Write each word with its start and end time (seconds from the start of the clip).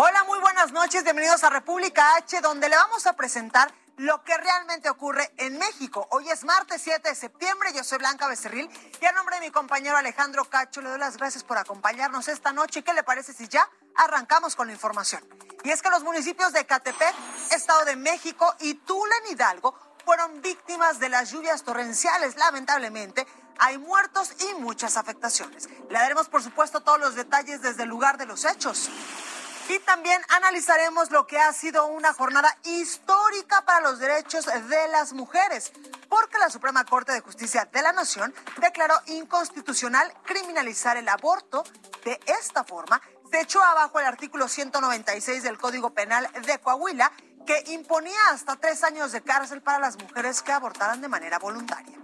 Hola, 0.00 0.22
muy 0.28 0.38
buenas 0.38 0.70
noches, 0.70 1.02
bienvenidos 1.02 1.42
a 1.42 1.50
República 1.50 2.14
H, 2.14 2.40
donde 2.40 2.68
le 2.68 2.76
vamos 2.76 3.04
a 3.08 3.14
presentar 3.14 3.74
lo 3.96 4.22
que 4.22 4.36
realmente 4.36 4.88
ocurre 4.88 5.28
en 5.38 5.58
México. 5.58 6.06
Hoy 6.12 6.30
es 6.30 6.44
martes 6.44 6.82
7 6.82 7.08
de 7.08 7.16
septiembre, 7.16 7.72
yo 7.74 7.82
soy 7.82 7.98
Blanca 7.98 8.28
Becerril 8.28 8.70
y 9.00 9.04
a 9.06 9.10
nombre 9.10 9.34
de 9.34 9.46
mi 9.46 9.50
compañero 9.50 9.96
Alejandro 9.96 10.44
Cacho 10.44 10.82
le 10.82 10.90
doy 10.90 11.00
las 11.00 11.16
gracias 11.16 11.42
por 11.42 11.58
acompañarnos 11.58 12.28
esta 12.28 12.52
noche. 12.52 12.84
¿Qué 12.84 12.94
le 12.94 13.02
parece 13.02 13.32
si 13.32 13.48
ya 13.48 13.68
arrancamos 13.96 14.54
con 14.54 14.68
la 14.68 14.72
información? 14.72 15.20
Y 15.64 15.70
es 15.70 15.82
que 15.82 15.90
los 15.90 16.04
municipios 16.04 16.52
de 16.52 16.64
Catepec, 16.64 17.14
Estado 17.50 17.84
de 17.84 17.96
México 17.96 18.54
y 18.60 18.74
Tula 18.74 19.16
en 19.24 19.32
Hidalgo 19.32 19.76
fueron 20.04 20.40
víctimas 20.42 21.00
de 21.00 21.08
las 21.08 21.32
lluvias 21.32 21.64
torrenciales. 21.64 22.36
Lamentablemente, 22.36 23.26
hay 23.58 23.78
muertos 23.78 24.32
y 24.38 24.60
muchas 24.60 24.96
afectaciones. 24.96 25.68
Le 25.90 25.98
daremos, 25.98 26.28
por 26.28 26.40
supuesto, 26.40 26.82
todos 26.82 27.00
los 27.00 27.16
detalles 27.16 27.62
desde 27.62 27.82
el 27.82 27.88
lugar 27.88 28.16
de 28.16 28.26
los 28.26 28.44
hechos. 28.44 28.90
Y 29.68 29.78
también 29.80 30.20
analizaremos 30.30 31.10
lo 31.10 31.26
que 31.26 31.38
ha 31.38 31.52
sido 31.52 31.86
una 31.86 32.14
jornada 32.14 32.56
histórica 32.64 33.62
para 33.66 33.80
los 33.80 33.98
derechos 33.98 34.46
de 34.46 34.88
las 34.88 35.12
mujeres, 35.12 35.72
porque 36.08 36.38
la 36.38 36.48
Suprema 36.48 36.84
Corte 36.86 37.12
de 37.12 37.20
Justicia 37.20 37.68
de 37.70 37.82
la 37.82 37.92
Nación 37.92 38.34
declaró 38.62 38.94
inconstitucional 39.06 40.10
criminalizar 40.24 40.96
el 40.96 41.08
aborto. 41.08 41.64
De 42.02 42.18
esta 42.40 42.64
forma, 42.64 43.02
se 43.30 43.42
echó 43.42 43.62
abajo 43.62 44.00
el 44.00 44.06
artículo 44.06 44.48
196 44.48 45.42
del 45.42 45.58
Código 45.58 45.90
Penal 45.90 46.26
de 46.46 46.58
Coahuila, 46.60 47.12
que 47.46 47.64
imponía 47.68 48.18
hasta 48.30 48.56
tres 48.56 48.82
años 48.84 49.12
de 49.12 49.22
cárcel 49.22 49.60
para 49.60 49.78
las 49.78 49.98
mujeres 49.98 50.40
que 50.40 50.52
abortaran 50.52 51.02
de 51.02 51.08
manera 51.08 51.38
voluntaria. 51.38 51.98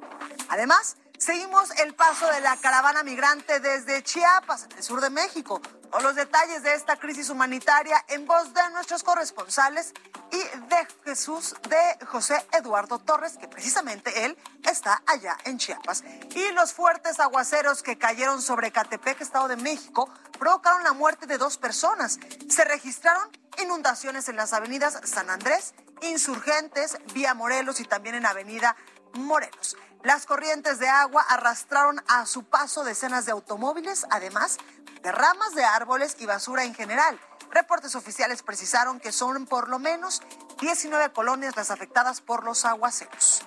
Además, 0.51 0.97
Seguimos 1.17 1.71
el 1.81 1.95
paso 1.95 2.27
de 2.27 2.41
la 2.41 2.57
caravana 2.57 3.03
migrante 3.03 3.61
desde 3.61 4.03
Chiapas, 4.03 4.65
en 4.65 4.73
el 4.77 4.83
sur 4.83 5.01
de 5.01 5.11
México. 5.11 5.63
Los 6.03 6.17
detalles 6.17 6.63
de 6.63 6.75
esta 6.75 6.97
crisis 6.97 7.31
humanitaria 7.31 8.05
en 8.09 8.27
voz 8.27 8.53
de 8.53 8.61
nuestros 8.71 9.03
corresponsales 9.03 9.93
y 10.31 10.39
de 10.39 10.89
Jesús, 11.05 11.55
de 11.69 12.07
José 12.07 12.45
Eduardo 12.53 12.99
Torres, 12.99 13.39
que 13.39 13.49
precisamente 13.49 14.25
él 14.25 14.37
está 14.69 15.03
allá 15.07 15.37
en 15.45 15.57
Chiapas. 15.59 16.05
Y 16.35 16.53
los 16.53 16.73
fuertes 16.73 17.21
aguaceros 17.21 17.83
que 17.83 17.97
cayeron 17.97 18.43
sobre 18.43 18.71
Catepec, 18.71 19.21
Estado 19.21 19.49
de 19.49 19.57
México, 19.57 20.11
provocaron 20.39 20.83
la 20.83 20.93
muerte 20.93 21.27
de 21.27 21.39
dos 21.39 21.59
personas. 21.59 22.19
Se 22.49 22.65
registraron 22.65 23.31
inundaciones 23.63 24.29
en 24.29 24.37
las 24.37 24.53
avenidas 24.53 25.01
San 25.05 25.31
Andrés, 25.31 25.75
Insurgentes, 26.03 26.99
Vía 27.15 27.35
Morelos 27.35 27.81
y 27.81 27.85
también 27.85 28.17
en 28.17 28.27
Avenida 28.27 28.77
Morelos. 29.15 29.77
Las 30.03 30.27
corrientes 30.27 30.79
de 30.79 30.89
agua 30.89 31.25
arrastraron 31.29 32.03
a 32.09 32.27
su 32.27 32.45
paso 32.45 32.85
decenas 32.85 33.27
de 33.27 33.33
automóviles, 33.33 34.07
además 34.11 34.59
de 35.03 35.13
ramas 35.13 35.55
de 35.55 35.65
árboles 35.65 36.17
y 36.19 36.27
basura 36.27 36.65
en 36.65 36.75
general. 36.75 37.19
Reportes 37.51 37.95
oficiales 37.95 38.43
precisaron 38.43 39.01
que 39.01 39.13
son 39.13 39.47
por 39.47 39.69
lo 39.69 39.79
menos 39.79 40.23
19 40.61 41.13
colonias 41.13 41.57
las 41.57 41.71
afectadas 41.71 42.21
por 42.21 42.45
los 42.45 42.65
aguaceros. 42.65 43.43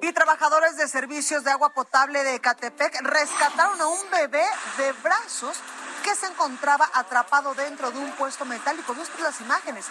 Y 0.00 0.12
trabajadores 0.12 0.76
de 0.76 0.86
servicios 0.86 1.42
de 1.42 1.50
agua 1.50 1.70
potable 1.70 2.22
de 2.22 2.36
Ecatepec 2.36 3.00
rescataron 3.02 3.80
a 3.80 3.88
un 3.88 4.10
bebé 4.10 4.44
de 4.76 4.92
brazos 5.02 5.58
que 6.04 6.14
se 6.14 6.26
encontraba 6.26 6.88
atrapado 6.94 7.54
dentro 7.54 7.90
de 7.90 7.98
un 7.98 8.12
puesto 8.12 8.44
metálico. 8.44 8.94
Viste 8.94 9.20
las 9.20 9.40
imágenes, 9.40 9.86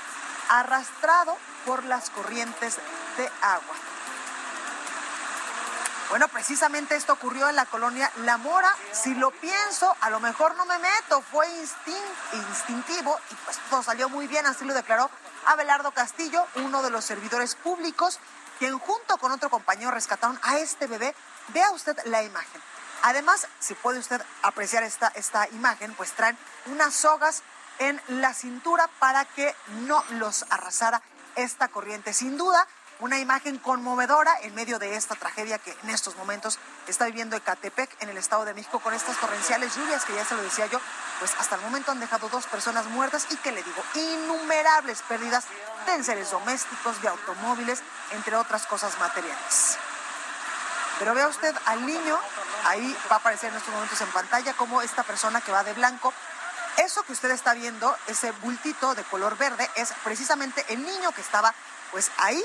arrastrado 0.49 1.37
por 1.65 1.83
las 1.85 2.09
corrientes 2.09 2.77
de 3.17 3.29
agua. 3.41 3.75
Bueno, 6.09 6.27
precisamente 6.27 6.95
esto 6.95 7.13
ocurrió 7.13 7.49
en 7.49 7.55
la 7.55 7.65
colonia 7.65 8.11
La 8.17 8.37
Mora. 8.37 8.71
Si 8.91 9.15
lo 9.15 9.31
pienso, 9.31 9.95
a 10.01 10.09
lo 10.11 10.19
mejor 10.19 10.55
no 10.55 10.65
me 10.65 10.77
meto. 10.77 11.21
Fue 11.31 11.47
instintivo 12.33 13.19
y 13.31 13.35
pues 13.35 13.59
todo 13.69 13.81
salió 13.81 14.07
muy 14.07 14.27
bien, 14.27 14.45
así 14.45 14.65
lo 14.65 14.73
declaró 14.73 15.09
Abelardo 15.47 15.91
Castillo, 15.91 16.45
uno 16.55 16.83
de 16.83 16.91
los 16.91 17.05
servidores 17.05 17.55
públicos, 17.55 18.19
quien 18.59 18.77
junto 18.77 19.17
con 19.17 19.31
otro 19.31 19.49
compañero 19.49 19.91
rescataron 19.91 20.39
a 20.43 20.59
este 20.59 20.85
bebé. 20.87 21.15
Vea 21.49 21.71
usted 21.71 21.97
la 22.05 22.21
imagen. 22.23 22.61
Además, 23.01 23.47
si 23.59 23.73
puede 23.73 23.99
usted 23.99 24.21
apreciar 24.43 24.83
esta, 24.83 25.07
esta 25.15 25.47
imagen, 25.49 25.93
pues 25.95 26.11
traen 26.13 26.37
unas 26.67 26.93
sogas 26.93 27.43
en 27.79 28.01
la 28.07 28.33
cintura 28.33 28.89
para 28.99 29.25
que 29.25 29.55
no 29.87 30.03
los 30.11 30.45
arrasara 30.49 31.01
esta 31.35 31.67
corriente. 31.67 32.13
Sin 32.13 32.37
duda, 32.37 32.67
una 32.99 33.19
imagen 33.19 33.57
conmovedora 33.57 34.33
en 34.41 34.55
medio 34.55 34.79
de 34.79 34.95
esta 34.95 35.15
tragedia 35.15 35.57
que 35.57 35.75
en 35.83 35.89
estos 35.89 36.15
momentos 36.15 36.59
está 36.87 37.05
viviendo 37.05 37.35
Ecatepec 37.35 37.89
en 38.01 38.09
el 38.09 38.17
Estado 38.17 38.45
de 38.45 38.53
México 38.53 38.79
con 38.79 38.93
estas 38.93 39.17
torrenciales 39.17 39.75
lluvias 39.75 40.05
que 40.05 40.15
ya 40.15 40.23
se 40.23 40.35
lo 40.35 40.41
decía 40.41 40.67
yo, 40.67 40.79
pues 41.19 41.33
hasta 41.37 41.55
el 41.55 41.61
momento 41.61 41.91
han 41.91 41.99
dejado 41.99 42.29
dos 42.29 42.45
personas 42.45 42.85
muertas 42.85 43.27
y 43.31 43.37
que 43.37 43.51
le 43.51 43.63
digo, 43.63 43.83
innumerables 43.95 45.01
pérdidas 45.01 45.45
de 45.85 45.93
enseres 45.93 46.31
domésticos, 46.31 47.01
de 47.01 47.09
automóviles, 47.09 47.81
entre 48.11 48.35
otras 48.37 48.65
cosas 48.65 48.97
materiales. 48.97 49.77
Pero 50.99 51.13
vea 51.13 51.27
usted 51.27 51.53
al 51.65 51.85
niño, 51.85 52.17
ahí 52.65 52.97
va 53.11 53.17
a 53.17 53.19
aparecer 53.19 53.49
en 53.49 53.57
estos 53.57 53.73
momentos 53.73 53.99
en 53.99 54.07
pantalla 54.11 54.53
como 54.53 54.81
esta 54.81 55.03
persona 55.03 55.41
que 55.41 55.51
va 55.51 55.63
de 55.65 55.73
blanco 55.73 56.13
eso 56.77 57.03
que 57.03 57.13
usted 57.13 57.31
está 57.31 57.53
viendo, 57.53 57.95
ese 58.07 58.31
bultito 58.31 58.95
de 58.95 59.03
color 59.03 59.37
verde, 59.37 59.69
es 59.75 59.93
precisamente 60.03 60.65
el 60.69 60.83
niño 60.83 61.11
que 61.11 61.21
estaba 61.21 61.53
pues 61.91 62.11
ahí 62.17 62.43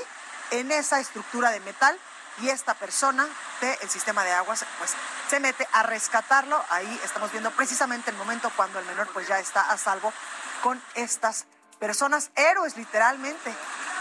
en 0.51 0.71
esa 0.71 0.99
estructura 0.99 1.51
de 1.51 1.59
metal 1.61 1.97
y 2.39 2.49
esta 2.49 2.73
persona 2.73 3.27
del 3.59 3.89
sistema 3.89 4.23
de 4.23 4.31
aguas 4.31 4.65
pues 4.77 4.93
se 5.29 5.39
mete 5.39 5.67
a 5.73 5.83
rescatarlo. 5.83 6.63
Ahí 6.69 7.01
estamos 7.03 7.31
viendo 7.31 7.51
precisamente 7.51 8.11
el 8.11 8.17
momento 8.17 8.51
cuando 8.55 8.79
el 8.79 8.85
menor 8.85 9.07
pues 9.13 9.27
ya 9.27 9.39
está 9.39 9.61
a 9.61 9.77
salvo 9.77 10.13
con 10.63 10.81
estas 10.95 11.45
personas, 11.79 12.29
héroes 12.35 12.77
literalmente, 12.77 13.53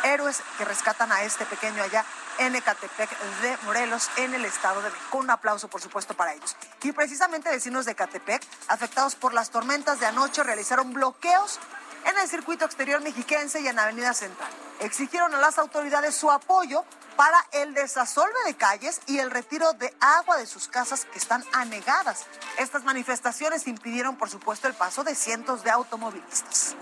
héroes 0.05 0.43
que 0.59 0.65
rescatan 0.65 1.11
a 1.13 1.23
este 1.23 1.47
pequeño 1.47 1.83
allá 1.83 2.05
en 2.41 2.57
Ecatepec 2.57 3.11
de 3.43 3.57
Morelos, 3.65 4.11
en 4.17 4.35
el 4.35 4.45
Estado 4.45 4.81
de 4.83 4.91
México. 4.91 5.19
Un 5.19 5.31
aplauso, 5.31 5.69
por 5.69 5.81
supuesto, 5.81 6.15
para 6.15 6.35
ellos. 6.35 6.57
Y 6.83 6.93
precisamente 6.93 7.51
vecinos 7.51 7.85
de 7.85 7.93
Ecatepec, 7.93 8.43
afectados 8.69 9.15
por 9.15 9.35
las 9.35 9.51
tormentas 9.51 10.01
de 10.01 10.07
anoche, 10.07 10.43
realizaron 10.43 10.93
bloqueos 10.93 11.61
en 12.07 12.19
el 12.19 12.29
circuito 12.29 12.65
exterior 12.65 13.03
mexiquense 13.03 13.61
y 13.61 13.69
en 13.69 13.79
Avenida 13.79 14.15
Central. 14.15 14.51
Exigieron 14.81 15.35
a 15.35 15.39
las 15.39 15.59
autoridades 15.59 16.15
su 16.15 16.31
apoyo 16.31 16.83
para 17.15 17.37
el 17.53 17.75
desasolve 17.75 18.39
de 18.47 18.55
calles 18.55 19.03
y 19.07 19.19
el 19.19 19.31
retiro 19.31 19.75
de 19.75 19.95
agua 20.01 20.39
de 20.39 20.47
sus 20.47 20.69
casas 20.69 21.05
que 21.05 21.19
están 21.19 21.45
anegadas. 21.53 22.25
Estas 22.57 22.85
manifestaciones 22.85 23.67
impidieron, 23.67 24.17
por 24.17 24.31
supuesto, 24.31 24.67
el 24.67 24.75
paso 24.75 25.05
de 25.05 25.15
cientos 25.15 25.63
de 25.63 25.71
automovilistas. 25.71 26.75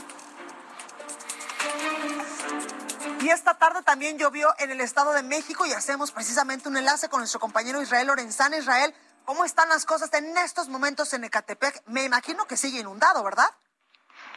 Y 3.21 3.31
esta 3.31 3.59
tarde 3.59 3.83
también 3.83 4.17
llovió 4.17 4.55
en 4.59 4.71
el 4.71 4.81
Estado 4.81 5.13
de 5.13 5.25
México 5.25 5.67
y 5.67 5.73
hacemos 5.73 6.13
precisamente 6.13 6.69
un 6.69 6.77
enlace 6.77 7.09
con 7.09 7.19
nuestro 7.19 7.41
compañero 7.41 7.83
Israel 7.83 8.07
Lorenzana. 8.07 8.57
Israel, 8.57 8.95
¿cómo 9.25 9.45
están 9.45 9.69
las 9.69 9.85
cosas 9.85 10.13
en 10.15 10.37
estos 10.39 10.69
momentos 10.69 11.13
en 11.13 11.25
Ecatepec? 11.25 11.83
Me 11.87 12.05
imagino 12.05 12.47
que 12.47 12.57
sigue 12.57 12.79
inundado, 12.79 13.25
¿verdad? 13.25 13.49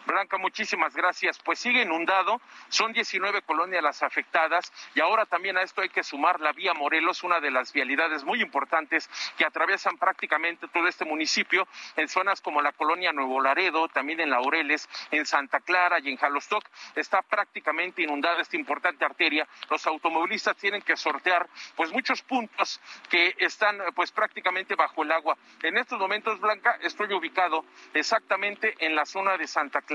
Blanca, 0.06 0.38
muchísimas 0.38 0.96
gracias. 0.96 1.40
Pues 1.40 1.60
sigue 1.60 1.84
inundado, 1.84 2.42
son 2.70 2.94
19 2.94 3.42
colonias 3.44 3.84
las 3.84 4.04
afectadas 4.04 4.72
y 4.96 5.02
ahora 5.02 5.26
también 5.26 5.58
a 5.58 5.62
esto 5.62 5.82
hay 5.82 5.90
que 5.90 6.04
sumar 6.04 6.40
la 6.40 6.52
vía 6.54 6.74
Morelos, 6.74 7.24
una 7.24 7.40
de 7.40 7.52
las 7.52 7.72
vialidades 7.72 8.24
muy 8.24 8.42
importantes 8.42 9.10
que 9.38 9.46
atraviesan 9.46 9.98
prácticamente 9.98 10.68
todo 10.68 10.88
este 10.88 11.06
municipio 11.06 11.68
en 11.96 12.08
zonas 12.08 12.42
como 12.42 12.62
la 12.62 12.72
colonia 12.72 13.12
Nuevo 13.14 13.42
Laredo, 13.42 13.88
también 13.90 14.20
en 14.20 14.30
Laureles, 14.30 14.90
en 15.12 15.26
Santa 15.26 15.60
Clara 15.60 16.00
y 16.00 16.10
en 16.10 16.18
Jalostoc. 16.18 16.64
Está 16.96 17.22
prácticamente 17.22 18.02
inundada 18.02 18.42
esta 18.42 18.58
importante 18.58 19.06
arteria. 19.06 19.48
Los 19.70 19.86
automovilistas 19.86 20.58
tienen 20.58 20.82
que 20.82 20.98
sortear 20.98 21.48
pues 21.76 21.92
muchos 21.92 22.22
puntos 22.22 22.82
que 23.10 23.36
están 23.38 23.78
pues 23.96 24.12
prácticamente 24.12 24.76
bajo 24.76 25.04
el 25.04 25.12
agua. 25.12 25.38
En 25.62 25.78
estos 25.78 26.00
momentos, 26.00 26.40
Blanca, 26.40 26.78
estoy 26.82 27.14
ubicado 27.14 27.66
exactamente 27.94 28.76
en 28.80 28.96
la 28.96 29.06
zona 29.06 29.38
de 29.38 29.48
Santa 29.48 29.82
Clara. 29.82 29.91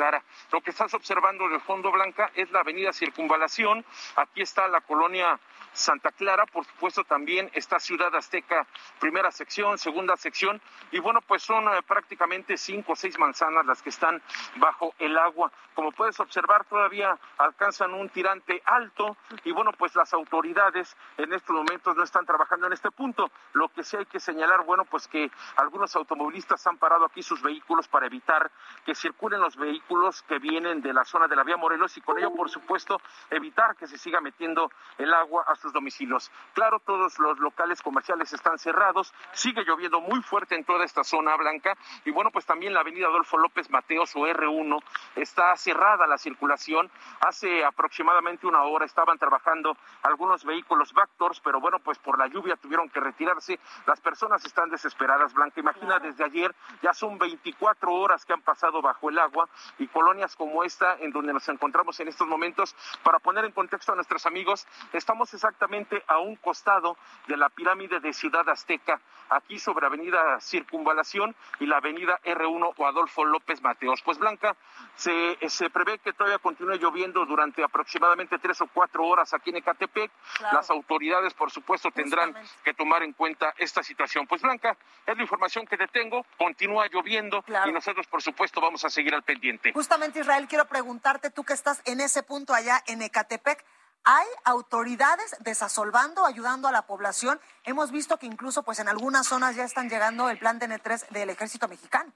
Lo 0.52 0.60
que 0.60 0.70
estás 0.70 0.92
observando 0.92 1.48
de 1.48 1.58
fondo, 1.60 1.90
Blanca, 1.90 2.30
es 2.34 2.50
la 2.50 2.60
avenida 2.60 2.92
Circunvalación. 2.92 3.84
Aquí 4.16 4.42
está 4.42 4.68
la 4.68 4.82
colonia 4.82 5.40
Santa 5.72 6.10
Clara, 6.12 6.46
por 6.46 6.64
supuesto 6.64 7.04
también 7.04 7.50
está 7.52 7.78
Ciudad 7.78 8.14
Azteca, 8.14 8.66
primera 8.98 9.30
sección, 9.30 9.78
segunda 9.78 10.16
sección, 10.16 10.60
y 10.90 10.98
bueno, 10.98 11.20
pues 11.20 11.42
son 11.42 11.68
eh, 11.68 11.82
prácticamente 11.86 12.56
cinco 12.56 12.92
o 12.92 12.96
seis 12.96 13.18
manzanas 13.18 13.66
las 13.66 13.82
que 13.82 13.90
están 13.90 14.22
bajo 14.56 14.94
el 14.98 15.16
agua. 15.18 15.52
Como 15.74 15.92
puedes 15.92 16.18
observar, 16.20 16.64
todavía 16.64 17.18
alcanzan 17.36 17.92
un 17.92 18.08
tirante 18.08 18.62
alto 18.64 19.16
y 19.44 19.52
bueno, 19.52 19.72
pues 19.72 19.94
las 19.94 20.14
autoridades 20.14 20.96
en 21.18 21.32
estos 21.34 21.54
momentos 21.54 21.94
no 21.94 22.02
están 22.02 22.24
trabajando 22.24 22.66
en 22.66 22.72
este 22.72 22.90
punto. 22.90 23.30
Lo 23.52 23.68
que 23.68 23.84
sí 23.84 23.96
hay 23.96 24.06
que 24.06 24.18
señalar, 24.18 24.64
bueno, 24.64 24.86
pues 24.86 25.06
que 25.06 25.30
algunos 25.56 25.94
automovilistas 25.94 26.66
han 26.66 26.78
parado 26.78 27.04
aquí 27.04 27.22
sus 27.22 27.42
vehículos 27.42 27.88
para 27.88 28.06
evitar 28.06 28.50
que 28.86 28.94
circulen 28.94 29.40
los 29.40 29.56
vehículos 29.56 30.22
que 30.22 30.38
vienen 30.38 30.80
de 30.80 30.94
la 30.94 31.04
zona 31.04 31.28
de 31.28 31.36
la 31.36 31.44
vía 31.44 31.58
Morelos 31.58 31.96
y 31.96 32.00
con 32.00 32.18
ello, 32.18 32.34
por 32.34 32.48
supuesto, 32.48 33.00
evitar 33.30 33.76
que 33.76 33.86
se 33.86 33.98
siga 33.98 34.20
metiendo 34.20 34.70
el 34.96 35.12
agua 35.12 35.44
a 35.46 35.56
sus 35.56 35.65
domicilios. 35.72 36.30
Claro, 36.54 36.80
todos 36.80 37.18
los 37.18 37.38
locales 37.38 37.82
comerciales 37.82 38.32
están 38.32 38.58
cerrados, 38.58 39.12
sigue 39.32 39.64
lloviendo 39.64 40.00
muy 40.00 40.22
fuerte 40.22 40.54
en 40.54 40.64
toda 40.64 40.84
esta 40.84 41.04
zona 41.04 41.36
blanca 41.36 41.76
y 42.04 42.10
bueno, 42.10 42.30
pues 42.30 42.46
también 42.46 42.74
la 42.74 42.80
avenida 42.80 43.06
Adolfo 43.06 43.38
López 43.38 43.70
Mateos 43.70 44.14
o 44.16 44.20
R1 44.20 44.82
está 45.16 45.56
cerrada 45.56 46.06
la 46.06 46.18
circulación. 46.18 46.90
Hace 47.20 47.64
aproximadamente 47.64 48.46
una 48.46 48.62
hora 48.62 48.84
estaban 48.84 49.18
trabajando 49.18 49.76
algunos 50.02 50.44
vehículos 50.44 50.92
Vactors, 50.92 51.40
pero 51.40 51.60
bueno, 51.60 51.78
pues 51.80 51.98
por 51.98 52.18
la 52.18 52.26
lluvia 52.26 52.56
tuvieron 52.56 52.88
que 52.88 53.00
retirarse. 53.00 53.58
Las 53.86 54.00
personas 54.00 54.44
están 54.44 54.70
desesperadas, 54.70 55.34
Blanca. 55.34 55.60
Imagina, 55.60 55.98
desde 55.98 56.24
ayer 56.24 56.54
ya 56.82 56.92
son 56.92 57.18
24 57.18 57.92
horas 57.92 58.24
que 58.24 58.32
han 58.32 58.42
pasado 58.42 58.82
bajo 58.82 59.10
el 59.10 59.18
agua 59.18 59.48
y 59.78 59.86
colonias 59.88 60.36
como 60.36 60.64
esta 60.64 60.96
en 61.00 61.10
donde 61.10 61.32
nos 61.32 61.48
encontramos 61.48 61.98
en 62.00 62.08
estos 62.08 62.26
momentos. 62.26 62.74
Para 63.02 63.18
poner 63.18 63.44
en 63.44 63.52
contexto 63.52 63.92
a 63.92 63.94
nuestros 63.94 64.26
amigos, 64.26 64.66
estamos 64.92 65.32
exactamente 65.46 66.02
a 66.08 66.18
un 66.18 66.34
costado 66.36 66.96
de 67.28 67.36
la 67.36 67.48
pirámide 67.48 68.00
de 68.00 68.12
Ciudad 68.12 68.48
Azteca, 68.48 69.00
aquí 69.30 69.58
sobre 69.60 69.86
Avenida 69.86 70.40
Circunvalación 70.40 71.36
y 71.60 71.66
la 71.66 71.76
Avenida 71.76 72.18
R1 72.24 72.74
o 72.76 72.86
Adolfo 72.86 73.24
López 73.24 73.62
Mateos. 73.62 74.02
Pues 74.02 74.18
Blanca, 74.18 74.56
se, 74.96 75.38
se 75.48 75.70
prevé 75.70 75.98
que 75.98 76.12
todavía 76.12 76.38
continúe 76.38 76.74
lloviendo 76.74 77.24
durante 77.26 77.62
aproximadamente 77.62 78.38
tres 78.38 78.60
o 78.60 78.66
cuatro 78.66 79.04
horas 79.04 79.32
aquí 79.34 79.50
en 79.50 79.56
Ecatepec. 79.56 80.10
Las 80.52 80.68
autoridades, 80.70 81.32
por 81.34 81.50
supuesto, 81.52 81.90
tendrán 81.92 82.34
que 82.64 82.74
tomar 82.74 83.04
en 83.04 83.12
cuenta 83.12 83.54
esta 83.58 83.84
situación. 83.84 84.26
Pues 84.26 84.42
Blanca, 84.42 84.76
es 85.06 85.16
la 85.16 85.22
información 85.22 85.64
que 85.66 85.76
te 85.76 85.86
tengo. 85.86 86.26
Continúa 86.36 86.88
lloviendo 86.88 87.44
y 87.66 87.72
nosotros, 87.72 88.06
por 88.08 88.20
supuesto, 88.20 88.60
vamos 88.60 88.84
a 88.84 88.90
seguir 88.90 89.14
al 89.14 89.22
pendiente. 89.22 89.72
Justamente, 89.72 90.20
Israel, 90.20 90.46
quiero 90.48 90.66
preguntarte, 90.66 91.30
tú 91.30 91.44
que 91.44 91.52
estás 91.52 91.82
en 91.84 92.00
ese 92.00 92.24
punto 92.24 92.52
allá 92.52 92.82
en 92.86 93.02
Ecatepec, 93.02 93.64
¿hay 94.06 94.26
autoridades 94.44 95.36
desasolvando, 95.40 96.24
ayudando 96.24 96.68
a 96.68 96.72
la 96.72 96.86
población? 96.86 97.40
Hemos 97.64 97.90
visto 97.90 98.18
que 98.18 98.26
incluso 98.26 98.62
pues 98.62 98.78
en 98.78 98.88
algunas 98.88 99.26
zonas 99.26 99.56
ya 99.56 99.64
están 99.64 99.90
llegando 99.90 100.30
el 100.30 100.38
plan 100.38 100.58
DN3 100.60 101.08
del 101.08 101.28
ejército 101.28 101.68
mexicano. 101.68 102.12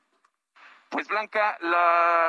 Pues 0.91 1.07
Blanca, 1.07 1.57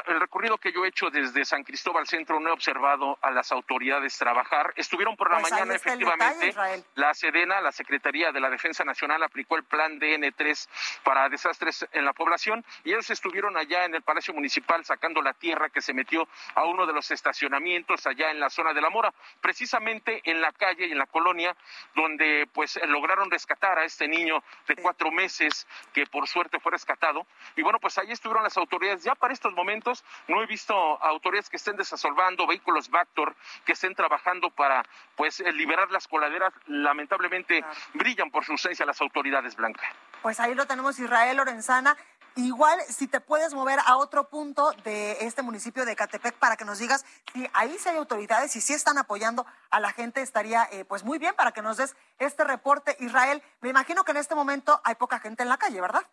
el 0.06 0.20
recorrido 0.20 0.60
que 0.60 0.72
yo 0.72 0.86
he 0.86 0.90
hecho 0.90 1.10
desde 1.10 1.44
San 1.46 1.64
Cristóbal 1.64 2.06
Centro 2.06 2.40
no 2.40 2.50
he 2.50 2.52
observado 2.52 3.18
a 3.24 3.32
las 3.32 3.52
autoridades 3.52 4.16
trabajar. 4.20 4.72
Estuvieron 4.76 5.16
por 5.18 5.32
la 5.32 5.40
Pues 5.40 5.52
mañana, 5.52 5.74
efectivamente. 5.74 6.46
detalle, 6.46 6.84
la 6.94 7.12
Sedena, 7.16 7.60
la 7.60 7.72
Secretaría 7.72 8.32
de 8.32 8.40
la 8.40 8.52
Defensa 8.52 8.84
Nacional, 8.84 9.24
aplicó 9.24 9.56
el 9.58 9.64
plan 9.64 10.00
DN3 10.00 11.02
para 11.04 11.28
desastres 11.28 11.88
en 11.92 12.06
la 12.06 12.14
población 12.14 12.64
y 12.84 12.92
ellos 12.92 13.10
estuvieron 13.10 13.58
allá 13.58 13.86
en 13.86 13.96
el 13.96 14.04
Palacio 14.04 14.32
Municipal 14.32 14.86
sacando 14.86 15.24
la 15.24 15.34
tierra 15.34 15.70
que 15.70 15.82
se 15.82 15.96
metió 15.96 16.28
a 16.54 16.64
uno 16.66 16.86
de 16.86 16.94
los 16.94 17.10
estacionamientos 17.10 18.06
allá 18.06 18.30
en 18.30 18.40
la 18.40 18.52
zona 18.52 18.74
de 18.74 18.82
la 18.82 18.92
Mora, 18.92 19.12
precisamente 19.42 20.22
en 20.24 20.40
la 20.40 20.52
calle 20.52 20.86
y 20.86 20.92
en 20.92 21.00
la 21.00 21.08
colonia 21.08 21.56
donde 21.96 22.48
pues 22.54 22.80
lograron 22.88 23.32
rescatar 23.32 23.80
a 23.80 23.86
este 23.86 24.08
niño 24.08 24.44
de 24.68 24.76
cuatro 24.76 25.10
meses 25.10 25.66
que 25.94 26.06
por 26.06 26.28
suerte 26.28 26.60
fue 26.60 26.74
rescatado. 26.74 27.26
Y 27.56 27.64
bueno, 27.64 27.80
pues 27.80 27.98
ahí 27.98 28.12
estuvieron 28.12 28.44
las 28.44 28.51
autoridades. 28.58 29.04
Ya 29.04 29.16
para 29.16 29.34
estos 29.34 29.54
momentos 29.54 30.04
no 30.28 30.42
he 30.42 30.46
visto 30.46 30.74
autoridades 30.74 31.50
que 31.50 31.58
estén 31.58 31.76
desasolvando 31.76 32.48
vehículos 32.48 32.90
Vactor, 32.90 33.36
que 33.66 33.74
estén 33.74 33.96
trabajando 33.96 34.50
para 34.50 34.84
pues 35.16 35.40
eh, 35.40 35.52
liberar 35.52 35.92
las 35.92 36.08
coladeras. 36.08 36.54
Lamentablemente 36.68 37.64
brillan 37.94 38.32
por 38.32 38.46
su 38.46 38.54
ausencia 38.54 38.86
las 38.86 39.02
autoridades 39.02 39.56
blancas. 39.56 39.86
Pues 40.22 40.40
ahí 40.40 40.54
lo 40.54 40.66
tenemos, 40.68 41.00
Israel 41.00 41.38
Lorenzana. 41.38 41.98
Igual, 42.36 42.80
si 42.88 43.08
te 43.08 43.20
puedes 43.20 43.54
mover 43.54 43.80
a 43.86 43.98
otro 43.98 44.30
punto 44.30 44.72
de 44.86 45.18
este 45.26 45.42
municipio 45.42 45.84
de 45.84 45.98
Catepec 45.98 46.34
para 46.36 46.56
que 46.56 46.64
nos 46.64 46.80
digas 46.80 47.06
si 47.34 47.46
ahí 47.52 47.76
sí 47.78 47.90
hay 47.90 47.98
autoridades 47.98 48.56
y 48.56 48.62
si 48.62 48.72
están 48.72 48.98
apoyando 48.98 49.46
a 49.70 49.82
la 49.82 49.92
gente, 49.92 50.22
estaría 50.22 50.66
eh, 50.72 50.86
pues 50.86 51.04
muy 51.04 51.20
bien 51.20 51.36
para 51.36 51.52
que 51.52 51.62
nos 51.62 51.76
des 51.76 51.94
este 52.20 52.46
reporte. 52.46 52.96
Israel, 53.02 53.44
me 53.60 53.68
imagino 53.68 54.06
que 54.06 54.12
en 54.12 54.18
este 54.18 54.34
momento 54.34 54.80
hay 54.86 54.96
poca 54.96 55.20
gente 55.20 55.44
en 55.44 55.50
la 55.50 55.58
calle, 55.58 55.82
¿verdad? 55.82 56.08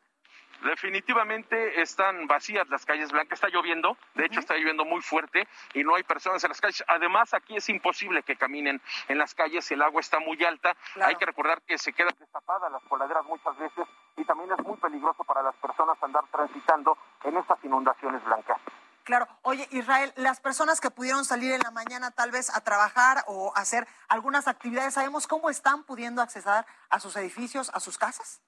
Definitivamente 0.63 1.81
están 1.81 2.27
vacías 2.27 2.69
las 2.69 2.85
calles 2.85 3.13
blancas, 3.13 3.37
está 3.37 3.49
lloviendo, 3.49 3.97
de 4.15 4.27
hecho 4.27 4.41
está 4.41 4.55
lloviendo 4.55 4.85
muy 4.85 5.01
fuerte 5.01 5.47
y 5.73 5.85
no 5.85 5.95
hay 5.95 6.03
personas 6.03 6.43
en 6.43 6.49
las 6.49 6.61
calles. 6.61 6.85
Además, 6.89 7.33
aquí 7.33 7.57
es 7.57 7.69
imposible 7.69 8.23
que 8.25 8.37
caminen 8.37 8.81
en 9.07 9.19
las 9.19 9.35
calles, 9.35 9.71
el 9.71 9.83
agua 9.83 10.01
está 10.01 10.19
muy 10.19 10.43
alta. 10.45 10.77
Hay 11.01 11.15
que 11.15 11.27
recordar 11.27 11.63
que 11.63 11.79
se 11.79 11.93
quedan 11.93 12.15
destapadas 12.19 12.73
las 12.73 12.83
coladeras 12.85 13.25
muchas 13.25 13.57
veces 13.57 13.87
y 14.17 14.25
también 14.25 14.51
es 14.53 14.65
muy 14.65 14.77
peligroso 14.79 15.23
para 15.25 15.43
las 15.43 15.55
personas 15.57 15.97
andar 16.03 16.25
transitando 16.33 16.99
en 17.25 17.37
estas 17.37 17.63
inundaciones 17.65 18.25
blancas. 18.25 18.59
Claro. 19.05 19.27
Oye, 19.41 19.67
Israel, 19.71 20.13
las 20.17 20.39
personas 20.41 20.83
que 20.83 20.91
pudieron 20.91 21.25
salir 21.25 21.53
en 21.53 21.61
la 21.61 21.71
mañana 21.71 22.11
tal 22.11 22.31
vez 22.31 22.55
a 22.55 22.63
trabajar 22.63 23.25
o 23.27 23.53
hacer 23.57 23.89
algunas 24.09 24.49
actividades, 24.49 24.93
¿sabemos 24.93 25.27
cómo 25.27 25.49
están 25.49 25.85
pudiendo 25.85 26.21
acceder 26.21 26.67
a 26.91 27.01
sus 27.01 27.17
edificios, 27.17 27.71
a 27.73 27.81
sus 27.81 27.97
casas? 27.97 28.43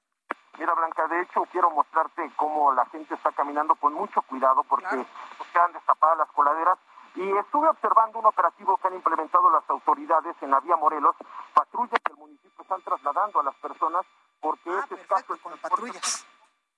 Mira, 0.60 0.74
Blanca, 0.74 1.08
de 1.08 1.22
hecho 1.22 1.42
quiero 1.50 1.70
mostrarte 1.70 2.30
cómo 2.36 2.70
la 2.74 2.84
gente 2.84 3.14
está 3.14 3.32
caminando 3.32 3.74
con 3.76 3.94
mucho 3.94 4.20
cuidado 4.20 4.62
porque 4.64 5.06
pues, 5.38 5.50
quedan 5.54 5.72
destapadas 5.72 6.18
las 6.18 6.28
coladeras. 6.32 6.78
Y 7.14 7.32
estuve 7.38 7.66
observando 7.66 8.18
un 8.18 8.26
operativo 8.26 8.76
que 8.76 8.88
han 8.88 8.94
implementado 8.94 9.48
las 9.48 9.64
autoridades 9.70 10.36
en 10.42 10.50
la 10.50 10.60
vía 10.60 10.76
Morelos. 10.76 11.16
Patrullas 11.54 11.98
del 12.06 12.18
municipio 12.18 12.60
están 12.60 12.82
trasladando 12.82 13.40
a 13.40 13.44
las 13.44 13.54
personas 13.54 14.04
porque 14.38 14.68
es 14.68 14.92
escaso 14.92 15.32
el 15.32 15.40
transporte. 15.40 15.98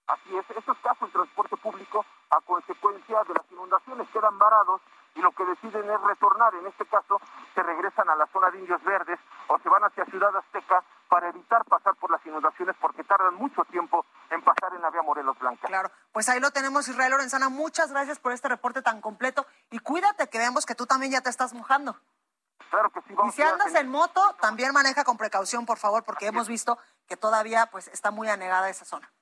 Así 0.07 0.37
es, 0.37 0.51
es 0.51 0.69
escaso 0.69 1.05
el 1.05 1.11
transporte 1.11 1.57
público 1.57 2.07
a 2.31 2.41
consecuencia 2.43 3.25
de 3.25 3.35
las 3.35 3.51
inundaciones. 3.51 4.09
Quedan 4.12 4.39
varados 4.39 4.81
y 5.17 5.21
lo 5.21 5.33
que 5.33 5.45
deciden 5.45 5.91
es 5.91 6.01
retornar. 6.03 6.55
En 6.55 6.67
este 6.69 6.87
caso, 6.87 7.21
se 7.53 7.62
regresan 7.65 8.09
a 8.09 8.15
la 8.15 8.27
zona 8.29 8.49
de 8.51 8.61
Indios 8.61 8.83
Verdes 8.85 9.19
o 9.49 9.59
se 9.59 9.69
van 9.69 9.83
hacia 9.83 10.05
Ciudad 10.05 10.37
Azteca 10.37 10.85
para 11.12 11.28
evitar 11.28 11.62
pasar 11.66 11.95
por 11.97 12.11
las 12.11 12.25
inundaciones 12.25 12.75
porque 12.81 13.04
tardan 13.04 13.35
mucho 13.35 13.62
tiempo 13.66 14.07
en 14.31 14.40
pasar 14.40 14.73
en 14.75 14.81
la 14.81 14.88
vía 14.88 15.02
Morelos 15.02 15.38
Blanca. 15.38 15.69
Claro, 15.69 15.90
pues 16.11 16.26
ahí 16.31 16.40
lo 16.40 16.50
tenemos, 16.52 16.88
Israel 16.88 17.11
Lorenzana. 17.11 17.50
Muchas 17.50 17.90
gracias 17.92 18.19
por 18.19 18.33
este 18.33 18.49
reporte 18.49 18.81
tan 18.81 19.02
completo 19.02 19.47
y 19.71 19.78
cuídate 19.81 20.31
que 20.31 20.38
vemos 20.38 20.64
que 20.64 20.75
tú 20.75 20.87
también 20.87 21.12
ya 21.12 21.21
te 21.21 21.28
estás 21.28 21.52
mojando. 21.52 21.95
Claro 22.71 22.88
que 22.88 23.02
sí, 23.02 23.09
Y 23.11 23.14
vamos 23.14 23.35
si 23.35 23.42
ir 23.42 23.47
al 23.47 23.52
andas 23.61 23.75
en 23.75 23.90
moto, 23.90 24.23
también 24.40 24.73
maneja 24.73 25.04
con 25.04 25.19
precaución, 25.19 25.66
por 25.66 25.76
favor, 25.76 26.02
porque 26.02 26.28
hemos 26.28 26.49
visto 26.49 26.78
que 27.07 27.19
todavía 27.19 27.66
pues 27.66 27.88
está 27.88 28.11
muy 28.11 28.31
anegada 28.31 28.71
esa 28.71 28.87
zona. 28.87 29.12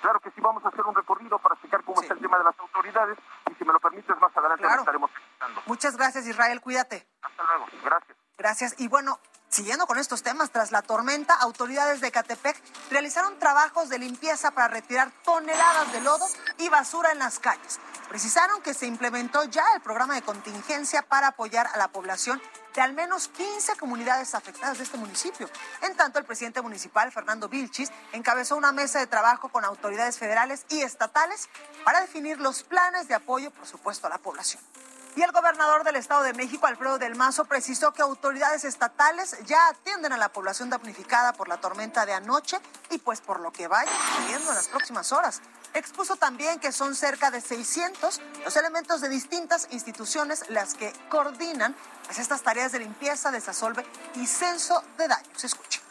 Claro 0.00 0.18
que 0.18 0.32
sí, 0.32 0.40
vamos 0.40 0.64
a 0.64 0.70
hacer 0.70 0.84
un 0.84 0.94
recorrido 0.96 1.38
para 1.38 1.54
explicar 1.54 1.84
cómo 1.84 2.02
está 2.02 2.14
el 2.14 2.20
tema 2.20 2.38
de 2.38 2.44
las 2.44 2.58
autoridades 2.58 3.16
y 3.48 3.54
si 3.54 3.64
me 3.64 3.72
lo 3.72 3.78
permites 3.78 4.18
más 4.18 4.36
adelante 4.36 4.62
Claro. 4.64 4.78
lo 4.78 4.82
estaremos 4.82 5.10
explicando. 5.12 5.62
Muchas 5.66 5.96
gracias, 5.96 6.26
Israel, 6.26 6.60
cuídate. 6.60 7.06
Hasta 7.22 7.44
luego, 7.44 7.66
gracias. 7.84 8.18
Gracias. 8.36 8.80
Y 8.80 8.88
bueno, 8.88 9.20
siguiendo 9.58 9.88
con 9.88 9.98
estos 9.98 10.22
temas, 10.22 10.52
tras 10.52 10.70
la 10.70 10.82
tormenta, 10.82 11.34
autoridades 11.34 12.00
de 12.00 12.12
Catepec 12.12 12.56
realizaron 12.92 13.36
trabajos 13.40 13.88
de 13.88 13.98
limpieza 13.98 14.52
para 14.52 14.68
retirar 14.68 15.10
toneladas 15.24 15.92
de 15.92 16.00
lodo 16.00 16.24
y 16.58 16.68
basura 16.68 17.10
en 17.10 17.18
las 17.18 17.40
calles. 17.40 17.80
Precisaron 18.08 18.62
que 18.62 18.72
se 18.72 18.86
implementó 18.86 19.42
ya 19.42 19.64
el 19.74 19.80
programa 19.80 20.14
de 20.14 20.22
contingencia 20.22 21.02
para 21.02 21.28
apoyar 21.28 21.66
a 21.74 21.76
la 21.76 21.88
población 21.88 22.40
de 22.72 22.82
al 22.82 22.92
menos 22.92 23.26
15 23.26 23.74
comunidades 23.78 24.36
afectadas 24.36 24.78
de 24.78 24.84
este 24.84 24.96
municipio. 24.96 25.50
En 25.82 25.96
tanto, 25.96 26.20
el 26.20 26.24
presidente 26.24 26.62
municipal, 26.62 27.10
Fernando 27.10 27.48
Vilchis, 27.48 27.90
encabezó 28.12 28.54
una 28.56 28.70
mesa 28.70 29.00
de 29.00 29.08
trabajo 29.08 29.48
con 29.48 29.64
autoridades 29.64 30.18
federales 30.18 30.66
y 30.68 30.82
estatales 30.82 31.48
para 31.84 32.00
definir 32.00 32.38
los 32.38 32.62
planes 32.62 33.08
de 33.08 33.16
apoyo, 33.16 33.50
por 33.50 33.66
supuesto, 33.66 34.06
a 34.06 34.10
la 34.10 34.18
población. 34.18 34.62
Y 35.16 35.22
el 35.22 35.32
gobernador 35.32 35.84
del 35.84 35.96
Estado 35.96 36.22
de 36.22 36.32
México, 36.32 36.66
Alfredo 36.66 36.98
del 36.98 37.14
Mazo, 37.16 37.44
precisó 37.44 37.92
que 37.92 38.02
autoridades 38.02 38.64
estatales 38.64 39.36
ya 39.46 39.68
atienden 39.68 40.12
a 40.12 40.16
la 40.16 40.28
población 40.28 40.70
damnificada 40.70 41.32
por 41.32 41.48
la 41.48 41.56
tormenta 41.56 42.06
de 42.06 42.12
anoche 42.12 42.58
y 42.90 42.98
pues 42.98 43.20
por 43.20 43.40
lo 43.40 43.52
que 43.52 43.66
vaya 43.66 43.90
sucediendo 43.90 44.50
en 44.50 44.56
las 44.56 44.68
próximas 44.68 45.12
horas. 45.12 45.40
Expuso 45.74 46.16
también 46.16 46.60
que 46.60 46.72
son 46.72 46.94
cerca 46.94 47.30
de 47.30 47.40
600 47.40 48.20
los 48.44 48.56
elementos 48.56 49.00
de 49.00 49.08
distintas 49.08 49.68
instituciones 49.70 50.44
las 50.48 50.74
que 50.74 50.92
coordinan 51.08 51.74
pues, 52.06 52.18
estas 52.18 52.42
tareas 52.42 52.72
de 52.72 52.78
limpieza, 52.78 53.30
desasolve 53.30 53.84
y 54.14 54.26
censo 54.26 54.82
de 54.96 55.08
daños. 55.08 55.44
Escuchen. 55.44 55.82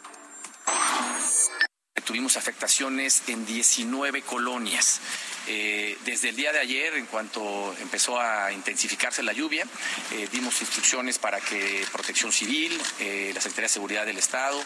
Tuvimos 2.04 2.38
afectaciones 2.38 3.22
en 3.28 3.44
19 3.44 4.22
colonias. 4.22 5.00
Eh, 5.50 5.96
desde 6.04 6.28
el 6.28 6.36
día 6.36 6.52
de 6.52 6.58
ayer, 6.58 6.94
en 6.94 7.06
cuanto 7.06 7.74
empezó 7.80 8.20
a 8.20 8.52
intensificarse 8.52 9.22
la 9.22 9.32
lluvia, 9.32 9.64
eh, 10.12 10.28
dimos 10.30 10.60
instrucciones 10.60 11.18
para 11.18 11.40
que 11.40 11.86
Protección 11.90 12.32
Civil, 12.32 12.78
eh, 13.00 13.32
la 13.34 13.40
Secretaría 13.40 13.68
de 13.68 13.72
Seguridad 13.72 14.06
del 14.06 14.18
Estado, 14.18 14.62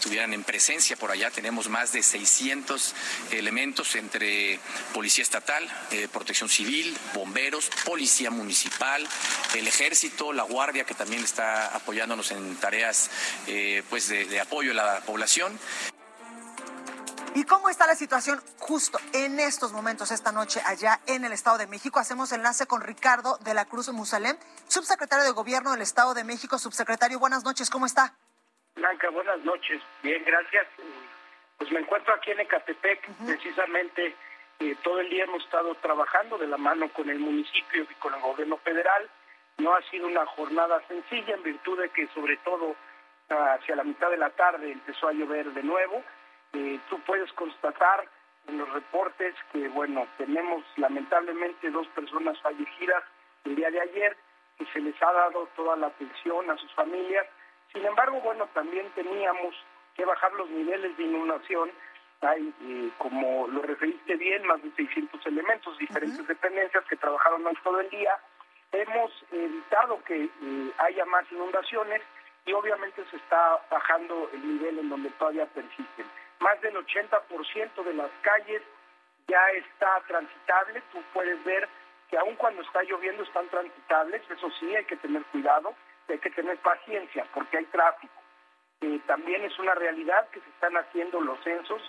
tuvieran 0.00 0.32
en 0.32 0.44
presencia 0.44 0.96
por 0.96 1.10
allá. 1.10 1.32
Tenemos 1.32 1.68
más 1.68 1.90
de 1.90 2.00
600 2.00 2.94
elementos 3.32 3.96
entre 3.96 4.60
Policía 4.92 5.22
Estatal, 5.22 5.68
Protección 6.12 6.48
Civil, 6.48 6.96
bomberos, 7.12 7.70
Policía 7.84 8.30
Municipal, 8.30 9.06
el 9.56 9.66
Ejército, 9.66 10.32
la 10.32 10.44
Guardia, 10.44 10.84
que 10.84 10.94
también 10.94 11.24
está 11.24 11.74
apoyándonos 11.74 12.30
en 12.30 12.54
tareas 12.56 13.10
pues 13.90 14.08
de 14.08 14.40
apoyo 14.40 14.70
a 14.70 14.74
la 14.74 15.00
población. 15.00 15.58
¿Y 17.36 17.44
cómo 17.46 17.68
está 17.68 17.88
la 17.88 17.96
situación 17.96 18.38
justo 18.60 18.96
en 19.12 19.40
estos 19.40 19.72
momentos, 19.72 20.12
esta 20.12 20.30
noche, 20.30 20.60
allá 20.64 21.00
en 21.08 21.24
el 21.24 21.32
Estado 21.32 21.58
de 21.58 21.66
México? 21.66 21.98
Hacemos 21.98 22.30
enlace 22.30 22.68
con 22.68 22.80
Ricardo 22.80 23.38
de 23.38 23.54
la 23.54 23.64
Cruz 23.64 23.88
Musalem, 23.92 24.36
subsecretario 24.68 25.24
de 25.24 25.32
Gobierno 25.32 25.72
del 25.72 25.82
Estado 25.82 26.14
de 26.14 26.22
México. 26.22 26.58
Subsecretario, 26.58 27.18
buenas 27.18 27.42
noches, 27.44 27.70
¿cómo 27.70 27.86
está? 27.86 28.14
Blanca, 28.76 29.10
buenas 29.10 29.40
noches. 29.40 29.82
Bien, 30.04 30.22
gracias. 30.24 30.64
Pues 31.58 31.72
me 31.72 31.80
encuentro 31.80 32.14
aquí 32.14 32.30
en 32.30 32.38
Ecatepec, 32.38 33.00
precisamente 33.26 34.14
eh, 34.60 34.76
todo 34.84 35.00
el 35.00 35.10
día 35.10 35.24
hemos 35.24 35.42
estado 35.42 35.74
trabajando 35.76 36.38
de 36.38 36.46
la 36.46 36.56
mano 36.56 36.88
con 36.92 37.10
el 37.10 37.18
municipio 37.18 37.82
y 37.82 37.94
con 37.96 38.14
el 38.14 38.20
gobierno 38.20 38.58
federal. 38.58 39.10
No 39.58 39.74
ha 39.74 39.82
sido 39.90 40.06
una 40.06 40.24
jornada 40.26 40.80
sencilla 40.86 41.34
en 41.34 41.42
virtud 41.42 41.80
de 41.80 41.88
que 41.88 42.06
sobre 42.14 42.36
todo 42.38 42.76
hacia 43.28 43.74
la 43.74 43.82
mitad 43.82 44.10
de 44.10 44.18
la 44.18 44.30
tarde 44.30 44.70
empezó 44.70 45.08
a 45.08 45.12
llover 45.12 45.52
de 45.52 45.62
nuevo 45.64 46.04
eh, 46.54 46.80
tú 46.88 46.98
puedes 47.00 47.32
constatar 47.32 48.08
en 48.46 48.58
los 48.58 48.72
reportes 48.72 49.34
que, 49.52 49.68
bueno, 49.68 50.06
tenemos 50.18 50.64
lamentablemente 50.76 51.70
dos 51.70 51.86
personas 51.88 52.40
fallecidas 52.40 53.02
el 53.44 53.56
día 53.56 53.70
de 53.70 53.80
ayer, 53.80 54.16
que 54.58 54.66
se 54.66 54.80
les 54.80 55.00
ha 55.02 55.12
dado 55.12 55.48
toda 55.56 55.76
la 55.76 55.88
atención 55.88 56.50
a 56.50 56.56
sus 56.56 56.72
familias. 56.74 57.26
Sin 57.72 57.84
embargo, 57.84 58.20
bueno, 58.20 58.46
también 58.54 58.88
teníamos 58.94 59.54
que 59.96 60.04
bajar 60.04 60.32
los 60.34 60.48
niveles 60.50 60.96
de 60.96 61.04
inundación. 61.04 61.70
Hay, 62.20 62.54
eh, 62.62 62.90
como 62.98 63.48
lo 63.48 63.62
referiste 63.62 64.16
bien, 64.16 64.46
más 64.46 64.62
de 64.62 64.70
600 64.72 65.26
elementos, 65.26 65.76
diferentes 65.78 66.26
dependencias 66.26 66.84
que 66.84 66.96
trabajaron 66.96 67.46
hoy 67.46 67.56
todo 67.62 67.80
el 67.80 67.90
día. 67.90 68.16
Hemos 68.72 69.10
evitado 69.30 70.02
que 70.04 70.24
eh, 70.24 70.72
haya 70.78 71.04
más 71.06 71.30
inundaciones 71.30 72.02
y 72.46 72.52
obviamente 72.52 73.04
se 73.10 73.16
está 73.16 73.60
bajando 73.70 74.30
el 74.32 74.56
nivel 74.56 74.78
en 74.78 74.88
donde 74.88 75.10
todavía 75.10 75.46
persisten 75.46 76.06
más 76.44 76.60
del 76.60 76.76
80% 76.76 77.82
de 77.84 77.94
las 77.94 78.10
calles 78.20 78.62
ya 79.26 79.48
está 79.52 80.02
transitable. 80.06 80.82
Tú 80.92 81.02
puedes 81.14 81.42
ver 81.42 81.66
que 82.10 82.18
aun 82.18 82.36
cuando 82.36 82.60
está 82.60 82.82
lloviendo 82.82 83.22
están 83.22 83.48
transitables. 83.48 84.22
Eso 84.30 84.50
sí, 84.60 84.76
hay 84.76 84.84
que 84.84 84.96
tener 84.96 85.24
cuidado, 85.32 85.74
hay 86.06 86.18
que 86.18 86.30
tener 86.30 86.58
paciencia 86.58 87.26
porque 87.32 87.56
hay 87.56 87.64
tráfico. 87.66 88.14
Eh, 88.82 89.00
también 89.06 89.42
es 89.44 89.58
una 89.58 89.74
realidad 89.74 90.28
que 90.28 90.40
se 90.40 90.50
están 90.50 90.76
haciendo 90.76 91.18
los 91.22 91.42
censos 91.42 91.80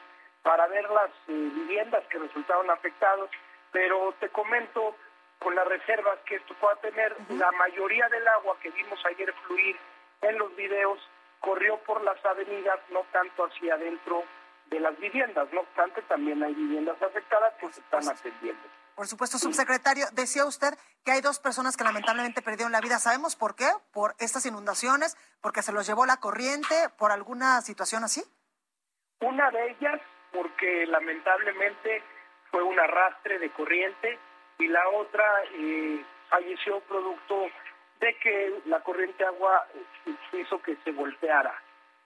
para 0.42 0.68
ver 0.68 0.90
las 0.90 1.10
eh, 1.28 1.34
viviendas 1.54 2.06
que 2.08 2.20
resultaron 2.20 2.70
afectadas, 2.70 3.30
pero 3.74 4.14
te 4.22 4.30
comento 4.30 4.96
con 5.40 5.54
las 5.54 5.68
reservas 5.68 6.18
que 6.26 6.36
esto 6.36 6.54
pueda 6.62 6.76
tener, 6.78 7.14
la 7.30 7.52
mayoría 7.52 8.08
del 8.08 8.26
agua 8.30 8.56
que 8.62 8.72
vimos 8.72 9.04
ayer 9.06 9.34
fluir 9.46 9.76
en 10.22 10.38
los 10.38 10.56
videos 10.56 10.98
corrió 11.42 11.78
por 11.80 12.02
las 12.04 12.24
avenidas, 12.26 12.80
no 12.90 13.06
tanto 13.12 13.46
hacia 13.46 13.74
adentro 13.74 14.24
de 14.70 14.80
las 14.80 14.98
viviendas. 15.00 15.48
No 15.52 15.62
obstante, 15.62 16.02
también 16.04 16.44
hay 16.44 16.54
viviendas 16.54 17.02
afectadas 17.02 17.54
que 17.60 17.72
se 17.72 17.80
están 17.80 18.08
atendiendo. 18.08 18.62
Por 18.96 19.08
supuesto, 19.08 19.38
subsecretario, 19.38 20.06
decía 20.14 20.46
usted 20.46 20.74
que 21.04 21.12
hay 21.12 21.22
dos 21.22 21.40
personas 21.40 21.76
que 21.76 21.84
lamentablemente 21.84 22.42
perdieron 22.42 22.72
la 22.72 22.80
vida. 22.80 22.98
¿Sabemos 22.98 23.36
por 23.36 23.56
qué? 23.56 23.68
¿Por 23.92 24.16
estas 24.20 24.46
inundaciones? 24.46 25.18
¿Porque 25.42 25.62
se 25.62 25.74
los 25.74 25.86
llevó 25.86 26.06
la 26.06 26.18
corriente? 26.18 26.76
¿Por 26.98 27.12
alguna 27.12 27.62
situación 27.62 28.06
así? 28.06 28.24
Una 29.20 29.52
de 29.52 29.72
ellas, 29.72 30.00
porque 30.32 30.86
lamentablemente 30.86 32.04
fue 32.52 32.64
un 32.64 32.80
arrastre 32.80 33.38
de 33.40 33.52
corriente, 33.52 34.18
y 34.58 34.68
la 34.68 34.88
otra 34.90 35.26
eh, 35.54 36.06
falleció 36.30 36.80
producto 36.82 37.48
de 38.00 38.18
que 38.20 38.62
la 38.66 38.82
corriente 38.82 39.26
agua 39.26 39.68
hizo 40.34 40.62
que 40.62 40.78
se 40.84 40.92
volteara. 40.92 41.54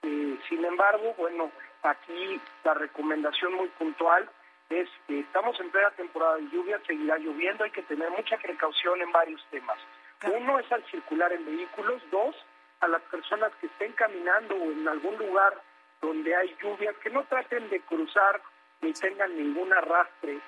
Eh, 0.02 0.38
sin 0.48 0.64
embargo, 0.64 1.14
bueno, 1.18 1.50
Aquí 1.82 2.40
la 2.64 2.74
recomendación 2.74 3.54
muy 3.54 3.68
puntual 3.68 4.28
es 4.68 4.88
que 5.06 5.20
estamos 5.20 5.58
en 5.60 5.70
plena 5.70 5.90
temporada 5.92 6.36
de 6.36 6.48
lluvia, 6.50 6.80
seguirá 6.86 7.18
lloviendo, 7.18 7.64
hay 7.64 7.70
que 7.70 7.82
tener 7.82 8.10
mucha 8.10 8.36
precaución 8.36 9.00
en 9.00 9.10
varios 9.10 9.44
temas. 9.50 9.78
Uno 10.24 10.58
es 10.58 10.70
al 10.70 10.84
circular 10.90 11.32
en 11.32 11.44
vehículos, 11.44 12.02
dos, 12.10 12.36
a 12.80 12.88
las 12.88 13.02
personas 13.02 13.52
que 13.60 13.66
estén 13.66 13.92
caminando 13.92 14.54
o 14.54 14.70
en 14.70 14.86
algún 14.86 15.16
lugar 15.16 15.60
donde 16.00 16.34
hay 16.34 16.54
lluvia, 16.62 16.92
que 17.02 17.10
no 17.10 17.24
traten 17.24 17.68
de 17.68 17.80
cruzar 17.80 18.40
ni 18.80 18.92
tengan 18.92 19.36
ningún 19.36 19.72
arrastre, 19.72 20.38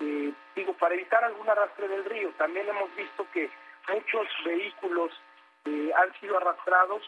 eh, 0.00 0.32
digo, 0.54 0.72
para 0.74 0.94
evitar 0.94 1.24
algún 1.24 1.48
arrastre 1.48 1.88
del 1.88 2.04
río. 2.04 2.30
También 2.36 2.68
hemos 2.68 2.94
visto 2.94 3.26
que 3.32 3.50
muchos 3.88 4.26
vehículos 4.44 5.12
eh, 5.64 5.90
han 5.96 6.12
sido 6.20 6.36
arrastrados 6.36 7.02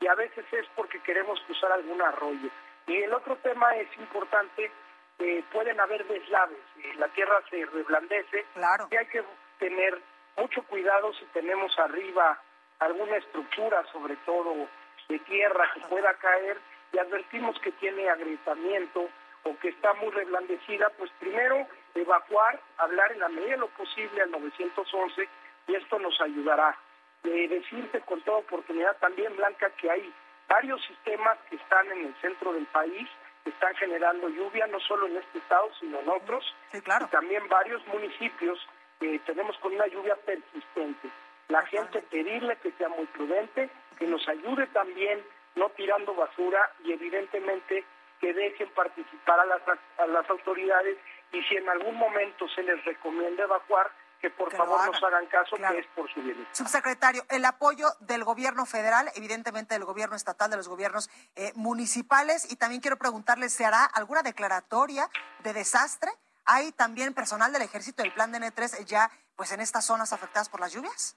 y 0.00 0.06
a 0.06 0.14
veces 0.14 0.44
es 0.52 0.66
porque 0.74 1.00
queremos 1.00 1.40
cruzar 1.46 1.72
algún 1.72 2.00
arroyo. 2.02 2.50
Y 2.86 3.02
el 3.02 3.12
otro 3.12 3.36
tema 3.36 3.74
es 3.76 3.88
importante, 3.98 4.70
eh, 5.18 5.44
pueden 5.52 5.80
haber 5.80 6.06
deslaves, 6.06 6.58
eh, 6.78 6.94
la 6.98 7.08
tierra 7.08 7.42
se 7.50 7.64
reblandece 7.66 8.44
claro. 8.54 8.88
y 8.90 8.96
hay 8.96 9.06
que 9.06 9.24
tener 9.58 10.00
mucho 10.36 10.62
cuidado 10.64 11.12
si 11.14 11.24
tenemos 11.26 11.76
arriba 11.78 12.40
alguna 12.78 13.16
estructura, 13.16 13.84
sobre 13.92 14.16
todo 14.26 14.68
de 15.08 15.18
tierra, 15.20 15.70
que 15.74 15.80
pueda 15.88 16.12
caer 16.14 16.58
y 16.92 16.98
advertimos 16.98 17.58
que 17.60 17.72
tiene 17.72 18.08
agrietamiento 18.08 19.08
o 19.44 19.56
que 19.58 19.68
está 19.68 19.94
muy 19.94 20.10
reblandecida, 20.10 20.90
pues 20.98 21.10
primero 21.18 21.66
evacuar, 21.94 22.60
hablar 22.78 23.12
en 23.12 23.20
la 23.20 23.28
medida 23.28 23.52
de 23.52 23.58
lo 23.58 23.68
posible 23.68 24.22
al 24.22 24.30
911 24.30 25.28
y 25.68 25.74
esto 25.74 25.98
nos 25.98 26.20
ayudará. 26.20 26.76
De 27.22 27.48
decirte 27.48 28.00
con 28.00 28.20
toda 28.22 28.38
oportunidad 28.38 28.96
también, 28.98 29.34
Blanca, 29.36 29.70
que 29.70 29.90
hay 29.90 30.12
varios 30.48 30.84
sistemas 30.84 31.38
que 31.50 31.56
están 31.56 31.90
en 31.92 32.06
el 32.06 32.14
centro 32.20 32.52
del 32.52 32.66
país, 32.66 33.08
están 33.44 33.74
generando 33.76 34.28
lluvia, 34.28 34.66
no 34.66 34.80
solo 34.80 35.06
en 35.06 35.16
este 35.16 35.38
estado, 35.38 35.70
sino 35.78 36.00
en 36.00 36.08
otros. 36.08 36.44
Sí, 36.72 36.80
claro. 36.80 37.06
Y 37.06 37.10
también 37.10 37.46
varios 37.48 37.86
municipios 37.86 38.58
que 38.98 39.18
tenemos 39.20 39.56
con 39.58 39.74
una 39.74 39.86
lluvia 39.86 40.16
persistente. 40.16 41.10
La 41.48 41.64
gente 41.66 42.02
pedirle 42.02 42.56
que 42.56 42.72
sea 42.72 42.88
muy 42.88 43.06
prudente, 43.06 43.70
que 43.98 44.06
nos 44.06 44.26
ayude 44.28 44.66
también 44.68 45.24
no 45.54 45.70
tirando 45.70 46.14
basura 46.14 46.70
y 46.84 46.92
evidentemente 46.92 47.84
que 48.20 48.32
dejen 48.32 48.68
participar 48.70 49.40
a 49.40 49.44
las, 49.44 49.62
a 49.98 50.06
las 50.06 50.28
autoridades 50.28 50.96
y 51.32 51.42
si 51.42 51.56
en 51.56 51.68
algún 51.68 51.96
momento 51.96 52.48
se 52.48 52.62
les 52.62 52.82
recomienda 52.84 53.44
evacuar, 53.44 53.90
que 54.20 54.30
por 54.30 54.54
favor 54.54 54.86
nos 54.86 55.02
hagan 55.02 55.26
caso, 55.26 55.56
que 55.56 55.78
es 55.78 55.86
por 55.94 56.12
su 56.12 56.20
bienestar. 56.22 56.54
Subsecretario, 56.56 57.24
el 57.28 57.44
apoyo 57.44 57.88
del 58.00 58.24
gobierno 58.24 58.66
federal, 58.66 59.10
evidentemente 59.14 59.74
del 59.74 59.84
gobierno 59.84 60.16
estatal, 60.16 60.50
de 60.50 60.56
los 60.56 60.68
gobiernos 60.68 61.10
eh, 61.34 61.52
municipales, 61.54 62.50
y 62.50 62.56
también 62.56 62.80
quiero 62.80 62.96
preguntarle, 62.96 63.48
¿se 63.48 63.64
hará 63.64 63.84
alguna 63.84 64.22
declaratoria 64.22 65.08
de 65.40 65.52
desastre? 65.52 66.10
¿Hay 66.44 66.72
también 66.72 67.12
personal 67.12 67.52
del 67.52 67.62
ejército 67.62 68.02
del 68.02 68.12
plan 68.12 68.32
DN3 68.32 68.84
ya 68.84 69.10
pues 69.34 69.52
en 69.52 69.60
estas 69.60 69.84
zonas 69.84 70.12
afectadas 70.12 70.48
por 70.48 70.60
las 70.60 70.72
lluvias? 70.72 71.16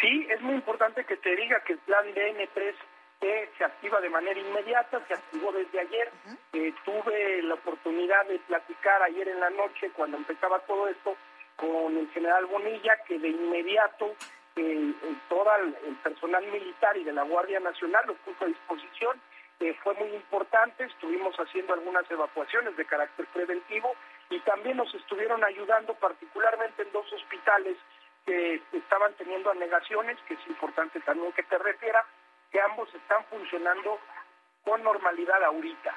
Sí, 0.00 0.26
es 0.30 0.40
muy 0.40 0.54
importante 0.54 1.04
que 1.04 1.16
te 1.16 1.36
diga 1.36 1.62
que 1.64 1.74
el 1.74 1.78
plan 1.80 2.04
DN3 2.06 2.74
eh, 3.20 3.50
se 3.56 3.64
activa 3.64 4.00
de 4.00 4.10
manera 4.10 4.38
inmediata, 4.38 5.00
se 5.06 5.14
activó 5.14 5.52
desde 5.52 5.78
ayer. 5.78 6.10
Eh, 6.54 6.74
tuve 6.84 7.42
la 7.42 7.54
oportunidad 7.54 8.26
de 8.26 8.38
platicar 8.40 9.00
ayer 9.02 9.28
en 9.28 9.38
la 9.38 9.50
noche 9.50 9.90
cuando 9.94 10.16
empezaba 10.16 10.58
todo 10.60 10.88
esto 10.88 11.16
con 11.56 11.96
el 11.96 12.08
general 12.10 12.46
Bonilla, 12.46 12.96
que 13.06 13.18
de 13.18 13.28
inmediato 13.28 14.14
eh, 14.56 14.94
todo 15.28 15.46
el, 15.56 15.74
personal 16.02 16.44
militar 16.46 16.96
y 16.96 17.04
de 17.04 17.12
la 17.12 17.22
Guardia 17.22 17.60
Nacional 17.60 18.04
lo 18.06 18.14
puso 18.16 18.44
a 18.44 18.48
disposición. 18.48 19.20
Fue 19.84 19.94
muy 19.94 20.08
importante, 20.08 20.82
estuvimos 20.82 21.36
haciendo 21.36 21.74
algunas 21.74 22.10
evacuaciones 22.10 22.76
de 22.76 22.84
carácter 22.84 23.26
preventivo 23.32 23.94
y 24.28 24.40
también 24.40 24.76
nos 24.76 24.92
estuvieron 24.92 25.44
ayudando 25.44 25.94
particularmente 25.94 26.82
en 26.82 26.90
dos 26.90 27.06
hospitales 27.12 27.76
que 28.26 28.60
estaban 28.72 29.14
teniendo 29.14 29.52
anegaciones, 29.52 30.18
que 30.26 30.34
es 30.34 30.46
importante 30.48 30.98
también 31.00 31.32
que 31.32 31.44
te 31.44 31.58
refiera, 31.58 32.04
que 32.50 32.60
ambos 32.60 32.92
están 32.92 33.24
funcionando 33.26 34.00
con 34.64 34.82
normalidad 34.82 35.42
ahorita. 35.44 35.94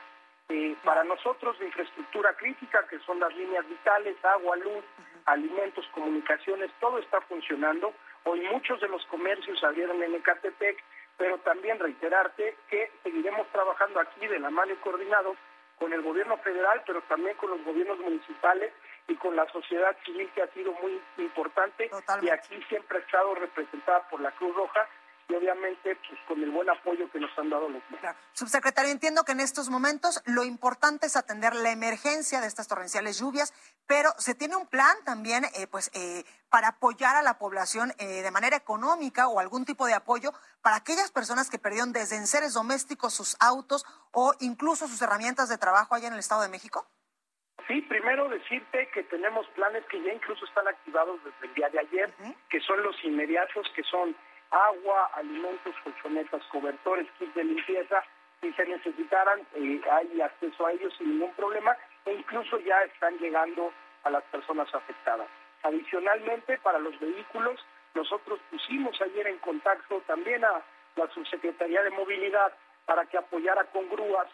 Eh, 0.48 0.76
para 0.84 1.04
nosotros 1.04 1.58
de 1.58 1.66
infraestructura 1.66 2.34
crítica, 2.36 2.86
que 2.88 3.00
son 3.00 3.20
las 3.20 3.36
líneas 3.36 3.68
vitales, 3.68 4.16
agua, 4.24 4.56
luz, 4.58 4.84
alimentos, 5.26 5.88
comunicaciones, 5.94 6.72
todo 6.80 7.00
está 7.00 7.22
funcionando. 7.22 7.94
Hoy 8.24 8.42
muchos 8.52 8.80
de 8.82 8.88
los 8.88 9.06
comercios 9.06 9.64
abrieron 9.64 10.02
en 10.02 10.16
Ecatepec, 10.16 10.84
pero 11.18 11.38
también 11.40 11.80
reiterarte 11.80 12.58
que 12.70 12.92
seguiremos 13.04 13.48
trabajando 13.52 14.00
aquí 14.00 14.28
de 14.28 14.40
la 14.40 14.50
mano 14.50 14.74
y 14.74 14.78
coordinado 14.78 15.36
con 15.78 15.92
el 15.94 16.02
gobierno 16.02 16.38
federal, 16.38 16.82
pero 16.86 17.02
también 17.04 17.36
con 17.38 17.50
los 17.50 17.64
gobiernos 17.64 18.00
municipales 18.00 18.72
y 19.08 19.16
con 19.16 19.36
la 19.36 19.46
sociedad 19.52 19.96
civil 20.06 20.30
que 20.34 20.42
ha 20.42 20.48
sido 20.48 20.74
muy 20.74 21.02
importante 21.18 21.90
y 22.22 22.30
aquí 22.30 22.62
siempre 22.70 22.98
ha 22.98 23.02
estado 23.02 23.36
representada 23.36 24.08
por 24.10 24.22
la 24.22 24.32
Cruz 24.32 24.56
Roja 24.56 24.88
y 25.28 25.34
obviamente 25.34 25.96
pues 25.96 26.20
con 26.28 26.42
el 26.42 26.52
buen 26.52 26.70
apoyo 26.70 27.10
que 27.12 27.20
nos 27.20 27.32
han 27.38 27.50
dado 27.50 27.70
los 27.70 27.82
claro. 28.00 28.18
Subsecretario, 28.34 28.92
entiendo 28.92 29.24
que 29.24 29.32
en 29.32 29.40
estos 29.40 29.70
momentos 29.70 30.22
lo 30.26 30.44
importante 30.44 31.08
es 31.08 31.16
atender 31.16 31.56
la 31.56 31.72
emergencia 31.72 32.42
de 32.42 32.48
estas 32.48 32.68
torrenciales 32.68 33.20
lluvias, 33.20 33.54
pero 33.88 34.12
se 34.18 34.36
tiene 34.36 34.56
un 34.56 34.68
plan 34.68 34.96
también 35.04 35.46
eh, 35.56 35.68
pues 35.68 35.92
eh, 35.94 36.24
para 36.50 36.70
apoyar 36.70 37.16
a 37.16 37.22
la 37.22 37.38
población 37.38 37.92
eh, 37.98 38.22
de 38.22 38.32
manera 38.32 38.58
económica 38.58 39.28
o 39.28 39.40
algún 39.40 39.66
tipo 39.66 39.88
de 39.88 39.94
apoyo 39.94 40.32
para 40.62 40.78
aquellas 40.78 41.12
personas 41.12 41.50
que 41.50 41.60
perdieron 41.60 41.92
desde 41.92 42.16
enseres 42.18 42.54
domésticos 42.54 43.14
sus 43.14 43.36
autos 43.40 43.86
o 44.12 44.34
incluso 44.40 44.88
sus 44.88 45.02
herramientas 45.02 45.50
de 45.50 45.58
trabajo 45.58 45.96
allá 45.96 46.08
en 46.08 46.14
el 46.14 46.20
Estado 46.20 46.44
de 46.44 46.50
México. 46.50 46.88
Sí, 47.68 47.82
primero 47.82 48.30
decirte 48.30 48.88
que 48.94 49.04
tenemos 49.04 49.48
planes 49.56 49.84
que 49.86 50.02
ya 50.04 50.14
incluso 50.14 50.46
están 50.46 50.68
activados 50.68 51.20
desde 51.24 51.48
el 51.48 51.54
día 51.56 51.70
de 51.70 51.80
ayer, 51.80 52.14
que 52.50 52.60
son 52.60 52.84
los 52.84 52.96
inmediatos, 53.04 53.66
que 53.76 53.82
son 53.84 54.16
agua, 54.52 55.12
alimentos, 55.16 55.76
colchonetas, 55.84 56.44
cobertores, 56.52 57.08
kits 57.18 57.34
de 57.36 57.44
limpieza, 57.44 58.04
si 58.42 58.52
se 58.54 58.66
necesitaran, 58.66 59.40
eh, 59.56 59.82
hay 59.92 60.22
acceso 60.22 60.66
a 60.66 60.72
ellos 60.72 60.94
sin 60.98 61.12
ningún 61.12 61.34
problema 61.34 61.76
e 62.06 62.14
incluso 62.14 62.60
ya 62.60 62.84
están 62.84 63.18
llegando 63.18 63.72
a 64.04 64.10
las 64.10 64.24
personas 64.26 64.74
afectadas. 64.74 65.28
Adicionalmente, 65.64 66.58
para 66.60 66.80
los 66.80 67.00
vehículos, 67.00 67.60
nosotros 67.96 68.40
pusimos 68.52 69.02
ayer 69.02 69.28
en 69.28 69.40
contacto 69.40 70.02
también 70.06 70.44
a 70.46 70.62
la 70.96 71.08
Subsecretaría 71.08 71.82
de 71.82 71.90
Movilidad 71.92 72.54
para 72.86 73.06
que 73.06 73.18
apoyara 73.18 73.64
con 73.66 73.90
grúas 73.90 74.28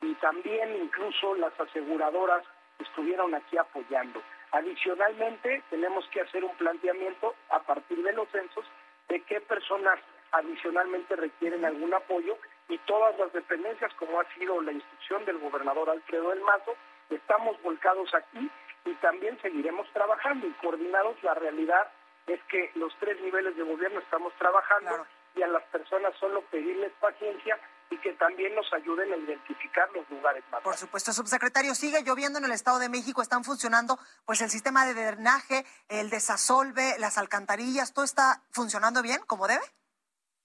y 0.00 0.14
también 0.14 0.76
incluso 0.76 1.34
las 1.34 1.58
aseguradoras 1.60 2.44
estuvieron 2.78 3.34
aquí 3.34 3.58
apoyando. 3.58 4.22
Adicionalmente, 4.52 5.62
tenemos 5.68 6.08
que 6.08 6.22
hacer 6.22 6.42
un 6.42 6.56
planteamiento 6.56 7.34
a 7.50 7.58
partir 7.60 8.02
de 8.02 8.12
los 8.12 8.28
censos 8.30 8.64
de 9.08 9.20
qué 9.22 9.40
personas 9.40 9.98
adicionalmente 10.32 11.16
requieren 11.16 11.64
algún 11.64 11.94
apoyo 11.94 12.36
y 12.68 12.78
todas 12.78 13.18
las 13.18 13.32
dependencias, 13.32 13.92
como 13.94 14.20
ha 14.20 14.34
sido 14.34 14.60
la 14.60 14.72
instrucción 14.72 15.24
del 15.24 15.38
gobernador 15.38 15.88
Alfredo 15.90 16.30
del 16.30 16.42
Mazo, 16.42 16.76
estamos 17.10 17.60
volcados 17.62 18.14
aquí 18.14 18.50
y 18.84 18.94
también 18.96 19.40
seguiremos 19.40 19.88
trabajando 19.92 20.46
y 20.46 20.52
coordinados. 20.52 21.16
La 21.22 21.34
realidad 21.34 21.90
es 22.26 22.42
que 22.44 22.70
los 22.74 22.94
tres 23.00 23.20
niveles 23.22 23.56
de 23.56 23.62
gobierno 23.62 24.00
estamos 24.00 24.34
trabajando 24.34 25.06
y 25.34 25.42
a 25.42 25.48
las 25.48 25.62
personas 25.64 26.14
solo 26.18 26.42
pedirles 26.50 26.92
paciencia 27.00 27.58
y 27.90 27.98
que 27.98 28.12
también 28.14 28.54
nos 28.54 28.70
ayuden 28.72 29.12
a 29.12 29.16
identificar 29.16 29.88
los 29.92 30.08
lugares 30.10 30.44
más. 30.50 30.62
Por 30.62 30.76
supuesto, 30.76 31.12
subsecretario, 31.12 31.74
sigue 31.74 32.02
lloviendo 32.02 32.38
en 32.38 32.44
el 32.44 32.52
Estado 32.52 32.78
de 32.78 32.88
México, 32.88 33.22
están 33.22 33.44
funcionando 33.44 33.98
pues 34.26 34.40
el 34.40 34.50
sistema 34.50 34.84
de 34.84 34.94
drenaje, 34.94 35.64
el 35.88 36.10
desasolve, 36.10 36.98
las 36.98 37.18
alcantarillas, 37.18 37.94
todo 37.94 38.04
está 38.04 38.42
funcionando 38.50 39.02
bien 39.02 39.20
como 39.26 39.46
debe. 39.46 39.64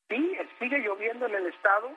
Sí, 0.10 0.38
sigue 0.60 0.80
lloviendo 0.80 1.26
en 1.26 1.36
el 1.36 1.48
estado, 1.48 1.92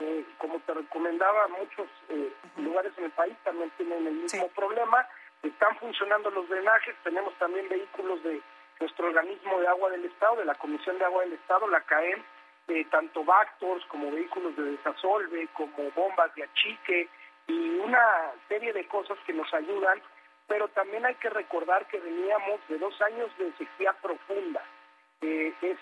eh, 0.00 0.24
como 0.38 0.58
te 0.60 0.74
recomendaba, 0.74 1.48
muchos 1.48 1.88
eh, 2.08 2.32
lugares 2.56 2.92
en 2.96 3.04
el 3.04 3.10
país 3.12 3.36
también 3.44 3.70
tienen 3.76 4.06
el 4.06 4.14
mismo 4.14 4.48
problema, 4.48 5.06
están 5.42 5.76
funcionando 5.78 6.30
los 6.30 6.48
drenajes, 6.48 6.96
tenemos 7.04 7.36
también 7.38 7.68
vehículos 7.68 8.22
de 8.24 8.42
nuestro 8.80 9.06
organismo 9.06 9.60
de 9.60 9.68
agua 9.68 9.90
del 9.90 10.04
estado, 10.04 10.36
de 10.36 10.44
la 10.44 10.54
Comisión 10.54 10.98
de 10.98 11.04
Agua 11.04 11.22
del 11.22 11.34
Estado, 11.34 11.68
la 11.68 11.80
CAEM, 11.82 12.22
eh, 12.68 12.84
tanto 12.90 13.24
Bactors 13.24 13.84
como 13.86 14.10
vehículos 14.10 14.54
de 14.56 14.62
desasolve, 14.62 15.48
como 15.54 15.90
bombas 15.92 16.34
de 16.34 16.44
achique 16.44 17.08
y 17.46 17.78
una 17.78 18.32
serie 18.46 18.72
de 18.74 18.86
cosas 18.88 19.16
que 19.26 19.32
nos 19.32 19.52
ayudan, 19.54 20.00
pero 20.46 20.68
también 20.68 21.06
hay 21.06 21.14
que 21.14 21.30
recordar 21.30 21.86
que 21.88 21.98
veníamos 21.98 22.60
de 22.68 22.78
dos 22.78 23.00
años 23.00 23.30
de 23.38 23.52
sequía 23.56 23.94
profunda. 24.02 24.62
Eh, 25.22 25.54
es, 25.62 25.78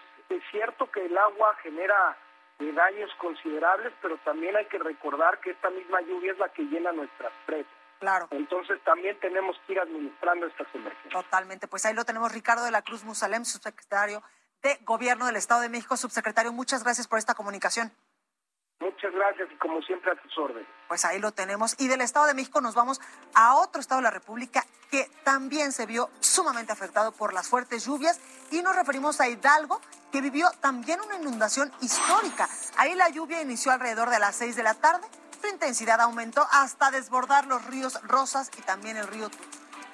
cierto 0.51 0.91
que 0.91 1.05
el 1.05 1.19
agua 1.19 1.57
genera 1.63 2.17
eh, 2.61 2.73
daños 2.73 3.11
considerables, 3.19 3.93
pero 4.01 4.17
también 4.19 4.57
hay 4.57 4.67
que 4.67 4.79
recordar 4.79 5.41
que 5.41 5.51
esta 5.51 5.71
misma 5.71 6.01
lluvia 6.03 6.33
es 6.33 6.39
la 6.39 6.49
que 6.51 6.63
llena 6.63 6.93
nuestras 6.93 7.33
presas. 7.45 7.73
Claro. 7.99 8.29
Entonces 8.31 8.81
también 8.85 9.19
tenemos 9.19 9.59
que 9.67 9.73
ir 9.73 9.81
administrando 9.81 10.47
estas 10.47 10.69
emergencias. 10.73 11.25
Totalmente. 11.25 11.67
Pues 11.67 11.85
ahí 11.85 11.95
lo 11.95 12.05
tenemos 12.05 12.33
Ricardo 12.33 12.65
de 12.65 12.71
la 12.71 12.83
Cruz 12.83 13.05
Musalem, 13.05 13.45
subsecretario 13.45 14.23
de 14.67 14.81
Gobierno 14.85 15.27
del 15.27 15.37
Estado 15.37 15.61
de 15.61 15.69
México. 15.69 15.97
Subsecretario, 15.97 16.53
muchas 16.53 16.83
gracias 16.83 17.07
por 17.07 17.19
esta 17.21 17.35
comunicación. 17.35 17.93
Muchas 18.81 19.13
gracias 19.13 19.49
y 19.53 19.57
como 19.57 19.81
siempre 19.83 20.11
a 20.11 20.17
tus 20.17 20.37
órdenes. 20.37 20.67
Pues 20.89 21.05
ahí 21.05 21.19
lo 21.19 21.33
tenemos. 21.33 21.77
Y 21.79 21.87
del 21.87 22.01
Estado 22.01 22.27
de 22.27 22.35
México 22.35 22.61
nos 22.61 22.75
vamos 22.75 23.01
a 23.35 23.55
otro 23.55 23.81
estado 23.81 24.01
de 24.01 24.05
la 24.05 24.11
República 24.11 24.67
que 24.91 25.09
también 25.25 25.73
se 25.73 25.87
vio 25.87 26.11
sumamente 26.21 26.73
afectado 26.73 27.13
por 27.13 27.33
las 27.33 27.49
fuertes 27.49 27.87
lluvias 27.87 28.21
y 28.51 28.61
nos 28.61 28.75
referimos 28.75 29.21
a 29.21 29.29
Hidalgo 29.29 29.81
que 30.11 30.21
vivió 30.21 30.51
también 30.61 31.01
una 31.01 31.17
inundación 31.17 31.73
histórica. 31.81 32.49
Ahí 32.77 32.95
la 32.95 33.09
lluvia 33.09 33.41
inició 33.41 33.73
alrededor 33.73 34.11
de 34.11 34.19
las 34.19 34.35
seis 34.35 34.57
de 34.57 34.63
la 34.63 34.75
tarde, 34.75 35.07
su 35.41 35.49
intensidad 35.49 36.01
aumentó 36.01 36.47
hasta 36.51 36.91
desbordar 36.91 37.47
los 37.47 37.65
ríos 37.67 38.01
Rosas 38.03 38.51
y 38.59 38.63
también 38.63 38.97
el 38.97 39.07
río 39.07 39.31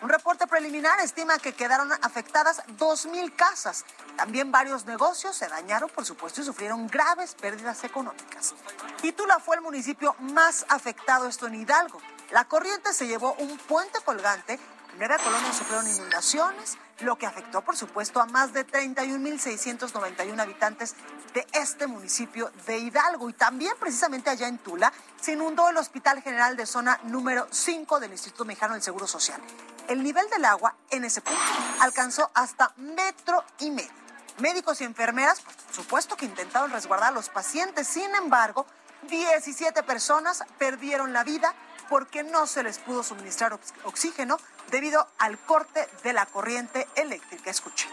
un 0.03 0.09
reporte 0.09 0.47
preliminar 0.49 0.99
estima 1.01 1.39
que 1.39 1.53
quedaron 1.53 1.93
afectadas 2.03 2.63
2.000 2.79 3.35
casas. 3.37 3.85
También 4.17 4.51
varios 4.51 4.85
negocios 4.85 5.37
se 5.37 5.47
dañaron, 5.47 5.89
por 5.91 6.05
supuesto, 6.05 6.41
y 6.41 6.45
sufrieron 6.45 6.89
graves 6.89 7.35
pérdidas 7.35 7.85
económicas. 7.85 8.55
Titula 9.01 9.39
fue 9.39 9.57
el 9.57 9.63
municipio 9.63 10.17
más 10.19 10.67
afectado, 10.69 11.29
esto 11.29 11.47
en 11.47 11.55
Hidalgo. 11.55 12.01
La 12.33 12.45
corriente 12.47 12.93
se 12.93 13.07
llevó 13.07 13.35
un 13.35 13.57
puente 13.59 14.01
colgante, 14.05 14.59
nueve 14.99 15.17
colonias 15.23 15.57
sufrieron 15.57 15.89
inundaciones, 15.89 16.79
lo 17.03 17.17
que 17.17 17.27
afectó, 17.27 17.63
por 17.63 17.77
supuesto, 17.77 18.21
a 18.21 18.27
más 18.27 18.53
de 18.53 18.67
31.691 18.67 20.41
habitantes 20.41 20.95
de 21.35 21.47
este 21.53 21.87
municipio 21.87 22.51
de 22.67 22.79
Hidalgo. 22.79 23.29
Y 23.31 23.33
también, 23.33 23.73
precisamente 23.79 24.31
allá 24.31 24.49
en 24.49 24.59
Tula, 24.59 24.93
se 25.21 25.33
inundó 25.33 25.69
el 25.69 25.77
Hospital 25.77 26.23
General 26.23 26.57
de 26.57 26.67
Zona 26.67 27.01
número 27.05 27.47
5 27.51 28.01
del 28.01 28.13
Instituto 28.13 28.45
Mexicano 28.45 28.75
del 28.75 28.83
Seguro 28.83 29.07
Social. 29.07 29.41
El 29.89 30.03
nivel 30.03 30.29
del 30.31 30.45
agua 30.45 30.77
en 30.91 31.05
ese 31.05 31.21
punto 31.21 31.41
alcanzó 31.81 32.31
hasta 32.35 32.73
metro 32.77 33.45
y 33.59 33.71
medio. 33.71 33.91
Médicos 34.39 34.81
y 34.81 34.85
enfermeras, 34.85 35.41
por 35.41 35.55
supuesto 35.75 36.17
que 36.17 36.25
intentaron 36.25 36.71
resguardar 36.71 37.11
a 37.11 37.13
los 37.13 37.29
pacientes, 37.29 37.87
sin 37.87 38.15
embargo, 38.15 38.67
17 39.09 39.83
personas 39.83 40.45
perdieron 40.59 41.13
la 41.13 41.25
vida 41.25 41.55
porque 41.93 42.23
no 42.23 42.47
se 42.47 42.63
les 42.63 42.79
pudo 42.79 43.03
suministrar 43.03 43.53
oxígeno 43.85 44.39
debido 44.71 45.07
al 45.19 45.39
corte 45.39 45.87
de 46.03 46.15
la 46.15 46.25
corriente 46.25 46.89
eléctrica. 46.97 47.51
Escuchen. 47.51 47.91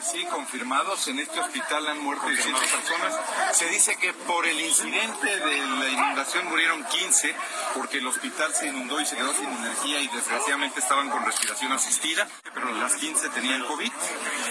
Sí, 0.00 0.24
confirmados. 0.24 1.06
En 1.08 1.18
este 1.18 1.38
hospital 1.38 1.86
han 1.86 2.02
muerto 2.02 2.26
18 2.26 2.56
personas. 2.56 3.14
Se 3.52 3.66
dice 3.66 3.96
que 3.96 4.14
por 4.14 4.46
el 4.46 4.58
incidente 4.58 5.26
de 5.26 5.56
la 5.58 5.88
inundación 5.90 6.46
murieron 6.48 6.82
15 6.82 7.34
porque 7.74 7.98
el 7.98 8.06
hospital 8.06 8.54
se 8.54 8.68
inundó 8.68 8.98
y 9.02 9.04
se 9.04 9.16
quedó 9.16 9.34
sin 9.34 9.50
energía 9.50 10.00
y 10.00 10.08
desgraciadamente 10.08 10.80
estaban 10.80 11.10
con 11.10 11.26
respiración 11.26 11.72
asistida, 11.72 12.26
pero 12.54 12.72
las 12.72 12.94
15 12.94 13.28
tenían 13.30 13.66
COVID 13.66 13.92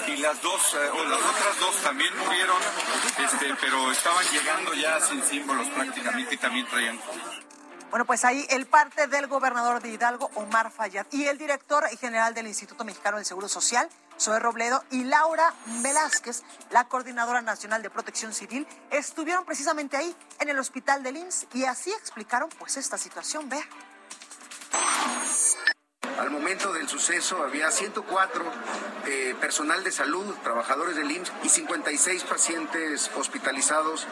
y 0.07 0.17
las 0.17 0.39
dos 0.43 0.75
eh, 0.75 0.89
o 0.93 1.03
las 1.05 1.21
otras 1.21 1.59
dos 1.59 1.75
también 1.81 2.15
murieron, 2.19 2.61
este, 3.17 3.55
pero 3.59 3.91
estaban 3.91 4.25
llegando 4.27 4.75
ya 4.75 4.99
sin 5.01 5.23
símbolos 5.23 5.67
prácticamente 5.69 6.35
y 6.35 6.37
también 6.37 6.67
traían 6.67 6.97
COVID. 6.97 7.46
Bueno, 7.89 8.05
pues 8.05 8.25
ahí 8.25 8.45
el 8.49 8.65
parte 8.65 9.07
del 9.07 9.27
gobernador 9.27 9.81
de 9.81 9.89
Hidalgo, 9.89 10.29
Omar 10.35 10.71
Fayad, 10.71 11.05
y 11.11 11.25
el 11.25 11.37
director 11.37 11.87
general 11.97 12.33
del 12.33 12.47
Instituto 12.47 12.83
Mexicano 12.83 13.17
del 13.17 13.25
Seguro 13.25 13.47
Social, 13.47 13.87
Zoe 14.19 14.39
Robledo, 14.39 14.83
y 14.91 15.05
Laura 15.05 15.53
Velázquez, 15.81 16.43
la 16.71 16.85
coordinadora 16.89 17.41
nacional 17.41 17.81
de 17.81 17.89
protección 17.89 18.33
civil, 18.33 18.67
estuvieron 18.91 19.45
precisamente 19.45 19.95
ahí 19.95 20.13
en 20.39 20.49
el 20.49 20.59
hospital 20.59 21.01
del 21.01 21.17
IMSS 21.17 21.47
y 21.53 21.63
así 21.63 21.91
explicaron 21.91 22.49
pues 22.59 22.75
esta 22.75 22.97
situación. 22.97 23.47
Vea. 23.47 23.63
Al 26.17 26.31
momento 26.31 26.73
del 26.73 26.89
suceso 26.89 27.43
había 27.43 27.69
104 27.69 28.43
eh, 29.05 29.35
personal 29.39 29.83
de 29.83 29.91
salud, 29.91 30.33
trabajadores 30.43 30.95
del 30.95 31.11
IMSS 31.11 31.31
y 31.43 31.49
56 31.49 32.23
pacientes 32.23 33.11
hospitalizados 33.15 34.07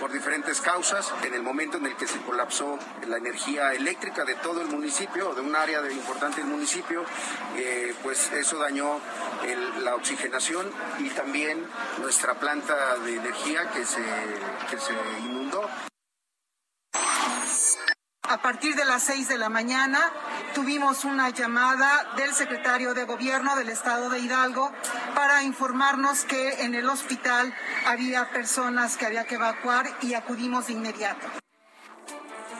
por 0.00 0.10
diferentes 0.12 0.62
causas. 0.62 1.12
En 1.24 1.34
el 1.34 1.42
momento 1.42 1.76
en 1.76 1.86
el 1.86 1.96
que 1.96 2.06
se 2.06 2.20
colapsó 2.22 2.78
la 3.06 3.18
energía 3.18 3.74
eléctrica 3.74 4.24
de 4.24 4.34
todo 4.36 4.62
el 4.62 4.68
municipio, 4.68 5.34
de 5.34 5.42
un 5.42 5.54
área 5.54 5.82
de 5.82 5.92
importante 5.92 6.40
del 6.40 6.48
municipio, 6.48 7.04
eh, 7.56 7.94
pues 8.02 8.32
eso 8.32 8.58
dañó 8.58 8.98
la 9.82 9.94
oxigenación 9.94 10.70
y 11.00 11.10
también 11.10 11.66
nuestra 12.00 12.34
planta 12.34 12.96
de 13.04 13.16
energía 13.16 13.70
que 13.70 13.84
se 13.84 14.92
inundó. 15.24 15.68
A 18.32 18.40
partir 18.40 18.74
de 18.74 18.86
las 18.86 19.02
seis 19.02 19.28
de 19.28 19.36
la 19.36 19.50
mañana 19.50 20.00
tuvimos 20.54 21.04
una 21.04 21.28
llamada 21.28 22.14
del 22.16 22.32
secretario 22.32 22.94
de 22.94 23.04
Gobierno 23.04 23.54
del 23.56 23.68
Estado 23.68 24.08
de 24.08 24.20
Hidalgo 24.20 24.72
para 25.14 25.42
informarnos 25.42 26.24
que 26.24 26.62
en 26.62 26.74
el 26.74 26.88
hospital 26.88 27.54
había 27.86 28.30
personas 28.30 28.96
que 28.96 29.04
había 29.04 29.26
que 29.26 29.34
evacuar 29.34 29.84
y 30.00 30.14
acudimos 30.14 30.68
de 30.68 30.72
inmediato. 30.72 31.26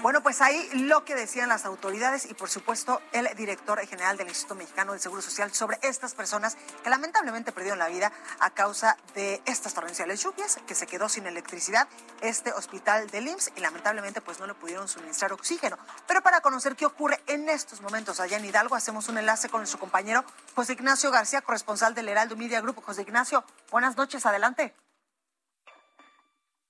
Bueno, 0.02 0.20
pues 0.20 0.40
ahí 0.40 0.68
lo 0.72 1.04
que 1.04 1.14
decían 1.14 1.48
las 1.48 1.64
autoridades 1.64 2.28
y 2.28 2.34
por 2.34 2.50
supuesto 2.50 3.00
el 3.12 3.28
director 3.36 3.78
general 3.86 4.16
del 4.16 4.26
Instituto 4.26 4.56
Mexicano 4.56 4.90
del 4.90 5.00
Seguro 5.00 5.22
Social 5.22 5.54
sobre 5.54 5.78
estas 5.82 6.16
personas 6.16 6.56
que 6.82 6.90
lamentablemente 6.90 7.52
perdieron 7.52 7.78
la 7.78 7.86
vida 7.86 8.10
a 8.40 8.50
causa 8.50 8.96
de 9.14 9.40
estas 9.46 9.74
torrenciales 9.74 10.20
lluvias, 10.20 10.58
que 10.66 10.74
se 10.74 10.88
quedó 10.88 11.08
sin 11.08 11.28
electricidad 11.28 11.86
este 12.20 12.52
hospital 12.52 13.10
del 13.10 13.28
IMSS 13.28 13.52
y 13.54 13.60
lamentablemente 13.60 14.20
pues 14.20 14.40
no 14.40 14.48
le 14.48 14.54
pudieron 14.54 14.88
suministrar 14.88 15.32
oxígeno. 15.32 15.78
Pero 16.08 16.20
para 16.20 16.40
conocer 16.40 16.74
qué 16.74 16.84
ocurre 16.84 17.22
en 17.28 17.48
estos 17.48 17.80
momentos 17.80 18.18
allá 18.18 18.38
en 18.38 18.44
Hidalgo, 18.44 18.74
hacemos 18.74 19.08
un 19.08 19.18
enlace 19.18 19.48
con 19.50 19.60
nuestro 19.60 19.78
compañero 19.78 20.24
José 20.56 20.72
Ignacio 20.72 21.12
García, 21.12 21.42
corresponsal 21.42 21.94
del 21.94 22.08
Heraldo 22.08 22.34
Media 22.34 22.60
Group. 22.60 22.82
José 22.82 23.02
Ignacio, 23.02 23.44
buenas 23.70 23.96
noches, 23.96 24.26
adelante. 24.26 24.74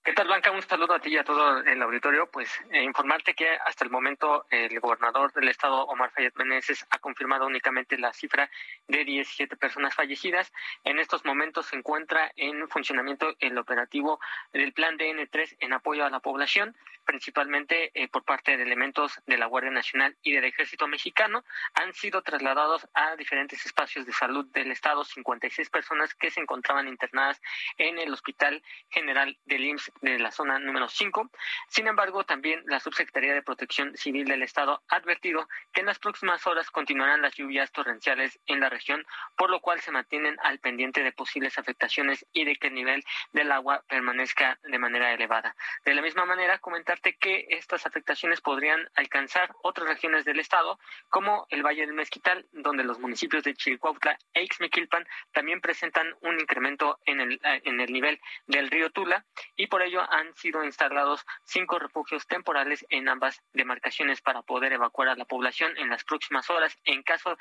¿Qué 0.04 0.14
tal, 0.14 0.26
Blanca? 0.26 0.50
Un 0.50 0.60
saludo 0.62 0.94
a 0.94 0.98
ti 0.98 1.10
y 1.10 1.16
a 1.16 1.22
todo 1.22 1.58
el 1.58 1.80
auditorio. 1.80 2.28
Pues 2.28 2.50
eh, 2.72 2.82
informarte 2.82 3.34
que 3.34 3.48
hasta 3.64 3.84
el 3.84 3.90
momento 3.90 4.46
el 4.50 4.80
gobernador 4.80 5.32
del 5.32 5.46
estado, 5.46 5.84
Omar 5.84 6.10
Fayet 6.10 6.34
Meneses, 6.34 6.84
ha 6.90 6.98
confirmado 6.98 7.46
únicamente 7.46 7.96
la 7.96 8.12
cifra 8.12 8.50
de 8.88 9.04
17 9.04 9.56
personas 9.56 9.94
fallecidas. 9.94 10.52
En 10.82 10.98
estos 10.98 11.24
momentos 11.24 11.66
se 11.66 11.76
encuentra 11.76 12.32
en 12.34 12.68
funcionamiento 12.68 13.36
el 13.38 13.56
operativo 13.56 14.18
del 14.52 14.72
plan 14.72 14.98
DN3 14.98 15.58
en 15.60 15.72
apoyo 15.72 16.04
a 16.04 16.10
la 16.10 16.18
población, 16.18 16.76
principalmente 17.04 17.92
eh, 17.94 18.08
por 18.08 18.24
parte 18.24 18.56
de 18.56 18.64
elementos 18.64 19.20
de 19.26 19.38
la 19.38 19.46
Guardia 19.46 19.70
Nacional 19.70 20.16
y 20.24 20.32
del 20.32 20.46
Ejército 20.46 20.88
Mexicano. 20.88 21.44
Han 21.74 21.94
sido 21.94 22.22
trasladados 22.22 22.88
a 22.94 23.14
diferentes 23.14 23.64
espacios 23.64 24.04
de 24.04 24.12
salud 24.12 24.46
del 24.46 24.72
estado 24.72 25.04
56 25.04 25.70
personas 25.70 26.12
que 26.14 26.32
se 26.32 26.40
encontraban 26.40 26.88
internadas 26.88 27.40
en 27.78 28.00
el 28.00 28.12
Hospital 28.12 28.64
General 28.90 29.38
del 29.44 29.64
IMSS 29.64 29.91
de 30.00 30.18
la 30.18 30.30
zona 30.32 30.58
número 30.58 30.88
5. 30.88 31.30
Sin 31.68 31.86
embargo, 31.86 32.24
también 32.24 32.62
la 32.66 32.80
Subsecretaría 32.80 33.34
de 33.34 33.42
Protección 33.42 33.96
Civil 33.96 34.26
del 34.26 34.42
Estado 34.42 34.82
ha 34.88 34.96
advertido 34.96 35.48
que 35.72 35.80
en 35.80 35.86
las 35.86 35.98
próximas 35.98 36.46
horas 36.46 36.70
continuarán 36.70 37.22
las 37.22 37.34
lluvias 37.34 37.70
torrenciales 37.72 38.40
en 38.46 38.60
la 38.60 38.68
región, 38.68 39.04
por 39.36 39.50
lo 39.50 39.60
cual 39.60 39.80
se 39.80 39.92
mantienen 39.92 40.36
al 40.42 40.58
pendiente 40.58 41.02
de 41.02 41.12
posibles 41.12 41.58
afectaciones 41.58 42.26
y 42.32 42.44
de 42.44 42.56
que 42.56 42.68
el 42.68 42.74
nivel 42.74 43.04
del 43.32 43.52
agua 43.52 43.84
permanezca 43.88 44.58
de 44.62 44.78
manera 44.78 45.12
elevada. 45.12 45.54
De 45.84 45.94
la 45.94 46.02
misma 46.02 46.24
manera, 46.24 46.58
comentarte 46.58 47.16
que 47.16 47.46
estas 47.50 47.86
afectaciones 47.86 48.40
podrían 48.40 48.88
alcanzar 48.94 49.54
otras 49.62 49.88
regiones 49.88 50.24
del 50.24 50.40
Estado, 50.40 50.78
como 51.08 51.46
el 51.50 51.62
Valle 51.62 51.86
del 51.86 51.94
Mezquital, 51.94 52.46
donde 52.52 52.84
los 52.84 52.98
municipios 52.98 53.44
de 53.44 53.54
Chilcuautla 53.54 54.18
e 54.34 54.42
Ixmiquilpan 54.42 55.06
también 55.32 55.60
presentan 55.60 56.14
un 56.20 56.40
incremento 56.40 56.98
en 57.04 57.20
el, 57.20 57.40
en 57.42 57.80
el 57.80 57.92
nivel 57.92 58.20
del 58.46 58.70
río 58.70 58.90
Tula 58.90 59.24
y 59.56 59.66
por 59.66 59.81
ello 59.84 60.02
han 60.10 60.34
sido 60.34 60.64
instalados 60.64 61.24
cinco 61.44 61.78
refugios 61.78 62.26
temporales 62.26 62.84
en 62.88 63.08
ambas 63.08 63.42
demarcaciones 63.52 64.20
para 64.20 64.42
poder 64.42 64.72
evacuar 64.72 65.08
a 65.08 65.16
la 65.16 65.24
población 65.24 65.76
en 65.78 65.90
las 65.90 66.04
próximas 66.04 66.48
horas. 66.50 66.76
En 66.84 67.02
caso 67.02 67.36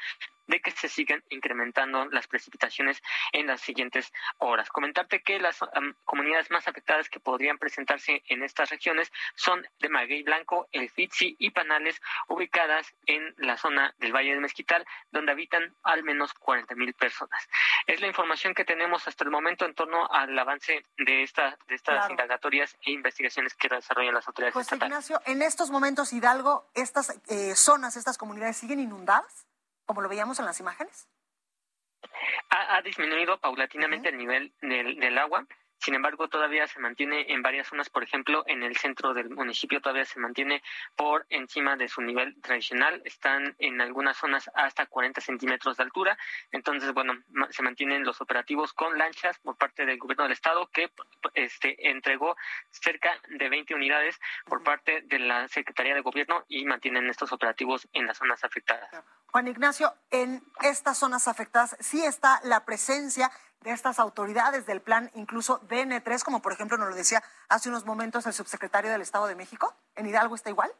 de 0.47 0.59
que 0.59 0.71
se 0.71 0.89
sigan 0.89 1.23
incrementando 1.29 2.05
las 2.05 2.27
precipitaciones 2.27 3.01
en 3.31 3.47
las 3.47 3.61
siguientes 3.61 4.11
horas. 4.37 4.69
Comentarte 4.69 5.21
que 5.21 5.39
las 5.39 5.59
comunidades 6.05 6.51
más 6.51 6.67
afectadas 6.67 7.09
que 7.09 7.19
podrían 7.19 7.57
presentarse 7.57 8.23
en 8.27 8.43
estas 8.43 8.69
regiones 8.69 9.11
son 9.35 9.65
de 9.79 9.89
Maguey 9.89 10.23
Blanco, 10.23 10.67
El 10.71 10.89
Fitzi 10.89 11.35
y 11.39 11.51
Panales, 11.51 12.01
ubicadas 12.27 12.93
en 13.05 13.33
la 13.37 13.57
zona 13.57 13.93
del 13.99 14.13
Valle 14.13 14.31
del 14.31 14.41
Mezquital, 14.41 14.85
donde 15.11 15.31
habitan 15.31 15.73
al 15.83 16.03
menos 16.03 16.33
40 16.33 16.75
mil 16.75 16.93
personas. 16.93 17.47
Es 17.87 18.01
la 18.01 18.07
información 18.07 18.53
que 18.53 18.65
tenemos 18.65 19.07
hasta 19.07 19.23
el 19.23 19.31
momento 19.31 19.65
en 19.65 19.73
torno 19.73 20.07
al 20.11 20.37
avance 20.37 20.85
de, 20.97 21.23
esta, 21.23 21.57
de 21.67 21.75
estas 21.75 22.09
indagatorias 22.09 22.77
e 22.85 22.91
investigaciones 22.91 23.53
que 23.55 23.69
desarrollan 23.69 24.13
las 24.13 24.27
autoridades 24.27 24.53
José 24.53 24.75
Ignacio, 24.75 25.21
en 25.25 25.41
estos 25.41 25.69
momentos, 25.69 26.13
Hidalgo, 26.13 26.69
estas 26.73 27.19
eh, 27.27 27.55
zonas, 27.55 27.95
estas 27.97 28.17
comunidades 28.17 28.57
siguen 28.57 28.79
inundadas, 28.79 29.45
como 29.91 30.03
lo 30.03 30.07
veíamos 30.07 30.39
en 30.39 30.45
las 30.45 30.57
imágenes. 30.61 31.09
Ha, 32.49 32.81
disminuido 32.81 33.37
paulatinamente 33.41 34.07
el 34.07 34.17
nivel 34.17 34.53
del, 34.61 34.97
del 34.97 35.17
agua. 35.17 35.45
Sin 35.81 35.95
embargo, 35.95 36.27
todavía 36.27 36.67
se 36.67 36.79
mantiene 36.79 37.33
en 37.33 37.41
varias 37.41 37.67
zonas, 37.67 37.89
por 37.89 38.03
ejemplo, 38.03 38.43
en 38.45 38.61
el 38.61 38.77
centro 38.77 39.15
del 39.15 39.31
municipio 39.31 39.81
todavía 39.81 40.05
se 40.05 40.19
mantiene 40.19 40.61
por 40.95 41.25
encima 41.29 41.75
de 41.75 41.87
su 41.87 42.01
nivel 42.01 42.39
tradicional. 42.39 43.01
Están 43.03 43.55
en 43.57 43.81
algunas 43.81 44.15
zonas 44.15 44.51
hasta 44.53 44.85
40 44.85 45.21
centímetros 45.21 45.77
de 45.77 45.83
altura. 45.83 46.17
Entonces, 46.51 46.93
bueno, 46.93 47.13
se 47.49 47.63
mantienen 47.63 48.03
los 48.03 48.21
operativos 48.21 48.73
con 48.73 48.95
lanchas 48.97 49.39
por 49.39 49.57
parte 49.57 49.87
del 49.87 49.97
gobierno 49.97 50.25
del 50.25 50.33
estado 50.33 50.67
que 50.67 50.91
este, 51.33 51.89
entregó 51.89 52.35
cerca 52.69 53.19
de 53.29 53.49
20 53.49 53.73
unidades 53.73 54.19
por 54.45 54.61
parte 54.63 55.01
de 55.01 55.17
la 55.17 55.47
Secretaría 55.47 55.95
de 55.95 56.01
Gobierno 56.01 56.45
y 56.47 56.63
mantienen 56.65 57.09
estos 57.09 57.31
operativos 57.31 57.87
en 57.93 58.05
las 58.05 58.19
zonas 58.19 58.43
afectadas. 58.43 58.89
Juan 59.31 59.47
Ignacio, 59.47 59.93
en 60.11 60.43
estas 60.61 60.99
zonas 60.99 61.27
afectadas 61.27 61.75
sí 61.79 62.03
está 62.03 62.39
la 62.43 62.65
presencia 62.65 63.31
de 63.61 63.71
estas 63.71 63.99
autoridades 63.99 64.65
del 64.65 64.81
plan, 64.81 65.11
incluso 65.13 65.61
DN3, 65.67 66.23
como 66.23 66.41
por 66.41 66.53
ejemplo 66.53 66.77
nos 66.77 66.89
lo 66.89 66.95
decía 66.95 67.23
hace 67.49 67.69
unos 67.69 67.85
momentos 67.85 68.25
el 68.25 68.33
subsecretario 68.33 68.91
del 68.91 69.01
Estado 69.01 69.27
de 69.27 69.35
México? 69.35 69.75
¿En 69.95 70.05
Hidalgo 70.05 70.35
está 70.35 70.49
igual? 70.49 70.71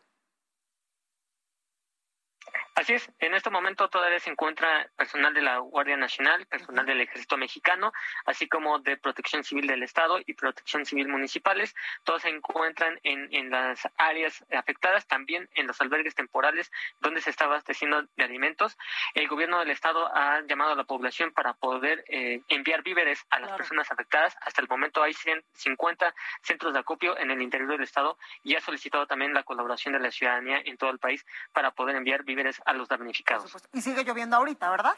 Así 2.73 2.93
es, 2.93 3.12
en 3.19 3.34
este 3.34 3.49
momento 3.49 3.89
todavía 3.89 4.19
se 4.19 4.29
encuentra 4.29 4.89
personal 4.95 5.34
de 5.34 5.41
la 5.41 5.57
Guardia 5.57 5.97
Nacional, 5.97 6.45
personal 6.45 6.86
del 6.86 7.01
Ejército 7.01 7.36
Mexicano, 7.36 7.91
así 8.25 8.47
como 8.47 8.79
de 8.79 8.95
Protección 8.95 9.43
Civil 9.43 9.67
del 9.67 9.84
Estado 9.84 10.19
y 10.25 10.34
Protección 10.34 10.86
Civil 10.86 11.10
Municipales. 11.10 11.75
Todos 12.05 12.21
se 12.21 12.29
encuentran 12.29 12.97
en, 13.03 13.27
en 13.34 13.49
las 13.49 13.88
áreas 13.97 14.45
afectadas, 14.51 15.05
también 15.05 15.49
en 15.55 15.67
los 15.67 15.81
albergues 15.81 16.15
temporales 16.15 16.71
donde 17.01 17.19
se 17.19 17.29
está 17.29 17.43
abasteciendo 17.45 18.03
de 18.15 18.23
alimentos. 18.23 18.77
El 19.15 19.27
gobierno 19.27 19.60
del 19.60 19.71
Estado 19.71 20.07
ha 20.15 20.39
llamado 20.47 20.71
a 20.71 20.75
la 20.75 20.86
población 20.86 21.34
para 21.34 21.53
poder 21.53 22.05
eh, 22.07 22.41
enviar 22.47 22.84
víveres 22.84 23.25
a 23.31 23.41
las 23.41 23.51
personas 23.51 23.91
afectadas. 23.91 24.38
Hasta 24.41 24.62
el 24.62 24.69
momento 24.69 25.03
hay 25.03 25.13
150 25.13 26.15
centros 26.41 26.73
de 26.73 26.79
acopio 26.79 27.17
en 27.17 27.31
el 27.31 27.41
interior 27.41 27.69
del 27.69 27.84
Estado 27.84 28.17
y 28.43 28.55
ha 28.55 28.62
solicitado 28.62 29.07
también 29.07 29.34
la 29.34 29.43
colaboración 29.43 29.93
de 29.93 29.99
la 29.99 30.10
ciudadanía 30.10 30.62
en 30.63 30.77
todo 30.77 30.89
el 30.89 30.99
país 30.99 31.25
para 31.51 31.71
poder 31.71 31.97
enviar 31.97 32.23
víveres 32.23 32.61
a 32.65 32.74
los 32.74 32.88
damnificados. 32.88 33.56
Y 33.74 33.82
sigue 33.82 34.04
lloviendo 34.04 34.38
ahorita, 34.38 34.69
¿verdad? 34.69 34.95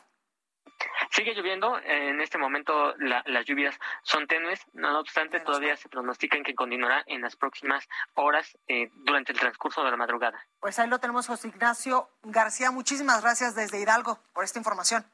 Sigue 1.11 1.35
lloviendo, 1.35 1.79
en 1.79 2.19
este 2.21 2.37
momento 2.37 2.95
las 2.97 3.45
lluvias 3.45 3.77
son 4.01 4.25
tenues, 4.25 4.59
no 4.73 4.99
obstante 4.99 5.39
todavía 5.39 5.77
se 5.77 5.87
pronostican 5.87 6.43
que 6.43 6.55
continuará 6.55 7.03
en 7.05 7.21
las 7.21 7.35
próximas 7.35 7.87
horas 8.15 8.57
eh, 8.67 8.89
durante 9.05 9.31
el 9.31 9.39
transcurso 9.39 9.83
de 9.83 9.91
la 9.91 9.97
madrugada. 9.97 10.43
Pues 10.59 10.79
ahí 10.79 10.89
lo 10.89 10.99
tenemos, 10.99 11.27
José 11.27 11.49
Ignacio 11.49 12.09
García. 12.23 12.71
Muchísimas 12.71 13.21
gracias 13.21 13.53
desde 13.53 13.79
Hidalgo 13.79 14.19
por 14.33 14.43
esta 14.43 14.57
información. 14.57 15.05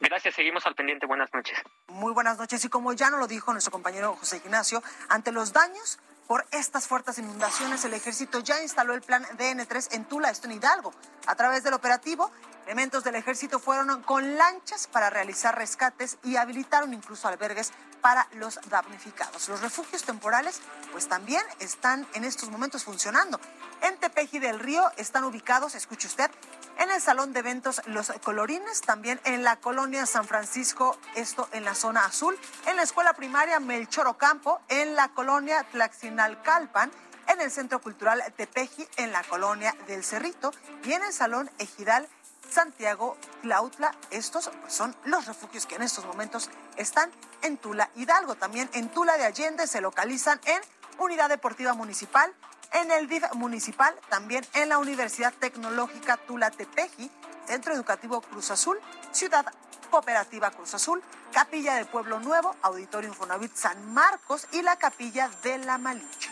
Gracias, 0.00 0.34
seguimos 0.34 0.66
al 0.66 0.74
pendiente. 0.74 1.06
Buenas 1.06 1.32
noches. 1.32 1.58
Muy 1.88 2.12
buenas 2.12 2.38
noches. 2.38 2.64
Y 2.64 2.68
como 2.68 2.92
ya 2.92 3.10
nos 3.10 3.20
lo 3.20 3.26
dijo 3.26 3.52
nuestro 3.52 3.70
compañero 3.72 4.14
José 4.16 4.38
Ignacio, 4.38 4.82
ante 5.08 5.30
los 5.30 5.52
daños 5.52 5.98
por 6.26 6.46
estas 6.52 6.86
fuertes 6.86 7.18
inundaciones, 7.18 7.84
el 7.84 7.94
ejército 7.94 8.40
ya 8.40 8.62
instaló 8.62 8.94
el 8.94 9.02
plan 9.02 9.24
DN3 9.36 9.88
en 9.92 10.04
Tula, 10.06 10.30
esto 10.30 10.46
en 10.46 10.54
Hidalgo. 10.54 10.92
A 11.26 11.34
través 11.34 11.64
del 11.64 11.74
operativo, 11.74 12.30
elementos 12.64 13.04
del 13.04 13.14
ejército 13.16 13.58
fueron 13.58 14.02
con 14.02 14.36
lanchas 14.36 14.86
para 14.86 15.10
realizar 15.10 15.56
rescates 15.56 16.18
y 16.22 16.36
habilitaron 16.36 16.94
incluso 16.94 17.28
albergues 17.28 17.72
para 18.00 18.26
los 18.34 18.58
damnificados. 18.68 19.48
Los 19.48 19.60
refugios 19.60 20.04
temporales, 20.04 20.60
pues 20.92 21.08
también 21.08 21.42
están 21.58 22.06
en 22.14 22.24
estos 22.24 22.50
momentos 22.50 22.84
funcionando. 22.84 23.40
En 23.82 23.98
Tepeji 23.98 24.38
del 24.38 24.60
Río 24.60 24.90
están 24.96 25.24
ubicados, 25.24 25.74
escuche 25.74 26.08
usted, 26.08 26.30
en 26.78 26.90
el 26.90 27.00
Salón 27.00 27.32
de 27.32 27.40
Eventos 27.40 27.82
Los 27.86 28.12
Colorines, 28.22 28.80
también 28.80 29.20
en 29.24 29.42
la 29.42 29.56
colonia 29.56 30.06
San 30.06 30.26
Francisco, 30.26 30.98
esto 31.14 31.48
en 31.52 31.64
la 31.64 31.74
zona 31.74 32.04
azul, 32.04 32.38
en 32.66 32.76
la 32.76 32.82
escuela 32.82 33.12
primaria 33.12 33.60
Melchor 33.60 34.06
Ocampo, 34.06 34.60
en 34.68 34.94
la 34.94 35.08
colonia 35.08 35.64
Tlaxinalcalpan, 35.72 36.90
en 37.28 37.40
el 37.40 37.50
Centro 37.50 37.80
Cultural 37.80 38.22
Tepeji, 38.36 38.86
en 38.96 39.12
la 39.12 39.22
colonia 39.24 39.74
del 39.86 40.04
Cerrito 40.04 40.52
y 40.84 40.92
en 40.92 41.02
el 41.02 41.12
Salón 41.12 41.50
Ejidal 41.58 42.08
Santiago, 42.50 43.16
Tlautla. 43.42 43.94
Estos 44.10 44.50
son 44.68 44.94
los 45.04 45.26
refugios 45.26 45.66
que 45.66 45.76
en 45.76 45.82
estos 45.82 46.04
momentos 46.04 46.50
están 46.76 47.10
en 47.42 47.56
Tula 47.56 47.90
Hidalgo. 47.96 48.34
También 48.34 48.68
en 48.74 48.88
Tula 48.90 49.16
de 49.16 49.24
Allende 49.24 49.66
se 49.66 49.80
localizan 49.80 50.40
en 50.44 50.60
Unidad 50.98 51.28
Deportiva 51.28 51.74
Municipal, 51.74 52.32
en 52.74 52.90
el 52.90 53.08
DIF 53.08 53.24
Municipal, 53.34 53.94
también 54.08 54.44
en 54.54 54.68
la 54.68 54.78
Universidad 54.78 55.32
Tecnológica 55.32 56.16
Tula 56.16 56.50
Tepeji, 56.50 57.10
Centro 57.46 57.72
Educativo 57.72 58.20
Cruz 58.20 58.50
Azul, 58.50 58.78
Ciudad 59.12 59.46
Cooperativa 59.90 60.50
Cruz 60.50 60.74
Azul, 60.74 61.02
Capilla 61.32 61.74
del 61.76 61.86
Pueblo 61.86 62.20
Nuevo, 62.20 62.54
Auditorio 62.62 63.08
Infonavit 63.08 63.54
San 63.54 63.94
Marcos 63.94 64.46
y 64.52 64.62
la 64.62 64.76
Capilla 64.76 65.30
de 65.42 65.58
la 65.58 65.78
Malinche. 65.78 66.30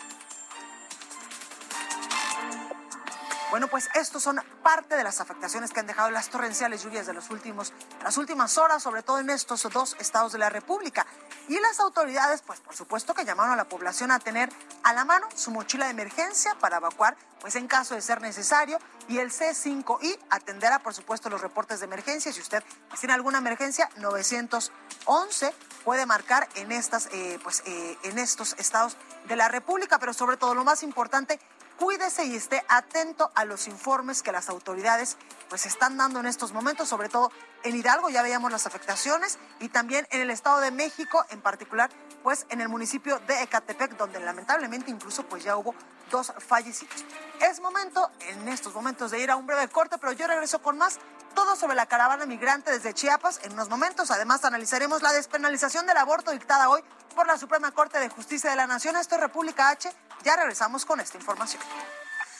Bueno, 3.50 3.68
pues 3.68 3.90
estos 3.94 4.22
son 4.22 4.40
parte 4.62 4.96
de 4.96 5.04
las 5.04 5.20
afectaciones 5.20 5.72
que 5.72 5.80
han 5.80 5.86
dejado 5.86 6.10
las 6.10 6.30
torrenciales 6.30 6.82
lluvias 6.82 7.06
de 7.06 7.12
últimos, 7.30 7.74
las 8.02 8.16
últimas 8.16 8.56
horas, 8.56 8.82
sobre 8.82 9.02
todo 9.02 9.18
en 9.18 9.28
estos 9.28 9.62
dos 9.70 9.94
estados 10.00 10.32
de 10.32 10.38
la 10.38 10.48
República. 10.48 11.06
Y 11.48 11.58
las 11.58 11.80
autoridades, 11.80 12.42
pues 12.42 12.60
por 12.60 12.74
supuesto 12.74 13.14
que 13.14 13.24
llamaron 13.24 13.52
a 13.52 13.56
la 13.56 13.68
población 13.68 14.10
a 14.10 14.18
tener 14.18 14.48
a 14.84 14.92
la 14.92 15.04
mano 15.04 15.28
su 15.34 15.50
mochila 15.50 15.86
de 15.86 15.90
emergencia 15.90 16.54
para 16.60 16.76
evacuar, 16.76 17.16
pues 17.40 17.56
en 17.56 17.66
caso 17.66 17.94
de 17.94 18.02
ser 18.02 18.20
necesario, 18.20 18.78
y 19.08 19.18
el 19.18 19.32
C5I 19.32 20.18
atenderá, 20.30 20.78
por 20.78 20.94
supuesto, 20.94 21.28
los 21.28 21.40
reportes 21.40 21.80
de 21.80 21.86
emergencia. 21.86 22.32
Si 22.32 22.40
usted 22.40 22.62
tiene 22.98 23.14
alguna 23.14 23.38
emergencia, 23.38 23.90
911 23.96 25.52
puede 25.84 26.06
marcar 26.06 26.48
en 26.54 26.70
estas, 26.70 27.08
eh, 27.12 27.40
pues, 27.42 27.62
eh, 27.66 27.98
en 28.04 28.18
estos 28.18 28.54
estados 28.58 28.96
de 29.26 29.36
la 29.36 29.48
República, 29.48 29.98
pero 29.98 30.12
sobre 30.12 30.36
todo 30.36 30.54
lo 30.54 30.64
más 30.64 30.82
importante, 30.82 31.40
cuídese 31.82 32.26
y 32.26 32.36
esté 32.36 32.64
atento 32.68 33.32
a 33.34 33.44
los 33.44 33.66
informes 33.66 34.22
que 34.22 34.30
las 34.30 34.48
autoridades 34.48 35.16
pues 35.48 35.66
están 35.66 35.96
dando 35.96 36.20
en 36.20 36.26
estos 36.26 36.52
momentos, 36.52 36.88
sobre 36.88 37.08
todo 37.08 37.32
en 37.64 37.74
Hidalgo 37.74 38.08
ya 38.08 38.22
veíamos 38.22 38.52
las 38.52 38.68
afectaciones 38.68 39.40
y 39.58 39.68
también 39.68 40.06
en 40.12 40.20
el 40.20 40.30
Estado 40.30 40.60
de 40.60 40.70
México, 40.70 41.24
en 41.30 41.40
particular 41.40 41.90
pues 42.22 42.46
en 42.50 42.60
el 42.60 42.68
municipio 42.68 43.18
de 43.26 43.42
Ecatepec, 43.42 43.96
donde 43.96 44.20
lamentablemente 44.20 44.92
incluso 44.92 45.24
pues 45.24 45.42
ya 45.42 45.56
hubo 45.56 45.74
dos 46.08 46.32
fallecidos. 46.38 47.04
Es 47.40 47.60
momento, 47.60 48.12
en 48.20 48.48
estos 48.48 48.72
momentos, 48.74 49.10
de 49.10 49.18
ir 49.18 49.32
a 49.32 49.36
un 49.36 49.46
breve 49.46 49.66
corte, 49.66 49.98
pero 49.98 50.12
yo 50.12 50.28
regreso 50.28 50.62
con 50.62 50.78
más, 50.78 51.00
todo 51.32 51.56
sobre 51.56 51.74
la 51.74 51.86
caravana 51.86 52.26
migrante 52.26 52.70
desde 52.70 52.94
Chiapas 52.94 53.40
en 53.44 53.52
unos 53.52 53.68
momentos. 53.68 54.10
Además 54.10 54.44
analizaremos 54.44 55.02
la 55.02 55.12
despenalización 55.12 55.86
del 55.86 55.96
aborto 55.96 56.30
dictada 56.30 56.68
hoy 56.68 56.82
por 57.14 57.26
la 57.26 57.38
Suprema 57.38 57.72
Corte 57.72 57.98
de 57.98 58.08
Justicia 58.08 58.50
de 58.50 58.56
la 58.56 58.66
Nación. 58.66 58.96
Esto 58.96 59.16
es 59.16 59.20
República 59.20 59.70
H. 59.70 59.92
Ya 60.24 60.36
regresamos 60.36 60.84
con 60.84 61.00
esta 61.00 61.18
información. 61.18 61.62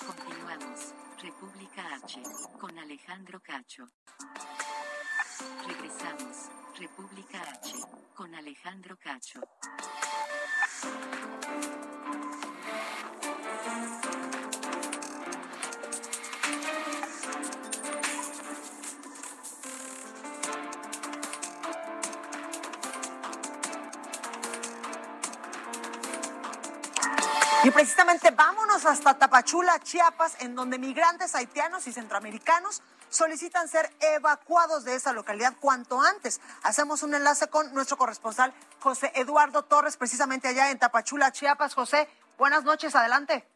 Continuamos. 0.07 0.95
República 1.21 1.83
H. 2.03 2.23
Con 2.61 2.79
Alejandro 2.79 3.41
Cacho. 3.41 3.89
Regresamos. 5.67 6.51
República 6.79 7.41
H. 7.41 7.75
Con 8.15 8.35
Alejandro 8.35 8.97
Cacho. 9.03 9.41
Precisamente 27.73 28.31
vámonos 28.31 28.85
hasta 28.85 29.19
Tapachula, 29.19 29.79
Chiapas, 29.81 30.41
en 30.41 30.55
donde 30.55 30.79
migrantes 30.79 31.35
haitianos 31.35 31.87
y 31.87 31.93
centroamericanos 31.93 32.83
solicitan 33.09 33.69
ser 33.69 33.91
evacuados 34.01 34.85
de 34.85 34.95
esa 34.95 35.13
localidad 35.13 35.55
cuanto 35.61 36.01
antes. 36.01 36.41
Hacemos 36.63 37.03
un 37.03 37.15
enlace 37.15 37.49
con 37.49 37.73
nuestro 37.75 37.97
corresponsal 37.97 38.53
José 38.81 39.13
Eduardo 39.15 39.65
Torres, 39.65 39.97
precisamente 39.97 40.49
allá 40.49 40.71
en 40.71 40.79
Tapachula, 40.79 41.33
Chiapas. 41.33 41.75
José, 41.75 42.09
buenas 42.39 42.65
noches, 42.65 42.95
adelante. 42.95 43.47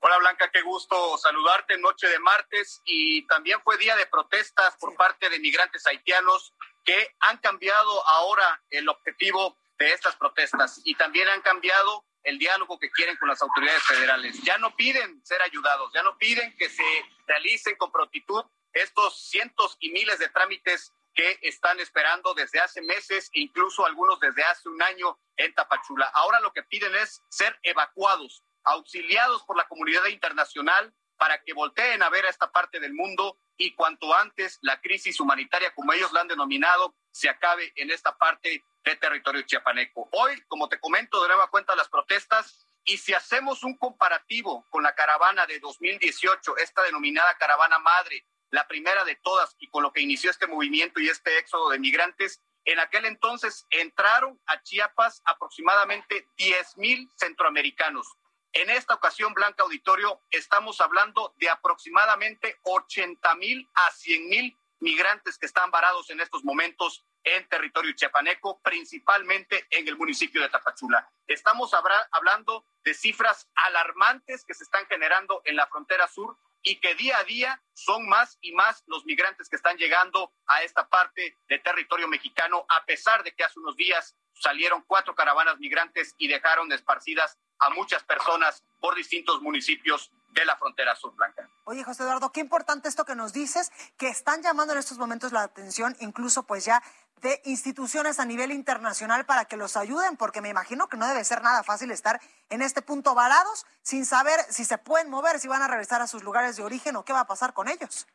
Hola 0.00 0.18
Blanca, 0.18 0.50
qué 0.52 0.62
gusto 0.62 1.16
saludarte 1.18 1.78
noche 1.78 2.08
de 2.08 2.18
martes 2.18 2.82
y 2.84 3.24
también 3.28 3.60
fue 3.62 3.78
día 3.78 3.94
de 3.94 4.06
protestas 4.06 4.76
por 4.76 4.96
parte 4.96 5.30
de 5.30 5.38
migrantes 5.38 5.86
haitianos 5.86 6.52
que 6.84 7.14
han 7.20 7.38
cambiado 7.38 8.08
ahora 8.08 8.60
el 8.70 8.88
objetivo 8.88 9.56
de 9.82 9.92
estas 9.92 10.14
protestas 10.14 10.80
y 10.84 10.94
también 10.94 11.28
han 11.28 11.42
cambiado 11.42 12.04
el 12.22 12.38
diálogo 12.38 12.78
que 12.78 12.90
quieren 12.90 13.16
con 13.16 13.28
las 13.28 13.42
autoridades 13.42 13.82
federales. 13.82 14.40
Ya 14.42 14.56
no 14.58 14.76
piden 14.76 15.20
ser 15.24 15.42
ayudados, 15.42 15.92
ya 15.92 16.04
no 16.04 16.16
piden 16.18 16.56
que 16.56 16.68
se 16.68 16.84
realicen 17.26 17.74
con 17.76 17.90
prontitud 17.90 18.44
estos 18.72 19.28
cientos 19.28 19.76
y 19.80 19.90
miles 19.90 20.20
de 20.20 20.28
trámites 20.28 20.92
que 21.14 21.38
están 21.42 21.80
esperando 21.80 22.32
desde 22.32 22.60
hace 22.60 22.80
meses 22.80 23.28
e 23.34 23.40
incluso 23.40 23.84
algunos 23.84 24.20
desde 24.20 24.44
hace 24.44 24.68
un 24.68 24.80
año 24.82 25.18
en 25.36 25.52
Tapachula. 25.52 26.06
Ahora 26.14 26.38
lo 26.40 26.52
que 26.52 26.62
piden 26.62 26.94
es 26.94 27.20
ser 27.28 27.58
evacuados, 27.64 28.44
auxiliados 28.62 29.42
por 29.42 29.56
la 29.56 29.66
comunidad 29.66 30.06
internacional 30.06 30.94
para 31.16 31.42
que 31.42 31.54
volteen 31.54 32.02
a 32.04 32.08
ver 32.08 32.24
a 32.24 32.30
esta 32.30 32.52
parte 32.52 32.78
del 32.78 32.94
mundo 32.94 33.36
y 33.62 33.74
cuanto 33.74 34.12
antes 34.12 34.58
la 34.62 34.80
crisis 34.80 35.20
humanitaria, 35.20 35.72
como 35.72 35.92
ellos 35.92 36.12
la 36.12 36.22
han 36.22 36.26
denominado, 36.26 36.96
se 37.12 37.28
acabe 37.28 37.72
en 37.76 37.92
esta 37.92 38.18
parte 38.18 38.64
de 38.84 38.96
territorio 38.96 39.42
chiapaneco. 39.42 40.08
Hoy, 40.10 40.42
como 40.48 40.68
te 40.68 40.80
comento, 40.80 41.22
de 41.22 41.28
nueva 41.28 41.48
cuenta 41.48 41.76
las 41.76 41.88
protestas 41.88 42.66
y 42.84 42.98
si 42.98 43.14
hacemos 43.14 43.62
un 43.62 43.76
comparativo 43.76 44.66
con 44.68 44.82
la 44.82 44.96
caravana 44.96 45.46
de 45.46 45.60
2018, 45.60 46.56
esta 46.56 46.82
denominada 46.82 47.36
caravana 47.38 47.78
madre, 47.78 48.26
la 48.50 48.66
primera 48.66 49.04
de 49.04 49.14
todas 49.22 49.54
y 49.60 49.68
con 49.68 49.84
lo 49.84 49.92
que 49.92 50.00
inició 50.00 50.32
este 50.32 50.48
movimiento 50.48 50.98
y 50.98 51.08
este 51.08 51.38
éxodo 51.38 51.70
de 51.70 51.78
migrantes, 51.78 52.42
en 52.64 52.80
aquel 52.80 53.04
entonces 53.04 53.64
entraron 53.70 54.40
a 54.46 54.60
Chiapas 54.60 55.22
aproximadamente 55.24 56.26
10 56.36 56.78
mil 56.78 57.08
centroamericanos. 57.16 58.08
En 58.54 58.68
esta 58.68 58.94
ocasión, 58.94 59.32
Blanca 59.32 59.62
Auditorio, 59.62 60.20
estamos 60.30 60.82
hablando 60.82 61.34
de 61.38 61.48
aproximadamente 61.48 62.58
80 62.64 63.34
mil 63.36 63.66
a 63.72 63.90
100 63.90 64.28
mil 64.28 64.58
migrantes 64.78 65.38
que 65.38 65.46
están 65.46 65.70
varados 65.70 66.10
en 66.10 66.20
estos 66.20 66.44
momentos 66.44 67.02
en 67.24 67.48
territorio 67.48 67.92
chiapaneco, 67.94 68.60
principalmente 68.60 69.66
en 69.70 69.88
el 69.88 69.96
municipio 69.96 70.42
de 70.42 70.50
Tapachula. 70.50 71.10
Estamos 71.26 71.72
hablando 72.10 72.66
de 72.84 72.92
cifras 72.92 73.48
alarmantes 73.54 74.44
que 74.44 74.52
se 74.52 74.64
están 74.64 74.84
generando 74.86 75.40
en 75.46 75.56
la 75.56 75.66
frontera 75.68 76.06
sur 76.06 76.36
y 76.62 76.78
que 76.78 76.94
día 76.94 77.18
a 77.18 77.24
día 77.24 77.62
son 77.72 78.06
más 78.06 78.36
y 78.42 78.52
más 78.52 78.84
los 78.86 79.06
migrantes 79.06 79.48
que 79.48 79.56
están 79.56 79.78
llegando 79.78 80.30
a 80.46 80.62
esta 80.62 80.88
parte 80.88 81.38
de 81.48 81.58
territorio 81.58 82.06
mexicano, 82.06 82.66
a 82.68 82.84
pesar 82.84 83.22
de 83.22 83.34
que 83.34 83.44
hace 83.44 83.58
unos 83.60 83.76
días 83.76 84.14
salieron 84.34 84.82
cuatro 84.86 85.14
caravanas 85.14 85.58
migrantes 85.58 86.14
y 86.18 86.28
dejaron 86.28 86.70
esparcidas 86.72 87.38
a 87.62 87.70
muchas 87.70 88.02
personas 88.02 88.64
por 88.80 88.94
distintos 88.96 89.40
municipios 89.40 90.10
de 90.30 90.44
la 90.44 90.56
frontera 90.56 90.96
sur 90.96 91.14
blanca. 91.14 91.48
Oye, 91.64 91.84
José 91.84 92.02
Eduardo, 92.02 92.32
qué 92.32 92.40
importante 92.40 92.88
esto 92.88 93.04
que 93.04 93.14
nos 93.14 93.32
dices, 93.32 93.70
que 93.96 94.08
están 94.08 94.42
llamando 94.42 94.72
en 94.72 94.80
estos 94.80 94.98
momentos 94.98 95.30
la 95.30 95.42
atención, 95.42 95.96
incluso 96.00 96.42
pues 96.42 96.64
ya 96.64 96.82
de 97.20 97.40
instituciones 97.44 98.18
a 98.18 98.24
nivel 98.24 98.50
internacional 98.50 99.24
para 99.26 99.44
que 99.44 99.56
los 99.56 99.76
ayuden, 99.76 100.16
porque 100.16 100.40
me 100.40 100.48
imagino 100.48 100.88
que 100.88 100.96
no 100.96 101.06
debe 101.06 101.22
ser 101.22 101.42
nada 101.42 101.62
fácil 101.62 101.92
estar 101.92 102.20
en 102.48 102.62
este 102.62 102.82
punto 102.82 103.14
varados 103.14 103.64
sin 103.82 104.04
saber 104.04 104.40
si 104.50 104.64
se 104.64 104.78
pueden 104.78 105.08
mover, 105.08 105.38
si 105.38 105.46
van 105.46 105.62
a 105.62 105.68
regresar 105.68 106.02
a 106.02 106.08
sus 106.08 106.24
lugares 106.24 106.56
de 106.56 106.64
origen 106.64 106.96
o 106.96 107.04
qué 107.04 107.12
va 107.12 107.20
a 107.20 107.26
pasar 107.26 107.54
con 107.54 107.68
ellos. 107.68 108.08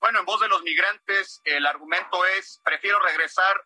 Bueno, 0.00 0.18
en 0.18 0.26
voz 0.26 0.38
de 0.38 0.48
los 0.48 0.62
migrantes, 0.62 1.40
el 1.44 1.64
argumento 1.64 2.26
es, 2.36 2.60
prefiero 2.62 2.98
regresar 2.98 3.64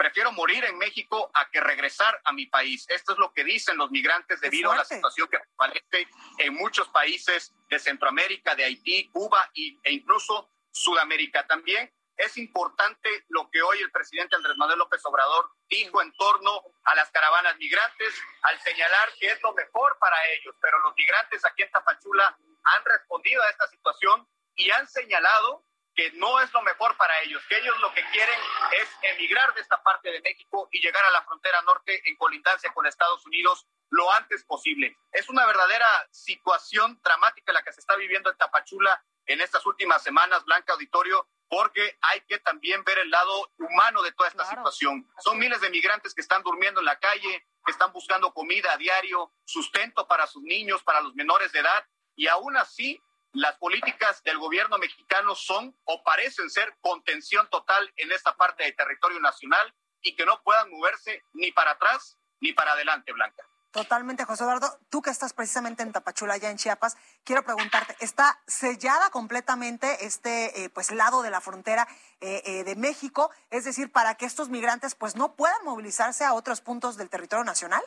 prefiero 0.00 0.32
morir 0.32 0.64
en 0.64 0.78
México 0.78 1.30
a 1.34 1.50
que 1.50 1.60
regresar 1.60 2.18
a 2.24 2.32
mi 2.32 2.46
país. 2.46 2.86
Esto 2.88 3.12
es 3.12 3.18
lo 3.18 3.34
que 3.34 3.44
dicen 3.44 3.76
los 3.76 3.90
migrantes 3.90 4.40
debido 4.40 4.72
a 4.72 4.76
la 4.76 4.84
situación 4.86 5.28
que 5.28 5.36
prevalece 5.38 6.08
en 6.38 6.54
muchos 6.54 6.88
países 6.88 7.52
de 7.68 7.78
Centroamérica, 7.78 8.54
de 8.54 8.64
Haití, 8.64 9.10
Cuba 9.10 9.50
e 9.54 9.92
incluso 9.92 10.48
Sudamérica. 10.70 11.46
También 11.46 11.92
es 12.16 12.38
importante 12.38 13.26
lo 13.28 13.50
que 13.50 13.60
hoy 13.60 13.80
el 13.80 13.90
presidente 13.90 14.36
Andrés 14.36 14.56
Manuel 14.56 14.78
López 14.78 15.04
Obrador 15.04 15.50
dijo 15.68 16.00
en 16.00 16.10
torno 16.14 16.62
a 16.84 16.94
las 16.94 17.10
caravanas 17.10 17.58
migrantes, 17.58 18.14
al 18.40 18.58
señalar 18.60 19.12
que 19.20 19.26
es 19.26 19.42
lo 19.42 19.52
mejor 19.52 19.98
para 19.98 20.16
ellos, 20.28 20.54
pero 20.62 20.78
los 20.78 20.94
migrantes 20.96 21.44
aquí 21.44 21.60
en 21.60 21.70
Tapachula 21.72 22.38
han 22.64 22.84
respondido 22.86 23.42
a 23.42 23.50
esta 23.50 23.68
situación 23.68 24.26
y 24.54 24.70
han 24.70 24.88
señalado 24.88 25.62
que 25.94 26.12
no 26.12 26.40
es 26.40 26.52
lo 26.52 26.62
mejor 26.62 26.96
para 26.96 27.20
ellos, 27.22 27.42
que 27.48 27.58
ellos 27.58 27.78
lo 27.80 27.92
que 27.92 28.04
quieren 28.10 28.38
es 28.80 28.88
emigrar 29.02 29.52
de 29.54 29.60
esta 29.60 29.82
parte 29.82 30.10
de 30.10 30.20
México 30.20 30.68
y 30.70 30.80
llegar 30.80 31.04
a 31.04 31.10
la 31.10 31.22
frontera 31.22 31.60
norte 31.62 32.00
en 32.08 32.16
colindancia 32.16 32.72
con 32.72 32.86
Estados 32.86 33.24
Unidos 33.26 33.66
lo 33.90 34.10
antes 34.12 34.44
posible. 34.44 34.96
Es 35.12 35.28
una 35.28 35.46
verdadera 35.46 35.86
situación 36.10 37.00
dramática 37.02 37.52
la 37.52 37.62
que 37.62 37.72
se 37.72 37.80
está 37.80 37.96
viviendo 37.96 38.30
en 38.30 38.36
Tapachula 38.36 39.02
en 39.26 39.40
estas 39.40 39.66
últimas 39.66 40.02
semanas, 40.02 40.44
Blanca 40.44 40.72
Auditorio, 40.72 41.28
porque 41.48 41.98
hay 42.00 42.20
que 42.22 42.38
también 42.38 42.84
ver 42.84 42.98
el 42.98 43.10
lado 43.10 43.50
humano 43.58 44.02
de 44.02 44.12
toda 44.12 44.28
esta 44.28 44.44
situación. 44.44 45.08
Son 45.18 45.36
miles 45.38 45.60
de 45.60 45.70
migrantes 45.70 46.14
que 46.14 46.20
están 46.20 46.42
durmiendo 46.44 46.80
en 46.80 46.86
la 46.86 46.98
calle, 46.98 47.46
que 47.64 47.72
están 47.72 47.92
buscando 47.92 48.32
comida 48.32 48.72
a 48.72 48.76
diario, 48.76 49.32
sustento 49.44 50.06
para 50.06 50.28
sus 50.28 50.42
niños, 50.42 50.82
para 50.84 51.00
los 51.00 51.14
menores 51.14 51.50
de 51.50 51.58
edad, 51.58 51.84
y 52.14 52.28
aún 52.28 52.56
así 52.56 53.02
las 53.32 53.56
políticas 53.58 54.22
del 54.22 54.38
gobierno 54.38 54.78
mexicano 54.78 55.34
son 55.34 55.76
o 55.84 56.02
parecen 56.02 56.50
ser 56.50 56.76
contención 56.80 57.48
total 57.50 57.92
en 57.96 58.12
esta 58.12 58.36
parte 58.36 58.64
del 58.64 58.76
territorio 58.76 59.20
nacional 59.20 59.74
y 60.02 60.16
que 60.16 60.26
no 60.26 60.42
puedan 60.42 60.70
moverse 60.70 61.22
ni 61.32 61.52
para 61.52 61.72
atrás 61.72 62.18
ni 62.40 62.52
para 62.52 62.72
adelante, 62.72 63.12
Blanca. 63.12 63.44
Totalmente, 63.70 64.24
José 64.24 64.42
Eduardo. 64.42 64.80
Tú 64.88 65.00
que 65.00 65.10
estás 65.10 65.32
precisamente 65.32 65.84
en 65.84 65.92
Tapachula, 65.92 66.36
ya 66.38 66.50
en 66.50 66.56
Chiapas, 66.56 66.96
quiero 67.22 67.44
preguntarte, 67.44 67.94
¿está 68.00 68.40
sellada 68.46 69.10
completamente 69.10 70.04
este 70.06 70.64
eh, 70.64 70.70
pues 70.70 70.90
lado 70.90 71.22
de 71.22 71.30
la 71.30 71.40
frontera 71.40 71.86
eh, 72.20 72.42
eh, 72.44 72.64
de 72.64 72.74
México? 72.74 73.30
Es 73.50 73.64
decir, 73.64 73.92
para 73.92 74.16
que 74.16 74.26
estos 74.26 74.48
migrantes 74.48 74.96
pues 74.96 75.14
no 75.14 75.36
puedan 75.36 75.64
movilizarse 75.64 76.24
a 76.24 76.32
otros 76.32 76.60
puntos 76.60 76.96
del 76.96 77.10
territorio 77.10 77.44
nacional. 77.44 77.82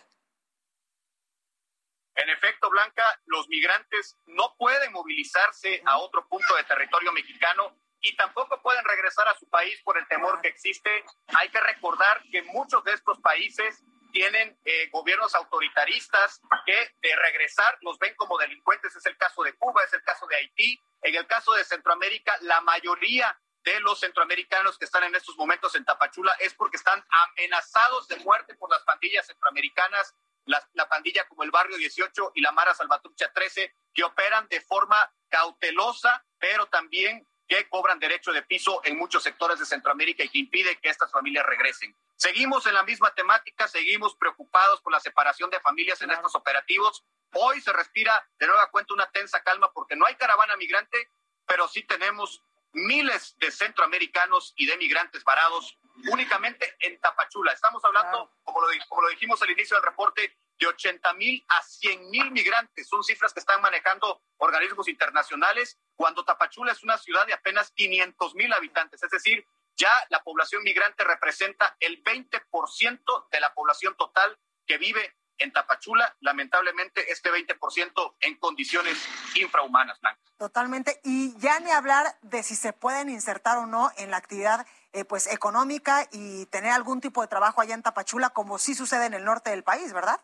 En 2.15 2.29
efecto, 2.29 2.69
Blanca, 2.69 3.03
los 3.25 3.47
migrantes 3.49 4.17
no 4.27 4.55
pueden 4.57 4.91
movilizarse 4.91 5.81
a 5.85 5.97
otro 5.97 6.27
punto 6.27 6.55
de 6.55 6.63
territorio 6.63 7.11
mexicano 7.11 7.75
y 8.01 8.15
tampoco 8.15 8.61
pueden 8.61 8.83
regresar 8.85 9.27
a 9.27 9.35
su 9.35 9.49
país 9.49 9.81
por 9.83 9.97
el 9.97 10.07
temor 10.07 10.41
que 10.41 10.49
existe. 10.49 11.03
Hay 11.35 11.49
que 11.49 11.59
recordar 11.59 12.21
que 12.31 12.43
muchos 12.43 12.83
de 12.83 12.93
estos 12.93 13.19
países 13.21 13.81
tienen 14.11 14.55
eh, 14.63 14.89
gobiernos 14.91 15.33
autoritaristas 15.33 16.39
que 16.65 16.95
de 17.01 17.15
regresar 17.15 17.77
los 17.81 17.97
ven 17.97 18.13
como 18.15 18.37
delincuentes. 18.37 18.95
Es 18.95 19.05
el 19.07 19.17
caso 19.17 19.41
de 19.41 19.53
Cuba, 19.53 19.83
es 19.83 19.93
el 19.93 20.03
caso 20.03 20.27
de 20.27 20.35
Haití. 20.35 20.79
En 21.01 21.15
el 21.15 21.25
caso 21.25 21.53
de 21.53 21.63
Centroamérica, 21.63 22.37
la 22.41 22.61
mayoría 22.61 23.35
de 23.63 23.79
los 23.79 23.99
centroamericanos 23.99 24.77
que 24.77 24.85
están 24.85 25.03
en 25.05 25.15
estos 25.15 25.35
momentos 25.37 25.73
en 25.75 25.85
Tapachula 25.85 26.33
es 26.39 26.53
porque 26.53 26.77
están 26.77 27.03
amenazados 27.09 28.07
de 28.07 28.17
muerte 28.17 28.55
por 28.55 28.69
las 28.69 28.83
pandillas 28.83 29.25
centroamericanas 29.25 30.13
la, 30.45 30.89
pandilla 30.89 31.27
como 31.27 31.43
el 31.43 31.51
Barrio 31.51 31.77
18 31.77 32.31
y 32.35 32.41
la 32.41 32.51
Mara 32.51 32.73
Salvatrucha 32.73 33.31
13, 33.31 33.73
que 33.93 34.03
operan 34.03 34.47
de 34.49 34.61
forma 34.61 35.11
cautelosa, 35.29 36.25
pero 36.37 36.67
también 36.67 37.27
que 37.47 37.67
cobran 37.69 37.99
derecho 37.99 38.31
de 38.31 38.41
piso 38.43 38.81
en 38.83 38.97
muchos 38.97 39.23
sectores 39.23 39.59
de 39.59 39.65
Centroamérica 39.65 40.23
y 40.23 40.29
que 40.29 40.37
impide 40.39 40.77
que 40.77 40.89
estas 40.89 41.11
familias 41.11 41.45
regresen. 41.45 41.95
Seguimos 42.15 42.65
en 42.67 42.73
la 42.73 42.83
misma 42.83 43.13
temática, 43.13 43.67
seguimos 43.67 44.15
preocupados 44.15 44.81
por 44.81 44.93
la 44.93 44.99
separación 44.99 45.49
de 45.49 45.59
familias 45.59 46.01
en 46.01 46.11
estos 46.11 46.35
operativos. 46.35 47.03
Hoy 47.33 47.59
se 47.61 47.73
respira 47.73 48.25
de 48.39 48.47
nueva 48.47 48.69
cuenta 48.69 48.93
una 48.93 49.09
tensa 49.11 49.43
calma 49.43 49.71
porque 49.73 49.95
no 49.95 50.05
hay 50.05 50.15
caravana 50.15 50.55
migrante, 50.55 51.09
pero 51.45 51.67
sí 51.67 51.83
tenemos 51.83 52.41
miles 52.71 53.35
de 53.39 53.51
centroamericanos 53.51 54.53
y 54.55 54.65
de 54.65 54.77
migrantes 54.77 55.23
varados 55.23 55.77
únicamente 56.11 56.75
en 56.79 56.99
Tapachula. 56.99 57.53
Estamos 57.53 57.83
hablando, 57.85 58.31
como, 58.43 58.61
lo, 58.61 58.67
como 58.87 59.01
lo 59.03 59.09
dijimos 59.09 59.41
al 59.41 59.51
inicio 59.51 59.77
del 59.77 59.85
reporte, 59.85 60.37
de 60.59 60.67
80 60.67 61.13
mil 61.13 61.43
a 61.49 61.61
100 61.61 62.09
mil 62.09 62.31
migrantes. 62.31 62.87
Son 62.87 63.03
cifras 63.03 63.33
que 63.33 63.39
están 63.39 63.61
manejando 63.61 64.21
organismos 64.37 64.87
internacionales, 64.87 65.79
cuando 65.95 66.23
Tapachula 66.23 66.71
es 66.71 66.83
una 66.83 66.97
ciudad 66.97 67.25
de 67.25 67.33
apenas 67.33 67.71
500 67.71 68.35
mil 68.35 68.51
habitantes. 68.53 69.01
Es 69.03 69.09
decir, 69.09 69.45
ya 69.75 69.91
la 70.09 70.23
población 70.23 70.63
migrante 70.63 71.03
representa 71.03 71.75
el 71.79 72.03
20% 72.03 73.29
de 73.31 73.39
la 73.39 73.53
población 73.53 73.95
total 73.95 74.37
que 74.65 74.77
vive 74.77 75.15
en 75.39 75.51
Tapachula, 75.51 76.15
lamentablemente 76.21 77.11
este 77.11 77.31
20% 77.31 78.15
en 78.19 78.37
condiciones 78.37 78.97
infrahumanas, 79.35 79.99
Blanca. 79.99 80.21
Totalmente, 80.37 80.99
y 81.03 81.37
ya 81.39 81.59
ni 81.59 81.71
hablar 81.71 82.17
de 82.21 82.43
si 82.43 82.55
se 82.55 82.71
pueden 82.71 83.09
insertar 83.09 83.57
o 83.57 83.65
no 83.65 83.91
en 83.97 84.11
la 84.11 84.17
actividad 84.17 84.67
eh, 84.93 85.05
pues 85.05 85.27
económica 85.27 86.07
y 86.11 86.45
tener 86.47 86.71
algún 86.71 87.01
tipo 87.01 87.21
de 87.21 87.27
trabajo 87.27 87.61
allá 87.61 87.73
en 87.73 87.81
Tapachula, 87.81 88.29
como 88.29 88.59
sí 88.59 88.75
sucede 88.75 89.07
en 89.07 89.15
el 89.15 89.25
norte 89.25 89.49
del 89.49 89.63
país, 89.63 89.91
¿verdad? 89.91 90.21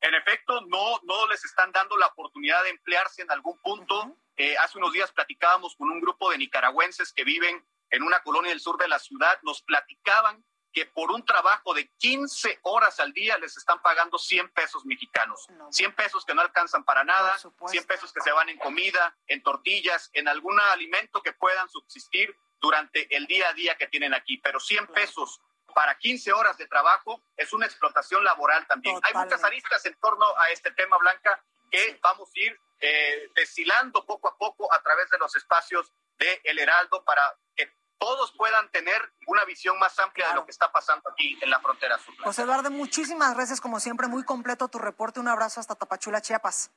En 0.00 0.14
efecto, 0.14 0.60
no, 0.68 1.00
no 1.04 1.26
les 1.28 1.44
están 1.44 1.70
dando 1.72 1.96
la 1.96 2.06
oportunidad 2.06 2.62
de 2.64 2.70
emplearse 2.70 3.22
en 3.22 3.30
algún 3.30 3.58
punto. 3.58 4.16
Eh, 4.36 4.56
hace 4.56 4.78
unos 4.78 4.92
días 4.92 5.12
platicábamos 5.12 5.76
con 5.76 5.90
un 5.90 6.00
grupo 6.00 6.30
de 6.30 6.38
nicaragüenses 6.38 7.12
que 7.12 7.24
viven 7.24 7.64
en 7.90 8.02
una 8.02 8.20
colonia 8.22 8.50
del 8.50 8.60
sur 8.60 8.78
de 8.78 8.88
la 8.88 8.98
ciudad. 8.98 9.38
Nos 9.42 9.62
platicaban 9.62 10.44
que 10.72 10.86
por 10.86 11.10
un 11.10 11.24
trabajo 11.24 11.74
de 11.74 11.88
15 11.98 12.60
horas 12.62 12.98
al 12.98 13.12
día 13.12 13.36
les 13.38 13.56
están 13.56 13.80
pagando 13.82 14.18
100 14.18 14.48
pesos 14.50 14.84
mexicanos. 14.86 15.46
100 15.70 15.94
pesos 15.94 16.24
que 16.24 16.34
no 16.34 16.40
alcanzan 16.40 16.82
para 16.84 17.04
nada, 17.04 17.36
100 17.38 17.84
pesos 17.84 18.12
que 18.12 18.22
se 18.22 18.32
van 18.32 18.48
en 18.48 18.58
comida, 18.58 19.16
en 19.26 19.42
tortillas, 19.42 20.10
en 20.14 20.28
algún 20.28 20.58
alimento 20.58 21.22
que 21.22 21.32
puedan 21.32 21.68
subsistir 21.68 22.36
durante 22.62 23.14
el 23.14 23.26
día 23.26 23.48
a 23.48 23.52
día 23.52 23.76
que 23.76 23.88
tienen 23.88 24.14
aquí, 24.14 24.38
pero 24.38 24.60
100 24.60 24.86
pesos 24.86 25.40
para 25.74 25.98
15 25.98 26.32
horas 26.32 26.56
de 26.56 26.66
trabajo 26.66 27.20
es 27.36 27.52
una 27.52 27.66
explotación 27.66 28.22
laboral 28.24 28.66
también. 28.68 28.98
Hay 29.02 29.14
muchas 29.14 29.42
aristas 29.42 29.84
en 29.84 29.94
torno 29.96 30.26
a 30.38 30.50
este 30.50 30.70
tema, 30.70 30.96
Blanca, 30.98 31.42
que 31.70 31.98
vamos 32.02 32.30
a 32.34 32.40
ir 32.40 32.60
eh, 32.80 33.30
deshilando 33.34 34.06
poco 34.06 34.28
a 34.28 34.36
poco 34.36 34.72
a 34.72 34.80
través 34.82 35.10
de 35.10 35.18
los 35.18 35.34
espacios 35.34 35.92
de 36.18 36.40
El 36.44 36.58
Heraldo 36.58 37.04
para 37.04 37.36
que 37.56 37.72
todos 37.98 38.32
puedan 38.32 38.70
tener 38.70 39.12
una 39.26 39.44
visión 39.44 39.78
más 39.78 39.98
amplia 39.98 40.28
de 40.28 40.34
lo 40.34 40.44
que 40.44 40.52
está 40.52 40.70
pasando 40.70 41.10
aquí 41.10 41.38
en 41.40 41.50
la 41.50 41.58
frontera 41.60 41.98
sur. 41.98 42.14
José 42.22 42.42
Eduardo, 42.42 42.70
muchísimas 42.70 43.34
gracias, 43.34 43.60
como 43.60 43.80
siempre, 43.80 44.06
muy 44.06 44.24
completo 44.24 44.68
tu 44.68 44.78
reporte. 44.78 45.18
Un 45.20 45.28
abrazo 45.28 45.60
hasta 45.60 45.74
Tapachula, 45.74 46.20
Chiapas. 46.20 46.70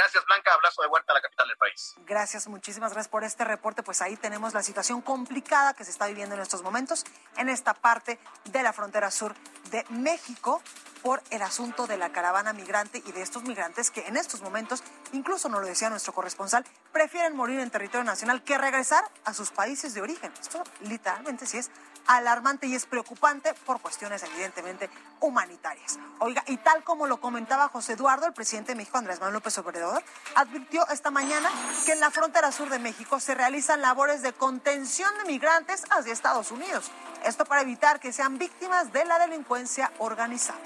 Gracias, 0.00 0.24
Blanca. 0.24 0.54
Abrazo 0.54 0.80
de 0.80 0.88
vuelta 0.88 1.12
a 1.12 1.14
la 1.16 1.20
capital 1.20 1.46
del 1.46 1.58
país. 1.58 1.94
Gracias, 2.06 2.48
muchísimas 2.48 2.92
gracias 2.92 3.10
por 3.10 3.22
este 3.22 3.44
reporte. 3.44 3.82
Pues 3.82 4.00
ahí 4.00 4.16
tenemos 4.16 4.54
la 4.54 4.62
situación 4.62 5.02
complicada 5.02 5.74
que 5.74 5.84
se 5.84 5.90
está 5.90 6.06
viviendo 6.06 6.34
en 6.34 6.40
estos 6.40 6.62
momentos 6.62 7.04
en 7.36 7.50
esta 7.50 7.74
parte 7.74 8.18
de 8.46 8.62
la 8.62 8.72
frontera 8.72 9.10
sur 9.10 9.34
de 9.70 9.84
México 9.90 10.62
por 11.02 11.22
el 11.28 11.42
asunto 11.42 11.86
de 11.86 11.98
la 11.98 12.12
caravana 12.12 12.54
migrante 12.54 13.02
y 13.04 13.12
de 13.12 13.20
estos 13.20 13.42
migrantes 13.42 13.90
que 13.90 14.06
en 14.06 14.16
estos 14.16 14.40
momentos, 14.40 14.82
incluso 15.12 15.50
nos 15.50 15.60
lo 15.60 15.66
decía 15.66 15.90
nuestro 15.90 16.14
corresponsal, 16.14 16.64
prefieren 16.92 17.36
morir 17.36 17.60
en 17.60 17.70
territorio 17.70 18.04
nacional 18.04 18.42
que 18.42 18.56
regresar 18.56 19.04
a 19.26 19.34
sus 19.34 19.50
países 19.50 19.92
de 19.92 20.00
origen. 20.00 20.32
Esto 20.40 20.64
literalmente 20.80 21.44
sí 21.44 21.58
es 21.58 21.70
alarmante 22.06 22.66
y 22.66 22.74
es 22.74 22.86
preocupante 22.86 23.54
por 23.66 23.80
cuestiones 23.80 24.22
evidentemente 24.22 24.90
humanitarias. 25.20 25.98
Oiga, 26.18 26.42
y 26.46 26.56
tal 26.58 26.82
como 26.84 27.06
lo 27.06 27.20
comentaba 27.20 27.68
José 27.68 27.94
Eduardo, 27.94 28.26
el 28.26 28.32
presidente 28.32 28.72
de 28.72 28.76
México, 28.76 28.98
Andrés 28.98 29.18
Manuel 29.18 29.34
López 29.34 29.56
Obrador, 29.58 30.02
advirtió 30.34 30.86
esta 30.88 31.10
mañana 31.10 31.50
que 31.84 31.92
en 31.92 32.00
la 32.00 32.10
frontera 32.10 32.52
sur 32.52 32.68
de 32.68 32.78
México 32.78 33.20
se 33.20 33.34
realizan 33.34 33.80
labores 33.80 34.22
de 34.22 34.32
contención 34.32 35.10
de 35.18 35.24
migrantes 35.24 35.84
hacia 35.90 36.12
Estados 36.12 36.50
Unidos. 36.50 36.90
Esto 37.24 37.44
para 37.44 37.62
evitar 37.62 38.00
que 38.00 38.12
sean 38.12 38.38
víctimas 38.38 38.92
de 38.92 39.04
la 39.04 39.18
delincuencia 39.18 39.92
organizada. 39.98 40.58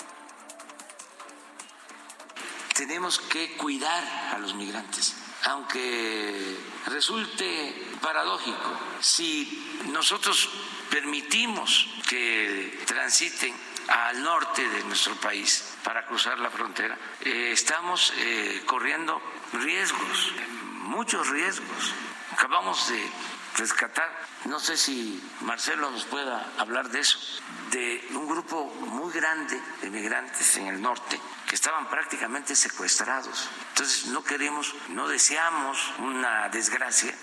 Tenemos 2.77 3.19
que 3.19 3.57
cuidar 3.57 4.03
a 4.35 4.39
los 4.39 4.55
migrantes 4.55 5.15
aunque 5.45 6.59
resulte 6.87 7.97
paradójico, 8.01 8.79
si 9.01 9.81
nosotros 9.93 10.49
permitimos 10.91 11.89
que 12.09 12.83
transiten 12.87 13.55
al 13.89 14.23
norte 14.23 14.67
de 14.67 14.85
nuestro 14.85 15.15
país 15.17 15.75
para 15.83 16.07
cruzar 16.07 16.39
la 16.39 16.51
frontera, 16.51 16.97
eh, 17.21 17.51
estamos 17.53 18.13
eh, 18.17 18.63
corriendo 18.67 19.21
riesgos, 19.53 20.33
muchos 20.85 21.29
riesgos. 21.29 21.95
Acabamos 22.33 22.89
de 22.89 23.11
rescatar, 23.57 24.11
no 24.47 24.59
sé 24.59 24.77
si 24.77 25.23
Marcelo 25.43 25.91
nos 25.91 26.05
pueda 26.05 26.53
hablar 26.59 26.89
de 26.91 27.01
eso, 27.01 27.19
de 27.71 28.07
un 28.11 28.27
grupo 28.27 28.65
muy 28.65 29.13
grande 29.13 29.61
de 29.81 29.91
migrantes 29.91 30.57
en 30.57 30.67
el 30.67 30.83
norte 30.83 31.21
que 31.47 31.55
estaban 31.55 31.89
prácticamente 31.89 32.57
secuestrados. 32.57 33.49
Entonces 33.71 34.07
no 34.07 34.25
queremos, 34.25 34.75
no 34.89 35.07
deseamos 35.07 35.79
una 35.99 36.49
desgracia 36.49 37.15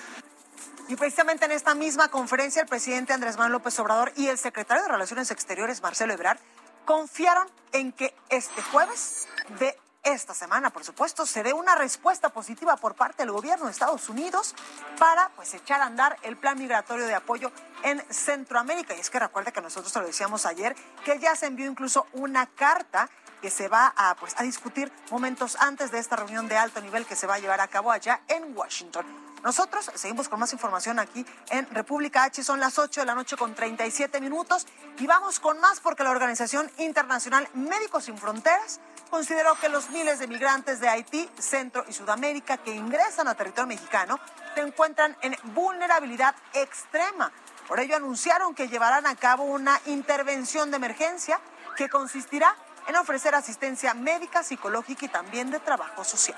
y 0.87 0.95
precisamente 0.95 1.45
en 1.45 1.51
esta 1.51 1.73
misma 1.73 2.09
conferencia, 2.09 2.61
el 2.61 2.67
presidente 2.67 3.13
Andrés 3.13 3.37
Manuel 3.37 3.53
López 3.53 3.79
Obrador 3.79 4.11
y 4.15 4.27
el 4.27 4.37
secretario 4.37 4.83
de 4.83 4.89
Relaciones 4.89 5.31
Exteriores, 5.31 5.81
Marcelo 5.81 6.13
Ebrard, 6.13 6.39
confiaron 6.85 7.47
en 7.71 7.93
que 7.93 8.13
este 8.29 8.61
jueves 8.61 9.27
de 9.59 9.77
esta 10.03 10.33
semana, 10.33 10.71
por 10.71 10.83
supuesto, 10.83 11.25
se 11.25 11.43
dé 11.43 11.53
una 11.53 11.75
respuesta 11.75 12.29
positiva 12.29 12.75
por 12.75 12.95
parte 12.95 13.23
del 13.23 13.31
gobierno 13.31 13.65
de 13.65 13.71
Estados 13.71 14.09
Unidos 14.09 14.55
para 14.97 15.29
pues 15.35 15.53
echar 15.53 15.79
a 15.81 15.85
andar 15.85 16.17
el 16.23 16.37
plan 16.37 16.57
migratorio 16.57 17.05
de 17.05 17.13
apoyo 17.13 17.51
en 17.83 18.03
Centroamérica. 18.09 18.95
Y 18.95 18.99
es 18.99 19.09
que 19.11 19.19
recuerde 19.19 19.51
que 19.51 19.61
nosotros 19.61 19.95
lo 19.95 20.05
decíamos 20.05 20.45
ayer, 20.45 20.75
que 21.05 21.19
ya 21.19 21.35
se 21.35 21.45
envió 21.45 21.69
incluso 21.69 22.07
una 22.13 22.47
carta 22.47 23.09
que 23.41 23.49
se 23.49 23.67
va 23.67 23.93
a, 23.95 24.15
pues, 24.15 24.33
a 24.37 24.43
discutir 24.43 24.91
momentos 25.09 25.57
antes 25.59 25.91
de 25.91 25.99
esta 25.99 26.15
reunión 26.15 26.47
de 26.47 26.57
alto 26.57 26.81
nivel 26.81 27.05
que 27.05 27.15
se 27.15 27.27
va 27.27 27.35
a 27.35 27.39
llevar 27.39 27.59
a 27.59 27.67
cabo 27.67 27.91
allá 27.91 28.21
en 28.27 28.55
Washington. 28.55 29.05
Nosotros 29.43 29.89
seguimos 29.95 30.29
con 30.29 30.39
más 30.39 30.53
información 30.53 30.99
aquí 30.99 31.25
en 31.49 31.67
República 31.71 32.25
H. 32.25 32.43
Son 32.43 32.59
las 32.59 32.77
8 32.77 33.01
de 33.01 33.05
la 33.07 33.15
noche 33.15 33.35
con 33.35 33.55
37 33.55 34.21
minutos 34.21 34.67
y 34.99 35.07
vamos 35.07 35.39
con 35.39 35.59
más 35.59 35.79
porque 35.79 36.03
la 36.03 36.11
Organización 36.11 36.71
Internacional 36.77 37.49
Médicos 37.55 38.05
Sin 38.05 38.19
Fronteras 38.19 38.79
consideró 39.09 39.55
que 39.55 39.67
los 39.67 39.89
miles 39.89 40.19
de 40.19 40.27
migrantes 40.27 40.79
de 40.79 40.89
Haití, 40.89 41.27
Centro 41.39 41.83
y 41.89 41.93
Sudamérica 41.93 42.57
que 42.57 42.75
ingresan 42.75 43.27
a 43.27 43.33
territorio 43.33 43.67
mexicano 43.67 44.19
se 44.53 44.61
encuentran 44.61 45.17
en 45.21 45.35
vulnerabilidad 45.55 46.35
extrema. 46.53 47.31
Por 47.67 47.79
ello 47.79 47.95
anunciaron 47.95 48.53
que 48.53 48.67
llevarán 48.67 49.07
a 49.07 49.15
cabo 49.15 49.43
una 49.45 49.81
intervención 49.87 50.69
de 50.69 50.77
emergencia 50.77 51.39
que 51.77 51.89
consistirá 51.89 52.55
en 52.87 52.95
ofrecer 52.95 53.35
asistencia 53.35 53.93
médica, 53.93 54.43
psicológica 54.43 55.05
y 55.05 55.09
también 55.09 55.51
de 55.51 55.59
trabajo 55.59 56.03
social. 56.03 56.37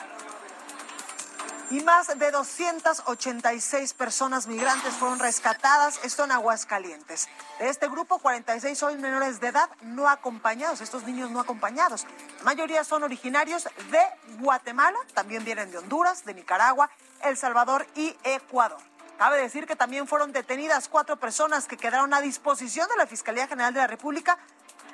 y 1.69 1.81
más 1.81 2.07
de 2.19 2.29
286 2.29 3.93
personas 3.93 4.45
migrantes 4.45 4.93
fueron 4.93 5.17
rescatadas, 5.17 5.99
esto 6.03 6.23
en 6.25 6.31
Aguascalientes. 6.31 7.27
De 7.57 7.67
este 7.67 7.87
grupo, 7.87 8.19
46 8.19 8.77
son 8.77 9.01
menores 9.01 9.39
de 9.39 9.47
edad 9.47 9.69
no 9.81 10.07
acompañados, 10.07 10.81
estos 10.81 11.03
niños 11.03 11.31
no 11.31 11.39
acompañados. 11.39 12.05
La 12.39 12.43
mayoría 12.43 12.83
son 12.83 13.01
originarios 13.01 13.63
de 13.89 14.37
Guatemala, 14.39 14.99
también 15.15 15.43
vienen 15.45 15.71
de 15.71 15.79
Honduras, 15.79 16.25
de 16.25 16.35
Nicaragua, 16.35 16.91
El 17.23 17.37
Salvador 17.37 17.87
y 17.95 18.15
Ecuador. 18.23 18.79
Cabe 19.17 19.41
decir 19.41 19.65
que 19.65 19.75
también 19.75 20.07
fueron 20.07 20.31
detenidas 20.31 20.89
cuatro 20.89 21.17
personas 21.17 21.65
que 21.65 21.77
quedaron 21.77 22.13
a 22.13 22.21
disposición 22.21 22.87
de 22.89 22.97
la 22.97 23.07
Fiscalía 23.07 23.47
General 23.47 23.73
de 23.73 23.79
la 23.79 23.87
República 23.87 24.37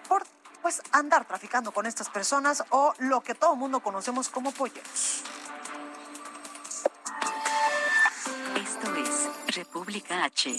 por 0.07 0.23
pues 0.61 0.81
andar 0.91 1.25
traficando 1.25 1.71
con 1.71 1.85
estas 1.85 2.09
personas 2.09 2.63
o 2.69 2.93
lo 2.99 3.21
que 3.21 3.35
todo 3.35 3.53
el 3.53 3.59
mundo 3.59 3.79
conocemos 3.79 4.29
como 4.29 4.51
polleros. 4.51 5.23
Esto 8.55 8.95
es 8.95 9.55
República 9.55 10.23
H. 10.23 10.57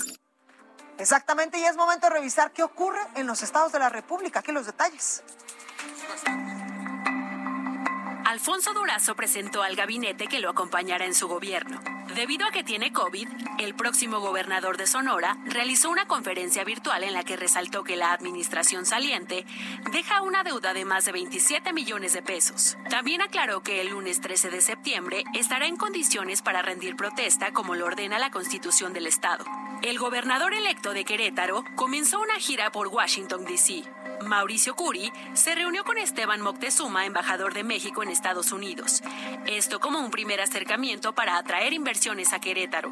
Exactamente, 0.98 1.58
y 1.58 1.64
es 1.64 1.76
momento 1.76 2.08
de 2.08 2.14
revisar 2.14 2.52
qué 2.52 2.62
ocurre 2.62 3.00
en 3.14 3.26
los 3.26 3.42
estados 3.42 3.72
de 3.72 3.78
la 3.78 3.88
República. 3.88 4.40
Aquí 4.40 4.52
los 4.52 4.66
detalles. 4.66 5.22
Alfonso 8.26 8.74
Durazo 8.74 9.16
presentó 9.16 9.62
al 9.62 9.76
gabinete 9.76 10.26
que 10.26 10.40
lo 10.40 10.50
acompañará 10.50 11.04
en 11.04 11.14
su 11.14 11.26
gobierno. 11.26 11.99
Debido 12.14 12.44
a 12.44 12.50
que 12.50 12.64
tiene 12.64 12.92
COVID, 12.92 13.28
el 13.58 13.74
próximo 13.74 14.18
gobernador 14.18 14.76
de 14.76 14.88
Sonora 14.88 15.38
realizó 15.44 15.90
una 15.90 16.06
conferencia 16.06 16.64
virtual 16.64 17.04
en 17.04 17.12
la 17.12 17.22
que 17.22 17.36
resaltó 17.36 17.84
que 17.84 17.96
la 17.96 18.12
administración 18.12 18.84
saliente 18.84 19.46
deja 19.92 20.22
una 20.22 20.42
deuda 20.42 20.74
de 20.74 20.84
más 20.84 21.04
de 21.04 21.12
27 21.12 21.72
millones 21.72 22.12
de 22.12 22.22
pesos. 22.22 22.76
También 22.88 23.22
aclaró 23.22 23.62
que 23.62 23.80
el 23.80 23.90
lunes 23.90 24.20
13 24.20 24.50
de 24.50 24.60
septiembre 24.60 25.22
estará 25.34 25.66
en 25.66 25.76
condiciones 25.76 26.42
para 26.42 26.62
rendir 26.62 26.96
protesta 26.96 27.52
como 27.52 27.76
lo 27.76 27.86
ordena 27.86 28.18
la 28.18 28.32
Constitución 28.32 28.92
del 28.92 29.06
Estado. 29.06 29.44
El 29.82 29.98
gobernador 29.98 30.52
electo 30.52 30.92
de 30.92 31.04
Querétaro 31.04 31.64
comenzó 31.76 32.20
una 32.20 32.34
gira 32.34 32.72
por 32.72 32.88
Washington, 32.88 33.44
D.C. 33.44 33.84
Mauricio 34.26 34.76
Curi 34.76 35.10
se 35.32 35.54
reunió 35.54 35.82
con 35.82 35.96
Esteban 35.96 36.42
Moctezuma, 36.42 37.06
embajador 37.06 37.54
de 37.54 37.64
México 37.64 38.02
en 38.02 38.10
Estados 38.10 38.52
Unidos. 38.52 39.02
Esto 39.46 39.80
como 39.80 39.98
un 40.00 40.10
primer 40.10 40.42
acercamiento 40.42 41.14
para 41.14 41.38
atraer 41.38 41.72
inversiones 41.72 41.99
a 42.32 42.38
Querétaro. 42.40 42.90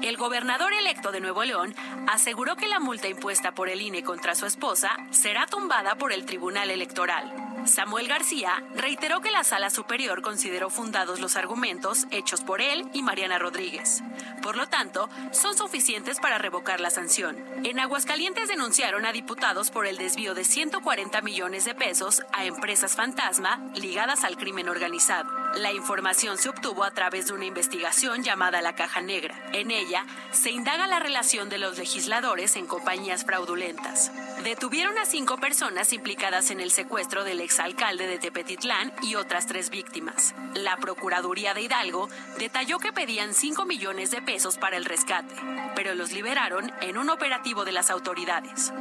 El 0.00 0.16
gobernador 0.16 0.72
electo 0.72 1.12
de 1.12 1.20
Nuevo 1.20 1.44
León 1.44 1.74
aseguró 2.08 2.56
que 2.56 2.66
la 2.66 2.80
multa 2.80 3.08
impuesta 3.08 3.52
por 3.52 3.68
el 3.68 3.82
INE 3.82 4.02
contra 4.02 4.34
su 4.34 4.46
esposa 4.46 4.96
será 5.10 5.46
tumbada 5.46 5.96
por 5.96 6.14
el 6.14 6.24
Tribunal 6.24 6.70
Electoral. 6.70 7.30
Samuel 7.66 8.08
García 8.08 8.64
reiteró 8.74 9.20
que 9.20 9.30
la 9.30 9.44
Sala 9.44 9.68
Superior 9.68 10.22
consideró 10.22 10.70
fundados 10.70 11.20
los 11.20 11.36
argumentos 11.36 12.06
hechos 12.10 12.40
por 12.40 12.62
él 12.62 12.88
y 12.94 13.02
Mariana 13.02 13.38
Rodríguez. 13.38 14.02
Por 14.42 14.56
lo 14.56 14.66
tanto, 14.66 15.10
son 15.30 15.54
suficientes 15.54 16.18
para 16.18 16.38
revocar 16.38 16.80
la 16.80 16.88
sanción. 16.88 17.36
En 17.64 17.80
Aguascalientes 17.80 18.48
denunciaron 18.48 19.04
a 19.04 19.12
diputados 19.12 19.70
por 19.70 19.86
el 19.86 19.98
desvío 19.98 20.34
de 20.34 20.44
140 20.44 21.20
millones 21.20 21.66
de 21.66 21.74
pesos 21.74 22.22
a 22.32 22.46
empresas 22.46 22.96
fantasma 22.96 23.60
ligadas 23.74 24.24
al 24.24 24.38
crimen 24.38 24.70
organizado. 24.70 25.41
La 25.56 25.70
información 25.70 26.38
se 26.38 26.48
obtuvo 26.48 26.82
a 26.82 26.90
través 26.92 27.26
de 27.26 27.34
una 27.34 27.44
investigación 27.44 28.22
llamada 28.22 28.62
La 28.62 28.74
Caja 28.74 29.02
Negra. 29.02 29.34
En 29.52 29.70
ella 29.70 30.06
se 30.30 30.50
indaga 30.50 30.86
la 30.86 30.98
relación 30.98 31.50
de 31.50 31.58
los 31.58 31.76
legisladores 31.76 32.56
en 32.56 32.66
compañías 32.66 33.24
fraudulentas. 33.26 34.10
Detuvieron 34.44 34.96
a 34.96 35.04
cinco 35.04 35.36
personas 35.36 35.92
implicadas 35.92 36.50
en 36.50 36.60
el 36.60 36.70
secuestro 36.70 37.22
del 37.22 37.40
exalcalde 37.40 38.06
de 38.06 38.18
Tepetitlán 38.18 38.92
y 39.02 39.14
otras 39.16 39.46
tres 39.46 39.68
víctimas. 39.68 40.34
La 40.54 40.78
Procuraduría 40.78 41.52
de 41.52 41.62
Hidalgo 41.62 42.08
detalló 42.38 42.78
que 42.78 42.92
pedían 42.92 43.34
5 43.34 43.66
millones 43.66 44.10
de 44.10 44.22
pesos 44.22 44.56
para 44.56 44.78
el 44.78 44.86
rescate, 44.86 45.34
pero 45.76 45.94
los 45.94 46.12
liberaron 46.12 46.72
en 46.80 46.96
un 46.96 47.10
operativo 47.10 47.64
de 47.64 47.72
las 47.72 47.90
autoridades. 47.90 48.72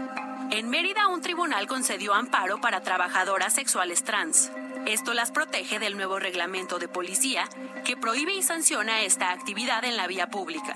En 0.51 0.69
Mérida, 0.69 1.07
un 1.07 1.21
tribunal 1.21 1.67
concedió 1.67 2.13
amparo 2.13 2.59
para 2.59 2.81
trabajadoras 2.81 3.53
sexuales 3.53 4.03
trans. 4.03 4.51
Esto 4.85 5.13
las 5.13 5.31
protege 5.31 5.79
del 5.79 5.95
nuevo 5.95 6.17
reglamento 6.19 6.79
de 6.79 6.87
policía 6.87 7.47
que 7.85 7.95
prohíbe 7.95 8.33
y 8.33 8.41
sanciona 8.41 9.01
esta 9.01 9.31
actividad 9.31 9.83
en 9.83 9.95
la 9.95 10.07
vía 10.07 10.29
pública. 10.29 10.75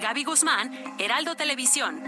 Gaby 0.00 0.24
Guzmán, 0.24 0.72
Heraldo 0.98 1.36
Televisión. 1.36 2.00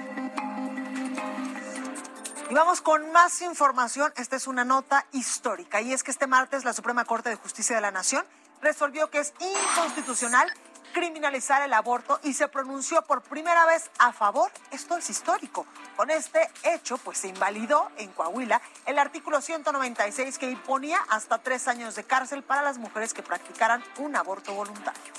Y 2.49 2.55
vamos 2.55 2.81
con 2.81 3.11
más 3.13 3.43
información. 3.43 4.13
Esta 4.17 4.37
es 4.37 4.47
una 4.47 4.65
nota 4.65 5.07
histórica 5.13 5.81
y 5.81 5.93
es 5.93 6.03
que 6.03 6.11
este 6.11 6.27
martes 6.27 6.65
la 6.65 6.73
Suprema 6.73 7.05
Corte 7.05 7.29
de 7.29 7.37
Justicia 7.37 7.75
de 7.77 7.83
la 7.83 7.91
Nación 7.91 8.25
resolvió 8.61 9.11
que 9.11 9.19
es 9.19 9.35
inconstitucional 9.41 10.53
criminalizar 10.93 11.63
el 11.63 11.73
aborto 11.73 12.21
y 12.23 12.35
se 12.35 12.49
pronunció 12.49 13.03
por 13.03 13.23
primera 13.23 13.67
vez 13.67 13.91
a 13.99 14.13
favor. 14.13 14.51
Esto 14.71 14.97
es 14.97 15.11
histórico. 15.11 15.67
Con 15.97 16.11
este 16.11 16.51
hecho, 16.63 16.99
pues 16.99 17.19
se 17.19 17.29
invalidó 17.29 17.91
en 17.97 18.11
Coahuila 18.13 18.61
el 18.87 18.99
artículo 18.99 19.41
196 19.41 20.39
que 20.39 20.51
imponía 20.51 20.99
hasta 21.09 21.39
tres 21.39 21.67
años 21.69 21.95
de 21.95 22.05
cárcel 22.05 22.43
para 22.43 22.63
las 22.63 22.79
mujeres 22.79 23.15
que 23.15 23.23
practicaran 23.23 23.83
un 23.99 24.15
aborto 24.15 24.55
voluntario. 24.55 25.13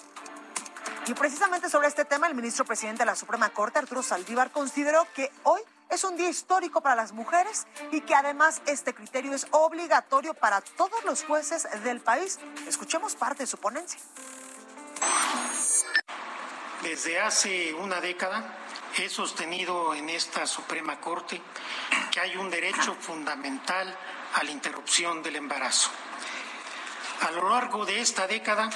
Y 1.05 1.13
precisamente 1.15 1.69
sobre 1.69 1.89
este 1.89 2.05
tema, 2.05 2.28
el 2.28 2.36
ministro 2.36 2.63
presidente 2.63 2.99
de 2.99 3.07
la 3.07 3.15
Suprema 3.15 3.49
Corte, 3.49 3.80
Arturo 3.80 4.01
Saldívar, 4.01 4.51
consideró 4.51 5.05
que 5.13 5.30
hoy 5.43 5.59
es 5.89 6.03
un 6.05 6.15
día 6.15 6.30
histórico 6.30 6.82
para 6.82 6.95
las 6.95 7.11
mujeres 7.11 7.67
y 7.91 8.01
que 8.01 8.15
además 8.15 8.61
este 8.67 8.93
criterio 8.93 9.34
es 9.34 9.45
obligatorio 9.51 10.34
para 10.34 10.61
todos 10.61 11.03
los 11.03 11.24
jueces 11.26 11.67
del 11.84 11.99
país. 11.99 12.39
Escuchemos 12.67 13.15
parte 13.15 13.43
de 13.43 13.47
su 13.47 13.57
ponencia. 13.57 13.99
Desde 16.84 17.17
hace 17.17 17.73
una 17.73 18.01
década 18.01 18.43
he 18.97 19.07
sostenido 19.07 19.95
en 19.95 20.09
esta 20.09 20.45
Suprema 20.45 20.99
Corte 20.99 21.41
que 22.11 22.19
hay 22.19 22.36
un 22.36 22.49
derecho 22.49 22.93
fundamental 22.99 23.97
a 24.34 24.43
la 24.43 24.51
interrupción 24.51 25.23
del 25.23 25.38
embarazo. 25.38 25.89
A 27.21 27.31
lo 27.31 27.49
largo 27.49 27.86
de 27.86 28.01
esta 28.01 28.27
década, 28.27 28.69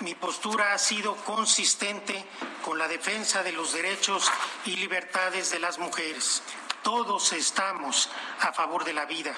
mi 0.00 0.14
postura 0.14 0.74
ha 0.74 0.78
sido 0.78 1.16
consistente 1.16 2.22
con 2.62 2.78
la 2.78 2.86
defensa 2.86 3.42
de 3.42 3.52
los 3.52 3.72
derechos 3.72 4.30
y 4.66 4.76
libertades 4.76 5.50
de 5.50 5.58
las 5.58 5.78
mujeres. 5.78 6.42
Todos 6.82 7.32
estamos 7.32 8.10
a 8.40 8.52
favor 8.52 8.84
de 8.84 8.92
la 8.92 9.06
vida. 9.06 9.34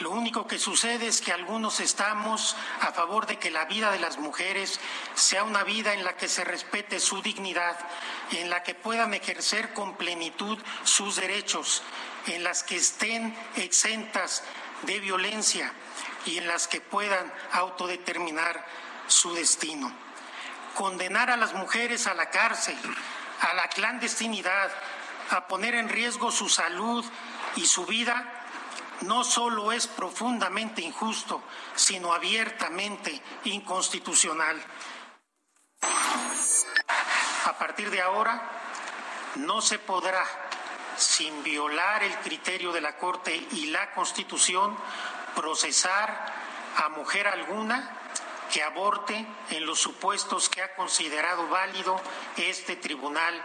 Lo 0.00 0.10
único 0.10 0.46
que 0.46 0.60
sucede 0.60 1.08
es 1.08 1.20
que 1.20 1.32
algunos 1.32 1.80
estamos 1.80 2.54
a 2.80 2.92
favor 2.92 3.26
de 3.26 3.38
que 3.38 3.50
la 3.50 3.64
vida 3.64 3.90
de 3.90 3.98
las 3.98 4.18
mujeres 4.18 4.78
sea 5.14 5.42
una 5.42 5.64
vida 5.64 5.92
en 5.92 6.04
la 6.04 6.16
que 6.16 6.28
se 6.28 6.44
respete 6.44 7.00
su 7.00 7.20
dignidad, 7.20 7.76
en 8.30 8.48
la 8.48 8.62
que 8.62 8.76
puedan 8.76 9.12
ejercer 9.12 9.74
con 9.74 9.96
plenitud 9.96 10.56
sus 10.84 11.16
derechos, 11.16 11.82
en 12.26 12.44
las 12.44 12.62
que 12.62 12.76
estén 12.76 13.36
exentas 13.56 14.44
de 14.82 15.00
violencia 15.00 15.72
y 16.26 16.38
en 16.38 16.46
las 16.46 16.68
que 16.68 16.80
puedan 16.80 17.32
autodeterminar 17.52 18.64
su 19.08 19.34
destino. 19.34 19.92
Condenar 20.76 21.28
a 21.28 21.36
las 21.36 21.54
mujeres 21.54 22.06
a 22.06 22.14
la 22.14 22.30
cárcel, 22.30 22.76
a 23.40 23.52
la 23.54 23.68
clandestinidad, 23.68 24.70
a 25.30 25.48
poner 25.48 25.74
en 25.74 25.88
riesgo 25.88 26.30
su 26.30 26.48
salud 26.48 27.04
y 27.56 27.66
su 27.66 27.84
vida 27.84 28.37
no 29.02 29.24
solo 29.24 29.72
es 29.72 29.86
profundamente 29.86 30.82
injusto, 30.82 31.42
sino 31.74 32.12
abiertamente 32.12 33.20
inconstitucional. 33.44 34.60
A 37.44 37.58
partir 37.58 37.90
de 37.90 38.00
ahora, 38.00 38.42
no 39.36 39.60
se 39.60 39.78
podrá, 39.78 40.24
sin 40.96 41.42
violar 41.42 42.02
el 42.02 42.14
criterio 42.18 42.72
de 42.72 42.80
la 42.80 42.96
Corte 42.96 43.34
y 43.52 43.66
la 43.66 43.92
Constitución, 43.92 44.76
procesar 45.34 46.32
a 46.76 46.88
mujer 46.90 47.28
alguna 47.28 47.90
que 48.52 48.62
aborte 48.62 49.26
en 49.50 49.66
los 49.66 49.78
supuestos 49.78 50.48
que 50.48 50.62
ha 50.62 50.74
considerado 50.74 51.48
válido 51.48 52.00
este 52.36 52.76
Tribunal 52.76 53.40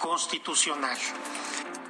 Constitucional. 0.00 0.98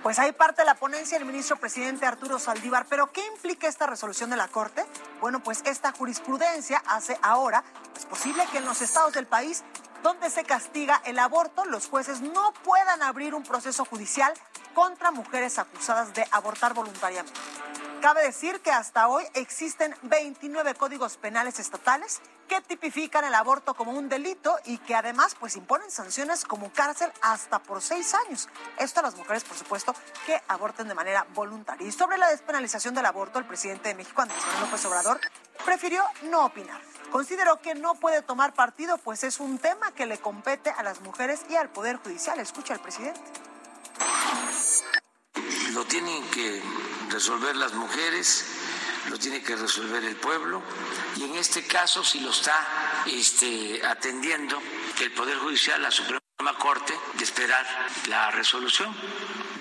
Pues 0.06 0.20
ahí 0.20 0.30
parte 0.30 0.64
la 0.64 0.76
ponencia 0.76 1.18
del 1.18 1.26
ministro 1.26 1.56
presidente 1.56 2.06
Arturo 2.06 2.38
Saldívar. 2.38 2.86
Pero 2.88 3.10
¿qué 3.10 3.26
implica 3.26 3.66
esta 3.66 3.88
resolución 3.88 4.30
de 4.30 4.36
la 4.36 4.46
Corte? 4.46 4.86
Bueno, 5.20 5.42
pues 5.42 5.62
esta 5.66 5.90
jurisprudencia 5.90 6.80
hace 6.86 7.18
ahora 7.22 7.64
es 7.96 8.06
posible 8.06 8.44
que 8.52 8.58
en 8.58 8.66
los 8.66 8.82
estados 8.82 9.14
del 9.14 9.26
país 9.26 9.64
donde 10.04 10.30
se 10.30 10.44
castiga 10.44 11.02
el 11.06 11.18
aborto, 11.18 11.64
los 11.64 11.88
jueces 11.88 12.20
no 12.20 12.52
puedan 12.62 13.02
abrir 13.02 13.34
un 13.34 13.42
proceso 13.42 13.84
judicial 13.84 14.32
contra 14.76 15.10
mujeres 15.10 15.58
acusadas 15.58 16.14
de 16.14 16.24
abortar 16.30 16.72
voluntariamente. 16.72 17.40
Cabe 18.00 18.22
decir 18.22 18.60
que 18.60 18.70
hasta 18.70 19.08
hoy 19.08 19.24
existen 19.34 19.94
29 20.02 20.74
códigos 20.74 21.16
penales 21.16 21.58
estatales 21.58 22.20
que 22.46 22.60
tipifican 22.60 23.24
el 23.24 23.34
aborto 23.34 23.74
como 23.74 23.92
un 23.92 24.08
delito 24.08 24.56
y 24.64 24.78
que 24.78 24.94
además 24.94 25.34
pues 25.38 25.56
imponen 25.56 25.90
sanciones 25.90 26.44
como 26.44 26.70
cárcel 26.72 27.10
hasta 27.22 27.58
por 27.58 27.82
seis 27.82 28.14
años. 28.14 28.48
Esto 28.78 29.00
a 29.00 29.04
las 29.04 29.16
mujeres, 29.16 29.44
por 29.44 29.56
supuesto, 29.56 29.94
que 30.26 30.40
aborten 30.46 30.88
de 30.88 30.94
manera 30.94 31.26
voluntaria. 31.34 31.88
Y 31.88 31.92
sobre 31.92 32.18
la 32.18 32.28
despenalización 32.28 32.94
del 32.94 33.06
aborto, 33.06 33.38
el 33.38 33.46
presidente 33.46 33.88
de 33.88 33.94
México, 33.94 34.22
Andrés 34.22 34.40
Manuel 34.46 34.64
López 34.66 34.84
Obrador, 34.84 35.20
prefirió 35.64 36.04
no 36.24 36.44
opinar. 36.44 36.80
consideró 37.10 37.60
que 37.60 37.74
no 37.74 37.94
puede 37.94 38.20
tomar 38.22 38.52
partido, 38.52 38.98
pues 38.98 39.24
es 39.24 39.40
un 39.40 39.58
tema 39.58 39.92
que 39.92 40.06
le 40.06 40.18
compete 40.18 40.70
a 40.70 40.82
las 40.82 41.00
mujeres 41.00 41.40
y 41.48 41.56
al 41.56 41.70
Poder 41.70 41.96
Judicial. 41.96 42.38
Escucha 42.40 42.74
al 42.74 42.80
presidente. 42.80 43.20
Lo 45.72 45.84
tienen 45.84 46.22
que 46.30 46.62
resolver 47.10 47.56
las 47.56 47.72
mujeres, 47.74 48.46
lo 49.10 49.18
tiene 49.18 49.42
que 49.42 49.56
resolver 49.56 50.04
el 50.04 50.16
pueblo 50.16 50.62
y 51.16 51.24
en 51.24 51.36
este 51.36 51.66
caso 51.66 52.04
si 52.04 52.20
lo 52.20 52.30
está 52.30 53.04
este, 53.06 53.80
atendiendo 53.84 54.60
el 55.00 55.12
Poder 55.12 55.38
Judicial, 55.38 55.80
la 55.80 55.90
Suprema 55.90 56.20
Corte, 56.58 56.94
de 57.14 57.24
esperar 57.24 57.66
la 58.08 58.30
resolución 58.30 58.94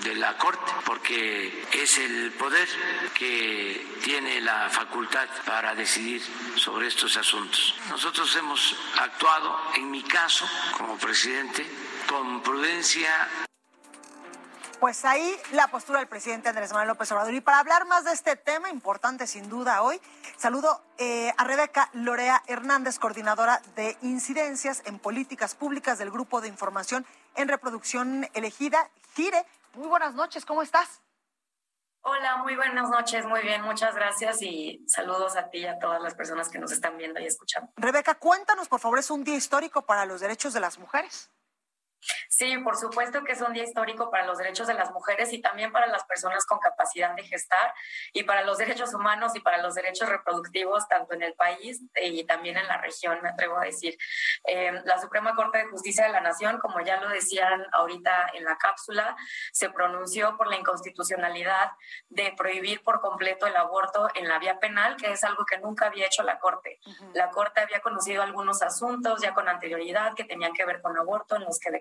de 0.04 0.16
la 0.16 0.38
Corte, 0.38 0.72
porque 0.86 1.66
es 1.72 1.98
el 1.98 2.32
poder 2.34 2.68
que 3.14 4.00
tiene 4.04 4.40
la 4.42 4.70
facultad 4.70 5.28
para 5.46 5.74
decidir 5.74 6.22
sobre 6.56 6.88
estos 6.88 7.18
asuntos. 7.18 7.74
Nosotros 7.90 8.36
hemos 8.36 8.76
actuado, 9.00 9.58
en 9.76 9.90
mi 9.90 10.04
caso, 10.04 10.48
como 10.78 10.98
presidente, 10.98 11.66
con 12.08 12.42
prudencia 12.44 13.28
pues 14.86 15.04
ahí 15.04 15.36
la 15.54 15.68
postura 15.70 15.98
del 15.98 16.08
presidente 16.08 16.48
Andrés 16.48 16.70
Manuel 16.70 16.90
López 16.90 17.12
Obrador. 17.12 17.34
Y 17.34 17.42
para 17.42 17.58
hablar 17.58 17.88
más 17.88 18.06
de 18.06 18.12
este 18.12 18.36
tema, 18.36 18.70
importante 18.70 19.26
sin 19.26 19.50
duda 19.50 19.82
hoy, 19.82 20.00
saludo 20.38 20.80
eh, 21.00 21.34
a 21.38 21.44
Rebeca 21.44 21.90
Lorea 21.94 22.44
Hernández, 22.46 23.00
coordinadora 23.00 23.64
de 23.76 23.98
incidencias 24.04 24.84
en 24.86 25.00
políticas 25.00 25.56
públicas 25.56 25.98
del 25.98 26.12
Grupo 26.12 26.40
de 26.40 26.50
Información 26.50 27.04
en 27.34 27.48
Reproducción 27.48 28.30
Elegida, 28.36 28.92
GIRE. 29.16 29.44
Muy 29.74 29.88
buenas 29.88 30.14
noches, 30.14 30.46
¿cómo 30.46 30.62
estás? 30.62 31.02
Hola, 32.02 32.38
muy 32.44 32.56
buenas 32.56 32.88
noches, 32.88 33.26
muy 33.26 33.42
bien, 33.42 33.64
muchas 33.64 33.96
gracias 33.96 34.40
y 34.44 34.86
saludos 34.88 35.36
a 35.36 35.50
ti 35.50 35.62
y 35.62 35.66
a 35.66 35.80
todas 35.80 36.00
las 36.00 36.14
personas 36.14 36.48
que 36.50 36.60
nos 36.60 36.72
están 36.72 36.96
viendo 37.00 37.20
y 37.20 37.26
escuchando. 37.26 37.72
Rebeca, 37.76 38.14
cuéntanos, 38.14 38.68
por 38.68 38.80
favor, 38.80 39.00
es 39.00 39.10
un 39.10 39.24
día 39.24 39.36
histórico 39.36 39.82
para 39.88 40.06
los 40.06 40.22
derechos 40.22 40.54
de 40.54 40.60
las 40.60 40.78
mujeres. 40.78 41.32
Sí, 42.30 42.58
por 42.60 42.76
supuesto 42.76 43.24
que 43.24 43.34
es 43.34 43.42
un 43.42 43.54
día 43.54 43.64
histórico 43.64 44.10
para 44.12 44.26
los 44.26 44.38
derechos 44.38 44.68
de 44.68 44.74
las 44.74 44.92
mujeres 44.92 45.32
y 45.34 45.42
también 45.42 45.72
para 45.72 45.88
las 45.88 46.04
personas 46.06 46.46
con 46.46 46.60
capacidad 46.60 47.16
de 47.16 47.24
gestar 47.24 47.74
y 48.14 48.24
para 48.24 48.44
los 48.44 48.58
derechos 48.58 48.94
humanos 48.94 49.36
y 49.36 49.40
para 49.40 49.62
los 49.62 49.76
derechos 49.76 50.10
reproductivos, 50.10 50.88
tanto 50.88 51.14
en 51.14 51.24
el 51.24 51.34
país 51.34 51.82
y 51.96 52.26
también 52.26 52.58
en 52.58 52.68
la 52.68 52.78
región, 52.78 53.20
me 53.22 53.30
atrevo 53.30 53.58
a 53.58 53.66
decir. 53.66 53.98
Eh, 54.46 54.72
la 54.86 55.00
Suprema 55.00 55.36
Corte 55.36 55.60
de 55.60 55.66
Justicia 55.66 56.06
de 56.06 56.12
la 56.12 56.22
Nación, 56.22 56.60
como 56.60 56.82
ya 56.82 57.00
lo 57.00 57.10
decían 57.10 57.66
ahorita 57.72 58.32
en 58.34 58.44
la 58.44 58.58
cápsula, 58.58 59.16
se 59.52 59.70
pronunció 59.70 60.36
por 60.38 60.48
la 60.48 60.58
inconstitucionalidad 60.58 61.72
de 62.10 62.34
prohibir 62.38 62.84
por 62.84 63.02
completo 63.02 63.48
el 63.48 63.56
aborto 63.56 64.10
en 64.16 64.28
la 64.28 64.40
vía 64.40 64.60
penal, 64.60 64.96
que 64.98 65.12
es 65.12 65.24
algo 65.24 65.46
que 65.46 65.58
nunca 65.58 65.88
había 65.88 66.08
hecho 66.08 66.24
la 66.24 66.40
Corte. 66.40 66.80
La 67.14 67.30
Corte 67.30 67.62
había 67.62 67.80
conocido 67.82 68.22
algunos 68.22 68.62
asuntos 68.62 69.22
ya 69.22 69.34
con 69.34 69.48
anterioridad 69.48 70.14
que 70.16 70.24
tenían 70.24 70.54
que 70.54 70.66
ver 70.66 70.82
con 70.82 70.98
aborto, 70.98 71.36
en 71.36 71.44
los 71.44 71.60
que 71.60 71.72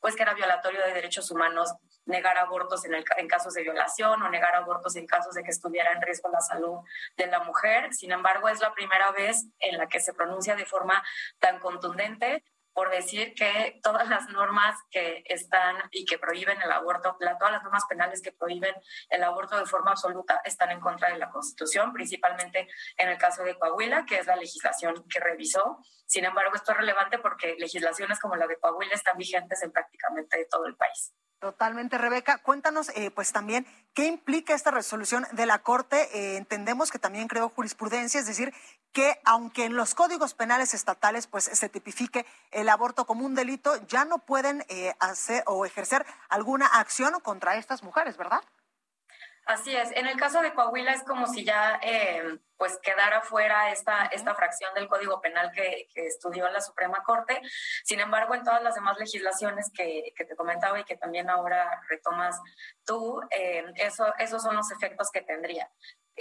pues 0.00 0.16
que 0.16 0.22
era 0.22 0.34
violatorio 0.34 0.84
de 0.84 0.92
derechos 0.92 1.30
humanos 1.30 1.72
negar 2.06 2.38
abortos 2.38 2.84
en, 2.84 2.94
el, 2.94 3.04
en 3.16 3.28
casos 3.28 3.54
de 3.54 3.62
violación 3.62 4.22
o 4.22 4.30
negar 4.30 4.54
abortos 4.54 4.96
en 4.96 5.06
casos 5.06 5.34
de 5.34 5.42
que 5.42 5.50
estuviera 5.50 5.92
en 5.92 6.02
riesgo 6.02 6.28
la 6.30 6.40
salud 6.40 6.78
de 7.16 7.26
la 7.26 7.40
mujer. 7.40 7.92
Sin 7.94 8.12
embargo, 8.12 8.48
es 8.48 8.60
la 8.60 8.72
primera 8.74 9.12
vez 9.12 9.46
en 9.58 9.78
la 9.78 9.86
que 9.86 10.00
se 10.00 10.12
pronuncia 10.12 10.56
de 10.56 10.66
forma 10.66 11.02
tan 11.38 11.58
contundente 11.58 12.44
por 12.72 12.90
decir 12.90 13.34
que 13.34 13.80
todas 13.82 14.08
las 14.08 14.28
normas 14.28 14.76
que 14.90 15.22
están 15.26 15.76
y 15.90 16.04
que 16.04 16.18
prohíben 16.18 16.60
el 16.62 16.70
aborto, 16.70 17.16
todas 17.18 17.52
las 17.52 17.62
normas 17.62 17.84
penales 17.88 18.22
que 18.22 18.32
prohíben 18.32 18.74
el 19.08 19.22
aborto 19.22 19.58
de 19.58 19.66
forma 19.66 19.92
absoluta 19.92 20.40
están 20.44 20.70
en 20.70 20.80
contra 20.80 21.10
de 21.10 21.18
la 21.18 21.30
Constitución, 21.30 21.92
principalmente 21.92 22.68
en 22.96 23.08
el 23.08 23.18
caso 23.18 23.42
de 23.42 23.58
Coahuila, 23.58 24.04
que 24.06 24.18
es 24.18 24.26
la 24.26 24.36
legislación 24.36 25.04
que 25.08 25.20
revisó. 25.20 25.78
Sin 26.06 26.24
embargo, 26.24 26.54
esto 26.54 26.72
es 26.72 26.78
relevante 26.78 27.18
porque 27.18 27.56
legislaciones 27.58 28.18
como 28.18 28.36
la 28.36 28.46
de 28.46 28.58
Coahuila 28.58 28.94
están 28.94 29.16
vigentes 29.16 29.62
en 29.62 29.72
prácticamente 29.72 30.46
todo 30.50 30.66
el 30.66 30.76
país. 30.76 31.14
Totalmente, 31.40 31.96
Rebeca. 31.96 32.36
Cuéntanos, 32.36 32.90
eh, 32.90 33.10
pues 33.10 33.32
también, 33.32 33.66
¿qué 33.94 34.04
implica 34.04 34.52
esta 34.52 34.70
resolución 34.70 35.26
de 35.32 35.46
la 35.46 35.60
Corte? 35.60 35.96
Eh, 36.12 36.36
entendemos 36.36 36.90
que 36.90 36.98
también 36.98 37.28
creó 37.28 37.48
jurisprudencia, 37.48 38.20
es 38.20 38.26
decir, 38.26 38.52
que 38.92 39.18
aunque 39.24 39.64
en 39.64 39.74
los 39.74 39.94
códigos 39.94 40.34
penales 40.34 40.74
estatales 40.74 41.26
pues 41.26 41.44
se 41.44 41.70
tipifique 41.70 42.26
el 42.50 42.68
aborto 42.68 43.06
como 43.06 43.24
un 43.24 43.34
delito, 43.34 43.74
ya 43.86 44.04
no 44.04 44.18
pueden 44.18 44.66
eh, 44.68 44.94
hacer 45.00 45.42
o 45.46 45.64
ejercer 45.64 46.04
alguna 46.28 46.66
acción 46.66 47.18
contra 47.20 47.56
estas 47.56 47.82
mujeres, 47.82 48.18
¿verdad? 48.18 48.42
Así 49.46 49.74
es. 49.74 49.90
En 49.96 50.06
el 50.06 50.16
caso 50.16 50.42
de 50.42 50.54
Coahuila 50.54 50.92
es 50.92 51.02
como 51.02 51.26
si 51.26 51.44
ya 51.44 51.80
pues 52.56 52.78
quedara 52.82 53.22
fuera 53.22 53.72
esta, 53.72 54.04
esta 54.06 54.34
fracción 54.34 54.72
del 54.74 54.86
Código 54.86 55.20
Penal 55.20 55.50
que, 55.50 55.88
estudió 55.94 56.48
la 56.50 56.60
Suprema 56.60 57.02
Corte. 57.04 57.40
Sin 57.84 58.00
embargo, 58.00 58.34
en 58.34 58.44
todas 58.44 58.62
las 58.62 58.74
demás 58.74 58.98
legislaciones 58.98 59.70
que, 59.74 60.12
te 60.16 60.36
comentaba 60.36 60.78
y 60.78 60.84
que 60.84 60.96
también 60.96 61.30
ahora 61.30 61.80
retomas 61.88 62.38
tú, 62.84 63.20
eh, 63.30 63.64
eso, 63.76 64.12
esos 64.18 64.42
son 64.42 64.56
los 64.56 64.70
efectos 64.70 65.10
que 65.10 65.22
tendría. 65.22 65.70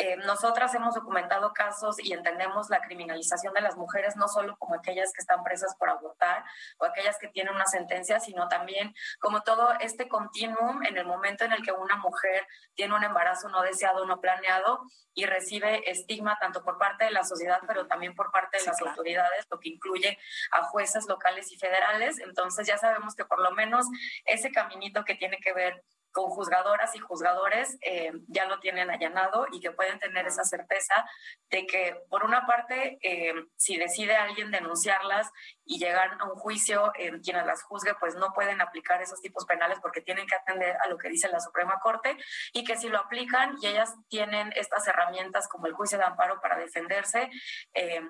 Eh, 0.01 0.15
nosotras 0.15 0.73
hemos 0.75 0.95
documentado 0.95 1.51
casos 1.51 1.99
y 1.99 2.13
entendemos 2.13 2.69
la 2.69 2.79
criminalización 2.79 3.53
de 3.53 3.59
las 3.59 3.75
mujeres 3.75 4.15
no 4.15 4.29
solo 4.29 4.55
como 4.57 4.75
aquellas 4.75 5.11
que 5.11 5.19
están 5.19 5.43
presas 5.43 5.75
por 5.77 5.89
abortar 5.89 6.45
o 6.77 6.85
aquellas 6.85 7.17
que 7.19 7.27
tienen 7.27 7.53
una 7.53 7.65
sentencia, 7.65 8.21
sino 8.21 8.47
también 8.47 8.95
como 9.19 9.41
todo 9.41 9.73
este 9.81 10.07
continuum 10.07 10.85
en 10.85 10.95
el 10.95 11.05
momento 11.05 11.43
en 11.43 11.51
el 11.51 11.61
que 11.63 11.73
una 11.73 11.97
mujer 11.97 12.47
tiene 12.75 12.95
un 12.95 13.03
embarazo 13.03 13.49
no 13.49 13.61
deseado, 13.61 14.05
no 14.05 14.21
planeado 14.21 14.79
y 15.13 15.25
recibe 15.25 15.91
estigma 15.91 16.37
tanto 16.39 16.63
por 16.63 16.77
parte 16.77 17.03
de 17.03 17.11
la 17.11 17.25
sociedad, 17.25 17.59
pero 17.67 17.85
también 17.87 18.15
por 18.15 18.31
parte 18.31 18.57
de 18.57 18.67
las 18.67 18.81
autoridades, 18.81 19.47
lo 19.51 19.59
que 19.59 19.67
incluye 19.67 20.17
a 20.51 20.63
jueces 20.63 21.09
locales 21.09 21.51
y 21.51 21.57
federales. 21.57 22.19
Entonces 22.19 22.65
ya 22.65 22.77
sabemos 22.77 23.15
que 23.15 23.25
por 23.25 23.41
lo 23.41 23.51
menos 23.51 23.85
ese 24.23 24.49
caminito 24.49 25.03
que 25.03 25.15
tiene 25.15 25.39
que 25.39 25.51
ver 25.51 25.83
con 26.11 26.25
juzgadoras 26.25 26.95
y 26.95 26.99
juzgadores 26.99 27.77
eh, 27.81 28.11
ya 28.27 28.45
lo 28.45 28.59
tienen 28.59 28.89
allanado 28.89 29.45
y 29.51 29.59
que 29.59 29.71
pueden 29.71 29.99
tener 29.99 30.25
esa 30.27 30.43
certeza 30.43 31.05
de 31.49 31.65
que, 31.65 32.03
por 32.09 32.23
una 32.23 32.45
parte, 32.45 32.97
eh, 33.01 33.33
si 33.57 33.77
decide 33.77 34.15
alguien 34.15 34.51
denunciarlas 34.51 35.29
y 35.65 35.79
llegar 35.79 36.17
a 36.19 36.25
un 36.25 36.35
juicio, 36.35 36.91
eh, 36.95 37.11
quienes 37.23 37.45
las 37.45 37.63
juzgue, 37.63 37.93
pues 37.99 38.15
no 38.15 38.33
pueden 38.33 38.61
aplicar 38.61 39.01
esos 39.01 39.21
tipos 39.21 39.45
penales 39.45 39.79
porque 39.81 40.01
tienen 40.01 40.25
que 40.25 40.35
atender 40.35 40.75
a 40.83 40.87
lo 40.87 40.97
que 40.97 41.09
dice 41.09 41.29
la 41.29 41.39
Suprema 41.39 41.79
Corte 41.79 42.17
y 42.53 42.63
que 42.63 42.77
si 42.77 42.89
lo 42.89 42.99
aplican 42.99 43.57
y 43.61 43.67
ellas 43.67 43.93
tienen 44.07 44.51
estas 44.55 44.87
herramientas 44.87 45.47
como 45.47 45.67
el 45.67 45.73
juicio 45.73 45.97
de 45.97 46.05
amparo 46.05 46.41
para 46.41 46.57
defenderse, 46.57 47.29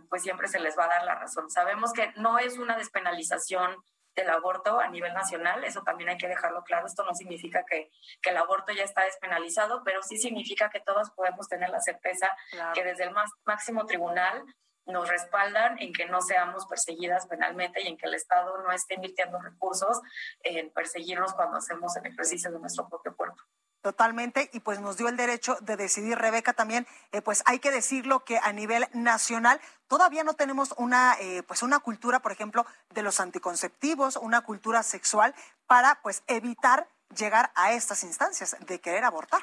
pues 0.09 0.23
siempre 0.23 0.47
se 0.47 0.59
les 0.59 0.77
va 0.77 0.85
a 0.85 0.89
dar 0.89 1.03
la 1.03 1.15
razón. 1.15 1.49
Sabemos 1.49 1.93
que 1.93 2.11
no 2.15 2.39
es 2.39 2.57
una 2.57 2.77
despenalización 2.77 3.75
del 4.15 4.29
aborto 4.29 4.79
a 4.79 4.87
nivel 4.87 5.13
nacional, 5.13 5.63
eso 5.63 5.81
también 5.83 6.09
hay 6.09 6.17
que 6.17 6.27
dejarlo 6.27 6.63
claro, 6.63 6.87
esto 6.87 7.03
no 7.03 7.13
significa 7.13 7.63
que, 7.65 7.89
que 8.21 8.29
el 8.31 8.37
aborto 8.37 8.73
ya 8.73 8.83
está 8.83 9.03
despenalizado, 9.03 9.83
pero 9.83 10.03
sí 10.03 10.17
significa 10.17 10.69
que 10.69 10.79
todos 10.79 11.09
podemos 11.11 11.47
tener 11.47 11.69
la 11.69 11.79
certeza 11.79 12.29
que 12.73 12.83
desde 12.83 13.05
el 13.05 13.11
más, 13.11 13.29
máximo 13.45 13.85
tribunal 13.85 14.43
nos 14.85 15.07
respaldan 15.07 15.77
en 15.79 15.93
que 15.93 16.05
no 16.05 16.21
seamos 16.21 16.65
perseguidas 16.65 17.27
penalmente 17.27 17.81
y 17.81 17.87
en 17.87 17.97
que 17.97 18.07
el 18.07 18.15
Estado 18.15 18.57
no 18.63 18.71
esté 18.71 18.95
invirtiendo 18.95 19.39
recursos 19.39 20.01
en 20.41 20.71
perseguirnos 20.71 21.33
cuando 21.33 21.57
hacemos 21.57 21.95
el 21.97 22.07
ejercicio 22.07 22.51
de 22.51 22.59
nuestro 22.59 22.89
propio 22.89 23.15
cuerpo. 23.15 23.41
Totalmente, 23.81 24.49
y 24.51 24.59
pues 24.59 24.81
nos 24.81 24.97
dio 24.97 25.07
el 25.07 25.15
derecho 25.15 25.57
de 25.61 25.77
decidir, 25.77 26.17
Rebeca, 26.17 26.51
también, 26.51 26.85
eh, 27.13 27.21
pues 27.21 27.43
hay 27.45 27.59
que 27.59 27.71
decirlo 27.71 28.25
que 28.25 28.37
a 28.37 28.51
nivel 28.51 28.85
nacional 28.93 29.61
todavía 29.87 30.25
no 30.25 30.33
tenemos 30.33 30.73
una, 30.75 31.15
eh, 31.19 31.43
pues 31.43 31.63
una 31.63 31.79
cultura, 31.79 32.19
por 32.19 32.33
ejemplo, 32.33 32.65
de 32.93 33.03
los 33.03 33.21
anticonceptivos, 33.21 34.17
una 34.17 34.41
cultura 34.41 34.83
sexual 34.83 35.33
para 35.65 36.01
pues 36.01 36.23
evitar 36.27 36.89
llegar 37.15 37.51
a 37.55 37.71
estas 37.71 38.03
instancias 38.03 38.57
de 38.59 38.81
querer 38.81 39.05
abortar. 39.05 39.41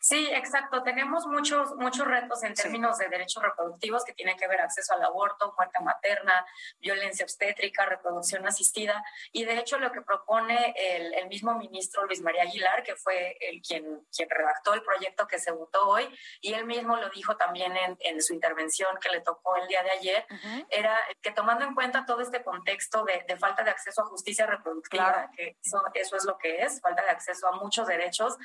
Sí, 0.00 0.28
exacto. 0.32 0.82
Tenemos 0.82 1.26
muchos, 1.26 1.74
muchos 1.76 2.06
retos 2.06 2.42
en 2.44 2.54
términos 2.54 2.98
de 2.98 3.08
derechos 3.08 3.42
reproductivos 3.42 4.04
que 4.04 4.12
tienen 4.12 4.36
que 4.36 4.48
ver 4.48 4.60
acceso 4.60 4.94
al 4.94 5.04
aborto, 5.04 5.54
muerte 5.56 5.78
materna, 5.82 6.46
violencia 6.78 7.24
obstétrica, 7.24 7.86
reproducción 7.86 8.46
asistida. 8.46 9.02
Y 9.32 9.44
de 9.44 9.58
hecho 9.58 9.78
lo 9.78 9.92
que 9.92 10.02
propone 10.02 10.74
el, 10.76 11.14
el 11.14 11.28
mismo 11.28 11.54
ministro 11.54 12.04
Luis 12.06 12.20
María 12.22 12.42
Aguilar, 12.42 12.82
que 12.82 12.96
fue 12.96 13.36
el 13.40 13.60
quien, 13.62 14.06
quien 14.14 14.30
redactó 14.30 14.74
el 14.74 14.82
proyecto 14.82 15.26
que 15.26 15.38
se 15.38 15.50
votó 15.50 15.88
hoy, 15.88 16.08
y 16.40 16.54
él 16.54 16.64
mismo 16.64 16.96
lo 16.96 17.08
dijo 17.10 17.36
también 17.36 17.76
en, 17.76 17.96
en 18.00 18.22
su 18.22 18.34
intervención 18.34 18.96
que 19.00 19.10
le 19.10 19.20
tocó 19.20 19.56
el 19.56 19.68
día 19.68 19.82
de 19.82 19.90
ayer, 19.90 20.26
era 20.70 20.98
que 21.20 21.32
tomando 21.32 21.64
en 21.64 21.74
cuenta 21.74 22.04
todo 22.06 22.20
este 22.20 22.42
contexto 22.42 23.04
de, 23.04 23.24
de 23.26 23.36
falta 23.36 23.62
de 23.62 23.70
acceso 23.70 24.02
a 24.02 24.06
justicia 24.06 24.46
reproductiva, 24.46 25.30
que 25.36 25.56
eso, 25.62 25.82
eso, 25.94 26.16
es 26.16 26.24
lo 26.24 26.38
que 26.38 26.62
es, 26.62 26.80
falta 26.80 27.02
de 27.02 27.10
acceso 27.10 27.48
a 27.48 27.52
muchos 27.52 27.86
derechos, 27.86 28.36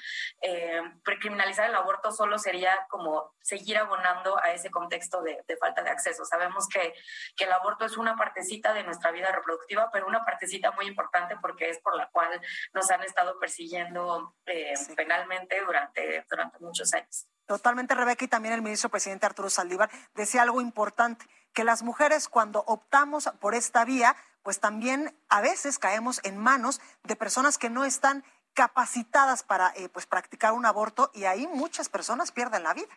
eh, 0.42 0.82
criminalizar 1.20 1.70
el 1.70 1.76
aborto 1.76 2.12
solo 2.12 2.38
sería 2.38 2.86
como 2.90 3.34
seguir 3.42 3.78
abonando 3.78 4.38
a 4.38 4.52
ese 4.52 4.72
contexto 4.72 5.22
de, 5.22 5.44
falta 5.60 5.84
de 5.84 5.90
acceso. 5.90 6.26
Sabemos 6.26 6.68
que, 6.68 6.94
que, 7.36 7.46
el 7.46 7.52
aborto 7.52 7.86
es 7.86 7.98
una 7.98 8.16
partecita 8.16 8.74
de 8.74 8.84
nuestra 8.84 9.12
vida 9.12 9.32
reproductiva, 9.32 9.90
pero 9.92 10.08
una 10.08 10.24
partecita 10.26 10.72
muy 10.72 10.88
importante 10.88 11.36
porque 11.42 11.70
es 11.70 11.80
por 11.80 11.96
la 11.96 12.10
cual 12.10 12.42
nos 12.74 12.90
han 12.92 13.04
estado 13.04 13.40
persiguiendo 13.40 14.36
eh, 14.46 14.74
penalmente 14.96 15.62
durante, 15.62 16.26
durante 16.30 16.60
muchos 16.60 16.94
años. 16.94 17.28
Totalmente, 17.46 17.94
Rebeca, 17.94 18.24
y 18.24 18.30
también 18.30 18.54
el 18.54 18.62
ministro 18.62 18.90
presidente 18.90 19.26
Arturo 19.26 19.50
Saldívar 19.50 19.90
decía 20.16 20.44
algo 20.44 20.62
importante, 20.62 21.26
que 21.54 21.64
las 21.64 21.84
mujeres 21.84 22.30
cuando 22.30 22.64
optamos 22.66 23.30
por 23.40 23.54
esta 23.54 23.86
vía, 23.86 24.16
pues 24.42 24.60
también 24.60 25.16
a 25.30 25.42
veces 25.42 25.78
caemos 25.78 26.20
en 26.24 26.38
manos 26.38 26.82
de 27.04 27.16
personas 27.16 27.58
que 27.58 27.70
no 27.70 27.86
están 27.86 28.24
capacitadas 28.54 29.44
para 29.44 29.74
eh, 29.76 29.90
pues 29.90 30.06
practicar 30.06 30.54
un 30.54 30.66
aborto 30.66 31.12
y 31.14 31.26
ahí 31.26 31.48
muchas 31.48 31.90
personas 31.90 32.32
pierden 32.32 32.64
la 32.64 32.74
vida. 32.74 32.94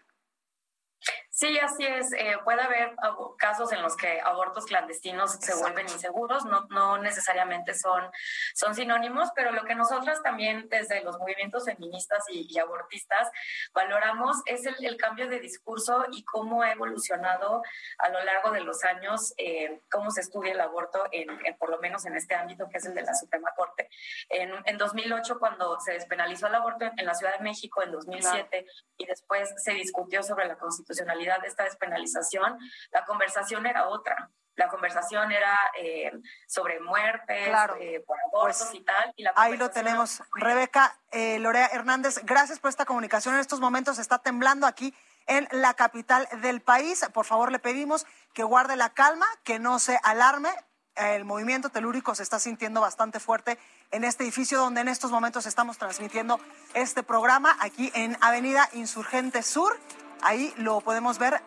Sí, 1.36 1.58
así 1.58 1.84
es. 1.84 2.14
Eh, 2.14 2.38
puede 2.44 2.62
haber 2.62 2.96
casos 3.36 3.70
en 3.72 3.82
los 3.82 3.94
que 3.94 4.22
abortos 4.22 4.64
clandestinos 4.64 5.32
se 5.32 5.54
vuelven 5.54 5.86
inseguros, 5.86 6.46
no, 6.46 6.66
no 6.70 6.96
necesariamente 6.96 7.74
son, 7.74 8.10
son 8.54 8.74
sinónimos, 8.74 9.28
pero 9.34 9.52
lo 9.52 9.64
que 9.64 9.74
nosotras 9.74 10.22
también 10.22 10.66
desde 10.70 11.04
los 11.04 11.18
movimientos 11.18 11.66
feministas 11.66 12.24
y, 12.30 12.58
abortistas 12.58 13.30
valoramos 13.74 14.38
es 14.46 14.64
el, 14.64 14.96
cambio 14.96 15.28
de 15.28 15.38
discurso 15.38 16.06
y 16.10 16.24
cómo 16.24 16.62
ha 16.62 16.72
evolucionado 16.72 17.62
a 17.98 18.08
lo 18.08 18.24
largo 18.24 18.50
de 18.50 18.62
los 18.62 18.82
años, 18.84 19.34
eh, 19.36 19.82
cómo 19.90 20.10
se 20.10 20.22
estudia 20.22 20.52
el 20.52 20.60
aborto, 20.62 21.04
en, 21.12 21.28
por 21.58 21.68
lo 21.68 21.78
menos 21.80 22.06
en 22.06 22.16
este 22.16 22.34
ámbito 22.34 22.66
que 22.70 22.78
es 22.78 22.86
el 22.86 22.94
de 22.94 23.02
la 23.02 23.14
Suprema 23.14 23.50
Corte. 23.54 23.90
En, 24.30 24.54
en 24.64 24.78
2008, 24.78 25.38
cuando 25.38 25.78
se 25.80 25.92
despenalizó 25.92 26.46
el 26.46 26.54
aborto 26.54 26.86
en, 26.96 27.04
la 27.04 27.12
Ciudad 27.12 27.36
de 27.36 27.44
México, 27.44 27.82
en 27.82 27.92
2007, 27.92 28.64
y 28.96 29.04
después 29.04 29.52
se 29.62 29.72
discutió 29.72 30.22
sobre 30.22 30.48
la 30.48 30.56
constitucionalidad 30.56 31.25
de 31.40 31.48
esta 31.48 31.64
despenalización, 31.64 32.58
la 32.90 33.04
conversación 33.04 33.66
era 33.66 33.88
otra. 33.88 34.30
La 34.56 34.68
conversación 34.68 35.30
era 35.32 35.54
eh, 35.78 36.10
sobre 36.46 36.80
muertes, 36.80 37.48
eh, 37.78 38.02
por 38.06 38.16
abortos 38.26 38.68
pues, 38.70 38.74
y 38.74 38.84
tal. 38.84 39.12
Y 39.16 39.22
la 39.22 39.32
ahí 39.36 39.56
lo 39.56 39.70
tenemos. 39.70 40.22
Rebeca 40.34 40.98
eh, 41.10 41.38
Lorea 41.38 41.66
Hernández, 41.66 42.20
gracias 42.24 42.58
por 42.58 42.70
esta 42.70 42.86
comunicación. 42.86 43.34
En 43.34 43.40
estos 43.40 43.60
momentos 43.60 43.98
está 43.98 44.18
temblando 44.18 44.66
aquí 44.66 44.94
en 45.26 45.46
la 45.50 45.74
capital 45.74 46.26
del 46.40 46.62
país. 46.62 47.04
Por 47.12 47.26
favor, 47.26 47.52
le 47.52 47.58
pedimos 47.58 48.06
que 48.32 48.44
guarde 48.44 48.76
la 48.76 48.94
calma, 48.94 49.26
que 49.44 49.58
no 49.58 49.78
se 49.78 50.00
alarme. 50.02 50.48
El 50.94 51.26
movimiento 51.26 51.68
telúrico 51.68 52.14
se 52.14 52.22
está 52.22 52.38
sintiendo 52.38 52.80
bastante 52.80 53.20
fuerte 53.20 53.58
en 53.90 54.04
este 54.04 54.24
edificio 54.24 54.58
donde 54.58 54.80
en 54.80 54.88
estos 54.88 55.10
momentos 55.10 55.44
estamos 55.44 55.76
transmitiendo 55.76 56.40
este 56.72 57.02
programa 57.02 57.54
aquí 57.60 57.92
en 57.94 58.16
Avenida 58.22 58.70
Insurgente 58.72 59.42
Sur. 59.42 59.78
Ahí 60.22 60.52
lo 60.56 60.80
podemos 60.80 61.18
ver 61.18 61.42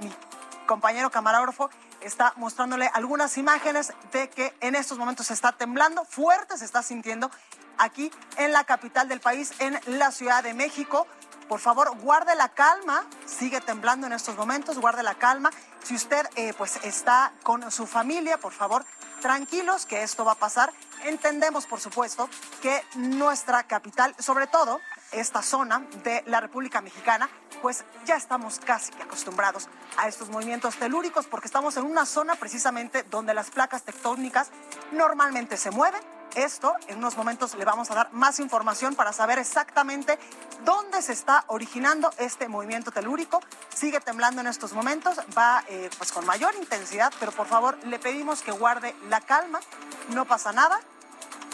mi 0.00 0.12
compañero 0.66 1.10
camarógrafo 1.10 1.70
está 2.00 2.32
mostrándole 2.36 2.90
algunas 2.94 3.36
imágenes 3.38 3.92
de 4.12 4.28
que 4.30 4.54
en 4.60 4.74
estos 4.74 4.98
momentos 4.98 5.26
se 5.26 5.34
está 5.34 5.52
temblando, 5.52 6.04
fuerte 6.04 6.56
se 6.56 6.64
está 6.64 6.82
sintiendo 6.82 7.30
aquí 7.76 8.10
en 8.36 8.52
la 8.52 8.64
capital 8.64 9.08
del 9.08 9.20
país, 9.20 9.52
en 9.58 9.78
la 9.86 10.10
Ciudad 10.12 10.42
de 10.42 10.54
México. 10.54 11.06
Por 11.48 11.60
favor, 11.60 11.96
guarde 11.98 12.34
la 12.34 12.50
calma, 12.50 13.06
sigue 13.24 13.60
temblando 13.60 14.06
en 14.06 14.12
estos 14.12 14.36
momentos, 14.36 14.78
guarde 14.78 15.02
la 15.02 15.14
calma. 15.14 15.50
Si 15.82 15.94
usted 15.94 16.28
eh, 16.36 16.52
pues 16.58 16.78
está 16.84 17.32
con 17.42 17.70
su 17.70 17.86
familia, 17.86 18.38
por 18.38 18.52
favor, 18.52 18.84
tranquilos 19.22 19.86
que 19.86 20.02
esto 20.02 20.24
va 20.24 20.32
a 20.32 20.34
pasar. 20.34 20.72
Entendemos, 21.04 21.66
por 21.66 21.80
supuesto, 21.80 22.28
que 22.60 22.84
nuestra 22.96 23.62
capital, 23.62 24.14
sobre 24.18 24.46
todo 24.46 24.80
esta 25.12 25.42
zona 25.42 25.86
de 26.04 26.22
la 26.26 26.40
República 26.40 26.80
Mexicana, 26.80 27.28
pues 27.62 27.84
ya 28.04 28.16
estamos 28.16 28.60
casi 28.64 28.92
acostumbrados 29.00 29.68
a 29.96 30.08
estos 30.08 30.28
movimientos 30.28 30.76
telúricos 30.76 31.26
porque 31.26 31.46
estamos 31.46 31.76
en 31.76 31.84
una 31.84 32.06
zona 32.06 32.34
precisamente 32.36 33.02
donde 33.04 33.34
las 33.34 33.50
placas 33.50 33.82
tectónicas 33.82 34.50
normalmente 34.92 35.56
se 35.56 35.70
mueven. 35.70 36.00
Esto, 36.34 36.74
en 36.88 36.98
unos 36.98 37.16
momentos 37.16 37.54
le 37.54 37.64
vamos 37.64 37.90
a 37.90 37.94
dar 37.94 38.12
más 38.12 38.38
información 38.38 38.94
para 38.94 39.12
saber 39.12 39.38
exactamente 39.38 40.18
dónde 40.64 41.00
se 41.00 41.12
está 41.12 41.44
originando 41.48 42.12
este 42.18 42.48
movimiento 42.48 42.90
telúrico. 42.90 43.40
Sigue 43.74 43.98
temblando 44.00 44.42
en 44.42 44.46
estos 44.46 44.72
momentos, 44.72 45.18
va 45.36 45.64
eh, 45.68 45.88
pues 45.96 46.12
con 46.12 46.26
mayor 46.26 46.54
intensidad, 46.56 47.12
pero 47.18 47.32
por 47.32 47.46
favor 47.46 47.78
le 47.84 47.98
pedimos 47.98 48.42
que 48.42 48.52
guarde 48.52 48.94
la 49.08 49.20
calma, 49.20 49.60
no 50.10 50.26
pasa 50.26 50.52
nada, 50.52 50.78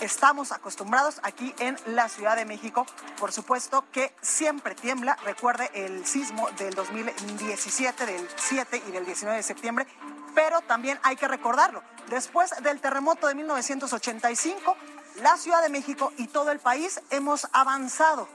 estamos 0.00 0.52
acostumbrados 0.52 1.20
aquí 1.22 1.54
en 1.58 1.76
la 1.86 2.08
Ciudad 2.08 2.36
de 2.36 2.44
México. 2.44 2.86
Por 3.18 3.32
supuesto 3.32 3.84
que 3.92 4.14
siempre 4.20 4.74
tiembla. 4.74 5.16
Recuerde 5.24 5.70
el 5.74 6.06
sismo 6.06 6.48
del 6.58 6.74
2017, 6.74 8.06
del 8.06 8.28
7 8.36 8.82
y 8.88 8.90
del 8.90 9.06
19 9.06 9.36
de 9.36 9.42
septiembre. 9.42 9.86
Pero 10.34 10.60
también 10.62 10.98
hay 11.02 11.16
que 11.16 11.28
recordarlo. 11.28 11.82
Después 12.08 12.50
del 12.62 12.80
terremoto 12.80 13.26
de 13.28 13.34
1985, 13.34 14.76
la 15.22 15.36
Ciudad 15.36 15.62
de 15.62 15.68
México 15.68 16.12
y 16.16 16.26
todo 16.26 16.50
el 16.50 16.58
país 16.58 17.00
hemos 17.10 17.46
avanzado 17.52 18.28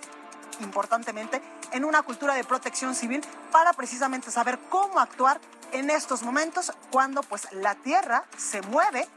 importantemente 0.62 1.41
en 1.72 1.86
una 1.86 2.01
cultura 2.01 2.34
de 2.34 2.43
protección 2.43 2.95
civil 2.95 3.22
para 3.51 3.74
precisamente 3.74 4.32
saber 4.32 4.60
cómo 4.70 4.99
actuar 4.99 5.39
en 5.72 5.89
estos 5.89 6.24
momentos 6.24 6.74
cuando 6.91 7.22
pues 7.22 7.47
la 7.51 7.76
tierra 7.76 8.26
se 8.38 8.62
mueve 8.64 9.07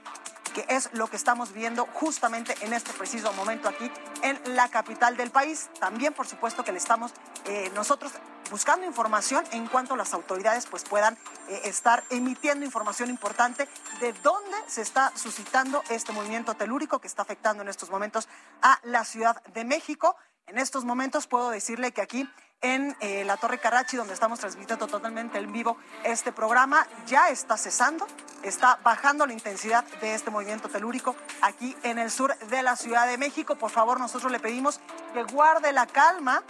que 0.53 0.65
es 0.69 0.91
lo 0.93 1.07
que 1.09 1.17
estamos 1.17 1.53
viendo 1.53 1.87
justamente 1.95 2.55
en 2.61 2.73
este 2.73 2.93
preciso 2.93 3.33
momento 3.33 3.69
aquí 3.69 3.91
en 4.23 4.39
la 4.55 4.69
capital 4.69 5.17
del 5.17 5.31
país. 5.31 5.71
También, 5.81 6.13
por 6.13 6.27
supuesto, 6.27 6.65
que 6.65 6.73
le 6.73 6.79
estamos 6.79 7.13
eh, 7.47 7.71
nosotros 7.75 8.13
buscando 8.51 8.87
información 8.87 9.45
en 9.53 9.67
cuanto 9.67 9.97
las 9.97 10.13
autoridades 10.13 10.67
pues 10.67 10.85
puedan 10.85 11.15
eh, 11.49 11.63
estar 11.65 12.05
emitiendo 12.11 12.67
información 12.67 13.09
importante 13.09 13.67
de 14.01 14.13
dónde 14.23 14.57
se 14.67 14.83
está 14.83 15.11
suscitando 15.17 15.83
este 15.89 16.13
movimiento 16.13 16.55
telúrico 16.55 16.99
que 16.99 17.07
está 17.07 17.23
afectando 17.23 17.63
en 17.63 17.69
estos 17.69 17.91
momentos 17.91 18.29
a 18.61 18.79
la 18.83 19.05
Ciudad 19.05 19.43
de 19.55 19.65
México. 19.65 20.17
En 20.47 20.59
estos 20.59 20.85
momentos 20.85 21.27
puedo 21.27 21.51
decirle 21.51 21.93
que 21.93 22.03
aquí 22.03 22.29
en 22.63 22.97
eh, 23.01 23.25
la 23.25 23.37
Torre 23.37 23.59
Carachi, 23.59 23.97
donde 23.97 24.15
estamos 24.15 24.39
transmitiendo 24.39 24.87
totalmente 24.87 25.39
en 25.39 25.53
vivo 25.53 25.77
este 26.05 26.33
programa, 26.33 26.87
ya 27.07 27.29
está 27.29 27.57
cesando, 27.57 28.07
está 28.45 28.79
bajando 28.85 29.27
la 29.27 29.33
intensidad 29.33 29.85
de 30.01 30.15
este 30.15 30.31
movimiento 30.31 30.69
telúrico 30.69 31.17
aquí 31.41 31.77
en 31.83 31.99
el 31.99 32.11
sur 32.11 32.37
de 32.39 32.63
la 32.63 32.77
Ciudad 32.77 33.09
de 33.09 33.19
México. 33.19 33.57
Por 33.57 33.71
favor, 33.71 33.99
nosotros 33.99 34.31
le 34.31 34.39
pedimos 34.39 34.81
que 35.13 35.25
guarde 35.25 35.73
la 35.73 35.87
calma 35.87 36.45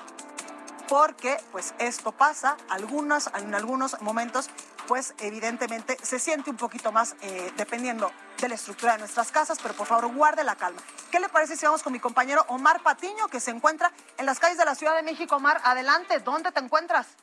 porque 0.92 1.38
pues 1.52 1.74
esto 1.78 2.12
pasa 2.12 2.54
algunos, 2.68 3.30
en 3.34 3.54
algunos 3.54 3.98
momentos 4.02 4.50
pues 4.86 5.14
evidentemente 5.20 5.96
se 6.02 6.18
siente 6.18 6.50
un 6.50 6.58
poquito 6.58 6.92
más 6.92 7.16
eh, 7.22 7.50
dependiendo 7.56 8.12
de 8.36 8.50
la 8.50 8.56
estructura 8.56 8.92
de 8.92 8.98
nuestras 8.98 9.32
casas, 9.32 9.58
pero 9.62 9.72
por 9.72 9.86
favor 9.86 10.12
guarde 10.12 10.44
la 10.44 10.54
calma. 10.54 10.82
¿Qué 11.10 11.18
le 11.18 11.30
parece 11.30 11.56
si 11.56 11.64
vamos 11.64 11.82
con 11.82 11.94
mi 11.94 11.98
compañero 11.98 12.44
Omar 12.48 12.82
Patiño, 12.82 13.28
que 13.28 13.40
se 13.40 13.52
encuentra 13.52 13.90
en 14.18 14.26
las 14.26 14.38
calles 14.38 14.58
de 14.58 14.66
la 14.66 14.74
Ciudad 14.74 14.94
de 14.94 15.02
México? 15.02 15.36
Omar, 15.36 15.62
adelante, 15.64 16.18
¿dónde 16.18 16.52
te 16.52 16.60
encuentras? 16.60 17.16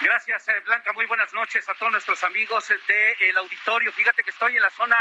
Gracias, 0.00 0.48
eh, 0.48 0.60
Blanca. 0.64 0.94
Muy 0.94 1.04
buenas 1.04 1.34
noches 1.34 1.68
a 1.68 1.74
todos 1.74 1.92
nuestros 1.92 2.24
amigos 2.24 2.66
del 2.88 3.36
auditorio. 3.36 3.92
Fíjate 3.92 4.22
que 4.24 4.30
estoy 4.30 4.56
en 4.56 4.62
la 4.62 4.70
zona 4.70 4.96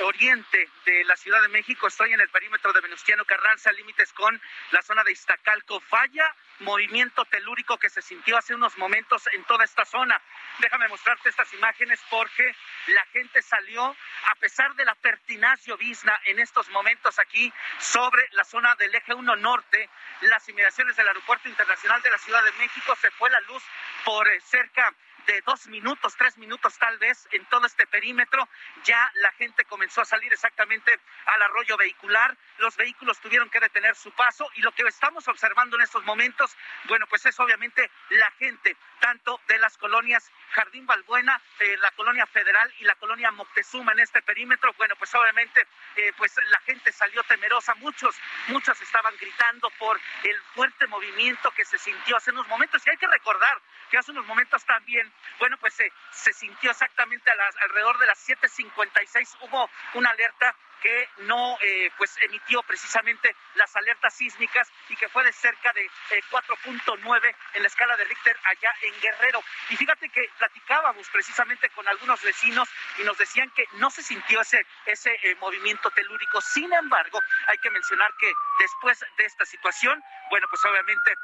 oriente 0.00 0.68
de 0.84 1.04
la 1.04 1.16
Ciudad 1.16 1.42
de 1.42 1.48
México. 1.48 1.86
Estoy 1.86 2.12
en 2.12 2.20
el 2.20 2.28
perímetro 2.28 2.72
de 2.72 2.80
Venustiano 2.80 3.24
Carranza, 3.24 3.72
límites 3.72 4.12
con 4.12 4.40
la 4.70 4.82
zona 4.82 5.04
de 5.04 5.12
Iztacalco. 5.12 5.80
Falla 5.80 6.34
movimiento 6.60 7.24
telúrico 7.26 7.78
que 7.78 7.88
se 7.88 8.02
sintió 8.02 8.36
hace 8.36 8.54
unos 8.54 8.76
momentos 8.78 9.28
en 9.32 9.44
toda 9.44 9.64
esta 9.64 9.84
zona. 9.84 10.20
Déjame 10.58 10.88
mostrarte 10.88 11.28
estas 11.28 11.52
imágenes 11.54 12.00
porque 12.10 12.54
la 12.88 13.04
gente 13.06 13.42
salió, 13.42 13.84
a 13.84 14.34
pesar 14.40 14.74
de 14.74 14.84
la 14.84 14.94
pertinaz 14.96 15.64
llovizna 15.64 16.18
en 16.24 16.38
estos 16.38 16.68
momentos 16.70 17.18
aquí 17.18 17.52
sobre 17.78 18.28
la 18.32 18.44
zona 18.44 18.74
del 18.76 18.94
eje 18.94 19.14
1 19.14 19.36
norte, 19.36 19.88
las 20.22 20.48
inmediaciones 20.48 20.96
del 20.96 21.08
Aeropuerto 21.08 21.48
Internacional 21.48 22.02
de 22.02 22.10
la 22.10 22.18
Ciudad 22.18 22.42
de 22.44 22.52
México, 22.52 22.96
se 23.00 23.10
fue 23.12 23.30
la 23.30 23.40
luz 23.40 23.62
por 24.04 24.28
eh, 24.28 24.40
cerca 24.40 24.94
de 25.28 25.42
dos 25.42 25.66
minutos, 25.66 26.16
tres 26.16 26.38
minutos 26.38 26.76
tal 26.78 26.98
vez 26.98 27.28
en 27.32 27.44
todo 27.46 27.66
este 27.66 27.86
perímetro. 27.86 28.48
Ya 28.84 29.10
la 29.16 29.30
gente 29.32 29.64
comenzó 29.66 30.00
a 30.00 30.04
salir 30.06 30.32
exactamente 30.32 30.98
al 31.26 31.42
arroyo 31.42 31.76
vehicular. 31.76 32.36
Los 32.56 32.76
vehículos 32.76 33.20
tuvieron 33.20 33.50
que 33.50 33.60
detener 33.60 33.94
su 33.94 34.10
paso 34.12 34.50
y 34.54 34.62
lo 34.62 34.72
que 34.72 34.82
estamos 34.88 35.28
observando 35.28 35.76
en 35.76 35.82
estos 35.82 36.02
momentos, 36.04 36.56
bueno, 36.84 37.06
pues 37.08 37.26
es 37.26 37.38
obviamente 37.38 37.90
la 38.08 38.30
gente, 38.32 38.74
tanto 39.00 39.38
de 39.46 39.58
las 39.58 39.76
colonias 39.76 40.30
Jardín 40.52 40.86
Balbuena, 40.86 41.40
eh, 41.60 41.76
la 41.76 41.90
colonia 41.90 42.26
Federal 42.26 42.72
y 42.78 42.84
la 42.84 42.94
colonia 42.94 43.30
Moctezuma 43.30 43.92
en 43.92 44.00
este 44.00 44.22
perímetro. 44.22 44.72
Bueno, 44.78 44.96
pues 44.96 45.14
obviamente, 45.14 45.66
eh, 45.96 46.12
pues 46.16 46.34
la 46.48 46.60
gente 46.60 46.90
salió 46.90 47.22
temerosa. 47.24 47.74
Muchos, 47.74 48.16
muchos 48.46 48.80
estaban 48.80 49.14
gritando 49.20 49.68
por 49.78 50.00
el 50.24 50.40
fuerte 50.54 50.86
movimiento 50.86 51.50
que 51.50 51.66
se 51.66 51.78
sintió 51.78 52.16
hace 52.16 52.30
unos 52.30 52.48
momentos. 52.48 52.82
Y 52.86 52.90
hay 52.90 52.96
que 52.96 53.06
recordar 53.06 53.60
que 53.88 53.98
hace 53.98 54.10
unos 54.10 54.26
momentos 54.26 54.64
también 54.64 55.12
bueno, 55.38 55.56
pues 55.58 55.74
se, 55.74 55.92
se 56.10 56.32
sintió 56.32 56.70
exactamente 56.70 57.30
a 57.30 57.34
las, 57.34 57.56
alrededor 57.56 57.98
de 57.98 58.06
las 58.06 58.28
7.56, 58.28 59.36
hubo 59.42 59.70
una 59.94 60.10
alerta 60.10 60.54
que 60.80 61.08
no 61.18 61.58
eh, 61.60 61.90
pues 61.96 62.16
emitió 62.22 62.62
precisamente 62.62 63.34
las 63.54 63.74
alertas 63.76 64.14
sísmicas 64.14 64.70
y 64.88 64.96
que 64.96 65.08
fue 65.08 65.24
de 65.24 65.32
cerca 65.32 65.72
de 65.72 65.88
4.9 66.30 67.24
eh, 67.24 67.36
en 67.54 67.62
la 67.62 67.68
escala 67.68 67.96
de 67.96 68.04
Richter 68.04 68.36
allá 68.44 68.72
en 68.82 69.00
Guerrero. 69.00 69.42
Y 69.70 69.76
fíjate 69.76 70.08
que 70.08 70.30
platicábamos 70.38 71.08
precisamente 71.10 71.68
con 71.70 71.86
algunos 71.88 72.22
vecinos 72.22 72.68
y 72.98 73.02
nos 73.02 73.18
decían 73.18 73.50
que 73.50 73.66
no 73.74 73.90
se 73.90 74.02
sintió 74.02 74.40
ese, 74.40 74.64
ese 74.86 75.18
eh, 75.22 75.34
movimiento 75.36 75.90
telúrico. 75.90 76.40
Sin 76.40 76.72
embargo, 76.72 77.20
hay 77.46 77.58
que 77.58 77.70
mencionar 77.70 78.12
que 78.18 78.32
después 78.58 79.04
de 79.16 79.24
esta 79.24 79.44
situación, 79.44 80.02
bueno, 80.30 80.46
pues 80.50 80.64
obviamente, 80.64 81.14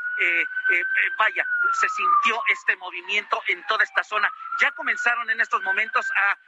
vaya, 1.19 1.45
se 1.81 1.89
sintió 1.89 2.41
este 2.49 2.77
movimiento 2.77 3.43
en 3.49 3.65
toda 3.67 3.83
esta 3.85 4.05
zona. 4.05 4.31
Ya 4.61 4.71
comenzaron 4.73 5.29
en 5.31 5.41
estos 5.41 5.61
momentos 5.63 6.07
a 6.11 6.39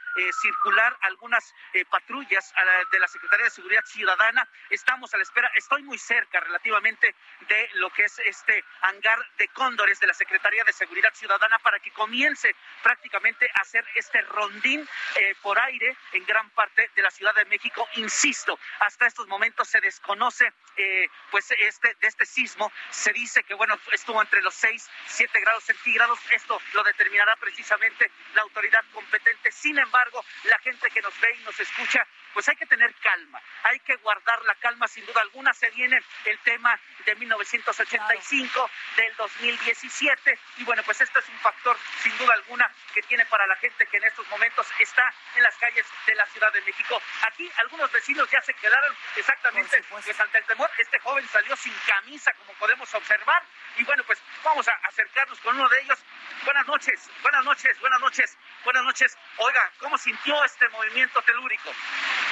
circular 0.41 0.97
algunas 1.01 1.53
patrullas 1.89 2.53
de 2.91 2.96
la 2.99 3.07
Secretaría 3.07 3.45
de 3.45 3.51
Seguridad 3.51 3.83
Ciudadana. 3.85 4.47
Estamos 4.69 5.13
a 5.13 5.17
la 5.17 5.23
espera, 5.23 5.51
estoy 5.55 5.83
muy 5.83 5.97
cerca 5.97 6.39
relativamente 6.39 7.15
de 7.47 7.69
lo 7.75 7.89
que 7.91 8.03
es 8.03 8.19
este 8.19 8.63
hangar 8.81 9.19
de 9.37 9.47
cóndores 9.49 9.99
de 9.99 10.07
la 10.07 10.13
Secretaría 10.13 10.63
de 10.63 10.73
Seguridad 10.73 11.13
Ciudadana 11.13 11.59
para 11.59 11.79
que 11.79 11.91
comience 11.91 12.55
prácticamente 12.83 13.49
a 13.53 13.61
hacer 13.61 13.85
este 13.95 14.21
rondín 14.21 14.87
eh, 15.15 15.35
por 15.41 15.59
aire 15.59 15.95
en 16.13 16.25
gran 16.25 16.49
parte 16.51 16.89
de 16.95 17.01
la 17.01 17.11
Ciudad 17.11 17.35
de 17.35 17.45
México. 17.45 17.87
Insisto, 17.95 18.59
hasta 18.79 19.07
estos 19.07 19.27
momentos 19.27 19.67
se 19.67 19.81
desconoce 19.81 20.51
eh, 20.75 21.09
pues 21.31 21.51
este 21.51 21.95
de 21.99 22.07
este 22.07 22.25
sismo. 22.25 22.71
Se 22.89 23.11
dice 23.13 23.43
que 23.43 23.53
bueno 23.53 23.79
estuvo 23.91 24.21
entre 24.21 24.41
los 24.41 24.53
6, 24.55 24.89
7 25.07 25.39
grados 25.39 25.63
centígrados. 25.63 26.19
Esto 26.31 26.59
lo 26.73 26.83
determinará 26.83 27.35
precisamente 27.37 28.11
la 28.33 28.41
autoridad 28.43 28.83
competente. 28.93 29.51
Sin 29.51 29.77
embargo, 29.77 30.23
la 30.43 30.59
gente 30.59 30.89
que 30.89 31.01
nos 31.01 31.19
ve 31.19 31.35
y 31.39 31.43
nos 31.43 31.59
escucha 31.59 32.07
pues 32.37 32.47
hay 32.49 32.55
que 32.55 32.67
tener 32.67 32.86
calma, 32.95 33.41
hay 33.63 33.79
que 33.79 33.95
guardar 33.97 34.41
la 34.45 34.55
calma 34.55 34.87
sin 34.87 35.05
duda 35.05 35.21
alguna. 35.21 35.53
Se 35.53 35.69
viene 35.71 36.01
el 36.25 36.39
tema 36.39 36.79
de 37.05 37.15
1985, 37.15 38.69
del 38.95 39.15
2017 39.15 40.39
y 40.57 40.63
bueno, 40.63 40.83
pues 40.83 41.01
este 41.01 41.19
es 41.19 41.29
un 41.29 41.39
factor 41.39 41.77
sin 42.01 42.17
duda 42.17 42.33
alguna 42.33 42.69
que 42.93 43.01
tiene 43.03 43.25
para 43.25 43.47
la 43.47 43.55
gente 43.57 43.85
que 43.87 43.97
en 43.97 44.03
estos 44.03 44.27
momentos 44.29 44.67
está 44.79 45.13
en 45.35 45.43
las 45.43 45.55
calles 45.57 45.85
de 46.05 46.15
la 46.15 46.25
Ciudad 46.27 46.51
de 46.53 46.61
México. 46.61 47.01
Aquí 47.23 47.49
algunos 47.57 47.91
vecinos 47.91 48.29
ya 48.29 48.41
se 48.41 48.53
quedaron 48.53 48.95
exactamente 49.15 49.83
pues 49.89 50.19
ante 50.19 50.37
el 50.37 50.45
temor. 50.45 50.69
Este 50.77 50.99
joven 50.99 51.27
salió 51.27 51.55
sin 51.55 51.73
camisa, 51.87 52.33
como 52.33 52.53
podemos 52.53 52.93
observar. 52.93 53.43
Y 53.77 53.83
bueno, 53.83 54.03
pues 54.05 54.19
vamos 54.43 54.67
a 54.67 54.73
acercarnos 54.83 55.39
con 55.39 55.55
uno 55.55 55.69
de 55.69 55.81
ellos. 55.81 55.99
Buenas 56.43 56.67
noches, 56.67 57.09
buenas 57.21 57.43
noches, 57.43 57.79
buenas 57.79 58.01
noches, 58.01 58.37
buenas 58.63 58.83
noches. 58.83 59.17
Oiga, 59.37 59.71
¿cómo 59.79 59.97
sintió 59.97 60.43
este 60.43 60.67
movimiento 60.69 61.21
telúrico? 61.21 61.71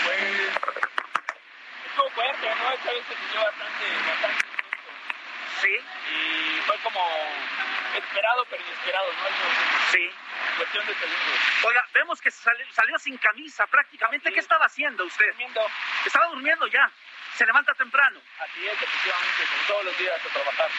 Pues 0.06 0.22
estuvo 1.90 2.10
fuerte, 2.12 2.48
¿no? 2.56 2.72
Esta 2.74 2.92
vez 2.92 3.04
se 3.10 3.16
sintió 3.16 3.42
bastante, 3.42 3.86
bastante 4.08 4.46
Sí. 5.62 5.80
Y 6.14 6.62
fue 6.68 6.78
como 6.84 7.02
esperado, 7.98 8.46
pero 8.50 8.62
inesperado, 8.62 9.08
¿no? 9.14 9.92
Sí. 9.92 10.12
Cuestión 10.58 10.86
de 10.86 10.94
segundos. 10.94 11.40
Oiga, 11.64 11.88
vemos 11.94 12.22
que 12.22 12.32
salió, 12.32 12.66
salió 12.72 12.98
sin 13.00 13.18
camisa 13.18 13.68
prácticamente. 13.68 14.32
¿Qué 14.32 14.40
estaba 14.40 14.66
haciendo 14.66 15.06
usted? 15.06 15.28
Durmiendo. 15.28 15.68
Estaba 16.06 16.28
durmiendo 16.28 16.68
ya 16.68 16.92
se 17.36 17.46
levanta 17.46 17.74
temprano. 17.74 18.20
Así 18.40 18.66
es, 18.66 18.82
efectivamente, 18.82 19.44
como 19.52 19.68
todos 19.68 19.86
los 19.86 19.98
días 19.98 20.26
a 20.26 20.30
trabajar. 20.30 20.70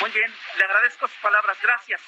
Muy 0.00 0.10
bien, 0.10 0.34
le 0.56 0.64
agradezco 0.64 1.08
sus 1.08 1.18
palabras, 1.18 1.58
gracias. 1.62 2.00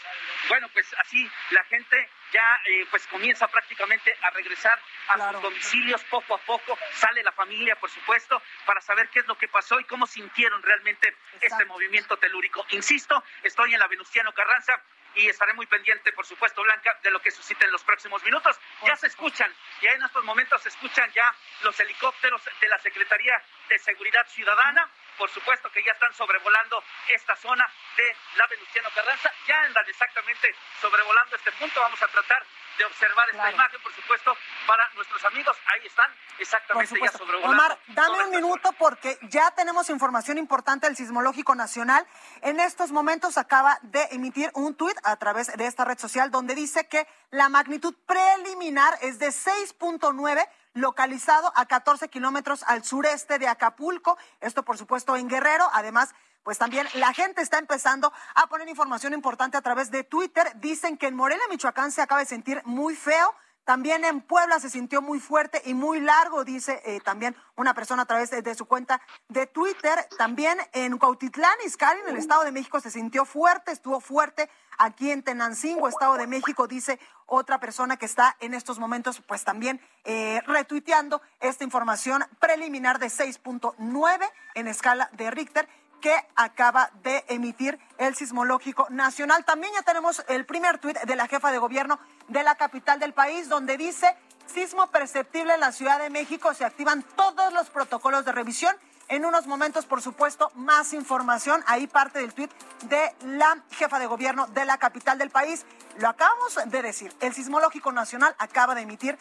Bueno, 0.49 0.69
pues 0.73 0.95
así 0.99 1.31
la 1.51 1.63
gente 1.65 2.09
ya 2.33 2.61
eh, 2.65 2.87
pues 2.91 3.07
comienza 3.07 3.47
prácticamente 3.49 4.17
a 4.23 4.31
regresar 4.31 4.81
a 5.09 5.33
sus 5.33 5.43
domicilios 5.43 6.03
poco 6.05 6.35
a 6.35 6.39
poco, 6.39 6.79
sale 6.93 7.23
la 7.23 7.33
familia, 7.33 7.77
por 7.77 7.91
supuesto, 7.91 8.43
para 8.65 8.81
saber 8.81 9.09
qué 9.09 9.21
es 9.21 9.27
lo 9.27 9.37
que 9.37 9.49
pasó 9.49 9.79
y 9.81 9.85
cómo 9.85 10.07
sintieron 10.07 10.63
realmente 10.63 11.15
este 11.41 11.65
movimiento 11.67 12.17
telúrico. 12.17 12.67
Insisto, 12.71 13.23
estoy 13.43 13.75
en 13.75 13.81
la 13.81 13.89
Venustiano 13.89 14.33
Carranza, 14.33 14.83
y 15.19 15.29
estaré 15.29 15.53
muy 15.55 15.67
pendiente, 15.67 16.13
por 16.13 16.25
supuesto, 16.25 16.63
Blanca, 16.63 16.97
de 17.03 17.11
lo 17.11 17.21
que 17.21 17.31
suscite 17.31 17.67
en 17.67 17.73
los 17.73 17.83
próximos 17.83 18.23
minutos. 18.23 18.57
Ya 18.87 18.97
se 18.97 19.09
escuchan, 19.09 19.53
ya 19.83 19.91
en 19.91 20.03
estos 20.03 20.25
momentos 20.25 20.63
se 20.63 20.69
escuchan 20.69 21.11
ya 21.13 21.35
los 21.63 21.79
helicópteros 21.81 22.41
de 22.61 22.69
la 22.69 22.79
Secretaría 22.79 23.43
de 23.69 23.79
Seguridad 23.79 24.27
Ciudadana. 24.29 24.89
Por 25.17 25.29
supuesto 25.31 25.71
que 25.73 25.83
ya 25.83 25.91
están 25.91 26.15
sobrevolando 26.15 26.83
esta 27.09 27.35
zona 27.35 27.69
de 27.97 28.17
la 28.37 28.47
Venustiano 28.47 28.89
Carranza, 28.95 29.33
ya 29.49 29.61
andan 29.63 29.89
exactamente 29.89 30.55
sobrevolando 30.81 31.35
este 31.35 31.51
punto. 31.53 31.81
Vamos 31.81 32.01
a 32.01 32.07
tratar 32.07 32.47
de 32.79 32.85
observar 32.85 33.29
esta 33.31 33.51
imagen, 33.51 33.81
por 33.83 33.93
supuesto, 33.93 34.37
para 34.67 34.89
nuestros 34.95 35.25
amigos. 35.25 35.57
Ahí 35.67 35.87
están, 35.87 36.11
exactamente 36.39 36.95
ya 37.03 37.13
sobrevolando. 37.13 37.53
Omar, 37.53 37.79
dame 37.89 38.25
un 38.25 38.31
minuto 38.31 38.73
porque 38.79 39.19
ya 39.23 39.51
tenemos 39.51 39.91
información 39.91 40.39
importante 40.39 40.87
del 40.87 40.97
Sismológico 40.97 41.55
Nacional. 41.55 42.07
En 42.43 42.61
estos 42.61 42.93
momentos 42.93 43.37
acaba 43.37 43.79
de 43.83 44.05
emitir 44.13 44.51
un 44.55 44.75
tuit 44.77 44.97
a 45.03 45.17
través 45.17 45.55
de 45.57 45.67
esta 45.67 45.85
red 45.85 45.99
social 45.99 46.31
donde 46.31 46.55
dice 46.55 46.87
que 46.87 47.07
la 47.31 47.49
magnitud 47.49 47.95
preliminar 48.07 48.97
es 49.03 49.19
de 49.19 49.29
6.9 49.29 50.49
localizado 50.75 51.53
a 51.57 51.67
14 51.67 52.09
kilómetros 52.09 52.63
al 52.63 52.85
sureste 52.85 53.39
de 53.39 53.49
Acapulco. 53.49 54.17
Esto, 54.41 54.65
por 54.65 54.79
supuesto, 54.79 55.17
en 55.17 55.29
Guerrero. 55.29 55.69
Además, 55.73 56.15
pues 56.49 56.57
también 56.57 56.87
la 56.95 57.13
gente 57.13 57.43
está 57.43 57.59
empezando 57.59 58.11
a 58.35 58.47
poner 58.47 58.67
información 58.71 59.13
importante 59.13 59.59
a 59.59 59.61
través 59.61 59.91
de 59.91 60.03
Twitter. 60.03 60.51
Dicen 60.55 60.97
que 60.97 61.07
en 61.07 61.15
Morelia, 61.15 61.45
Michoacán, 61.51 61.93
se 61.93 62.01
acaba 62.01 62.21
de 62.23 62.27
sentir 62.27 62.63
muy 62.65 62.97
feo. 62.97 63.35
También 63.65 64.03
en 64.07 64.23
Puebla 64.23 64.59
se 64.59 64.71
sintió 64.71 65.03
muy 65.03 65.21
fuerte 65.21 65.61
y 65.67 65.75
muy 65.75 66.01
largo, 66.01 66.47
dice 66.47 66.81
eh, 66.87 67.01
también 67.05 67.37
una 67.55 67.75
persona 67.75 68.05
a 68.05 68.07
través 68.07 68.31
de, 68.31 68.55
su 68.55 68.65
cuenta 68.65 69.03
de 69.29 69.47
Twitter. 69.47 70.09
También 70.17 70.57
en 70.73 70.97
Cuautitlán, 70.97 71.53
Izcalli, 71.67 72.01
en 72.01 72.09
el 72.09 72.17
Estado 72.17 72.45
de 72.45 72.53
México, 72.53 72.81
se 72.81 72.91
sintió 72.91 73.27
fuerte, 73.27 73.73
estuvo 73.73 74.01
fuerte. 74.01 74.49
Aquí 74.79 75.11
en 75.11 75.23
Tenancingo, 75.23 75.87
Estado 75.87 76.15
de 76.15 76.27
México, 76.27 76.67
dice 76.67 76.99
otra 77.27 77.61
persona 77.61 77.99
que 77.99 78.07
está 78.07 78.39
en 78.41 78.55
estos 78.55 78.79
momentos, 78.79 79.21
pues 79.27 79.45
también 79.45 79.83
eh, 80.05 80.41
retuiteando 80.47 81.21
esta 81.41 81.63
información 81.63 82.25
preliminar 82.41 82.99
de 82.99 83.09
6.9 83.09 84.33
en 84.55 84.67
escala 84.67 85.11
de 85.13 85.31
Richter 85.31 85.69
que 86.01 86.15
acaba 86.37 86.91
de 87.03 87.25
emitir 87.29 87.79
el 87.99 88.15
Sismológico 88.15 88.87
Nacional. 88.91 89.45
También 89.45 89.73
ya 89.75 89.83
tenemos 89.83 90.25
el 90.29 90.47
primer 90.47 90.79
tuit 90.79 90.99
de 90.99 91.17
la 91.17 91.27
jefa 91.27 91.51
de 91.51 91.59
gobierno 91.59 91.99
de 92.29 92.43
la 92.43 92.55
capital 92.55 92.99
del 93.01 93.13
país, 93.13 93.49
donde 93.49 93.77
dice, 93.77 94.17
sismo 94.47 94.89
perceptible 94.89 95.55
en 95.55 95.61
la 95.61 95.73
Ciudad 95.73 95.99
de 95.99 96.11
México, 96.11 96.55
se 96.55 96.65
activan 96.65 97.03
todos 97.17 97.53
los 97.53 97.71
protocolos 97.71 98.25
de 98.25 98.33
revisión. 98.33 98.77
En 99.09 99.25
unos 99.25 99.47
momentos, 99.47 99.87
por 99.87 100.03
supuesto, 100.03 100.51
más 100.55 100.93
información. 100.93 101.65
Ahí 101.67 101.87
parte 101.87 102.19
del 102.19 102.35
tuit 102.35 102.53
de 102.85 103.15
la 103.23 103.63
jefa 103.71 103.99
de 103.99 104.07
gobierno 104.07 104.47
de 104.49 104.67
la 104.67 104.77
capital 104.77 105.17
del 105.17 105.31
país. 105.31 105.65
Lo 105.97 106.09
acabamos 106.09 106.59
de 106.67 106.83
decir. 106.83 107.17
El 107.21 107.33
Sismológico 107.33 107.91
Nacional 107.91 108.35
acaba 108.39 108.75
de 108.75 108.83
emitir 108.83 109.19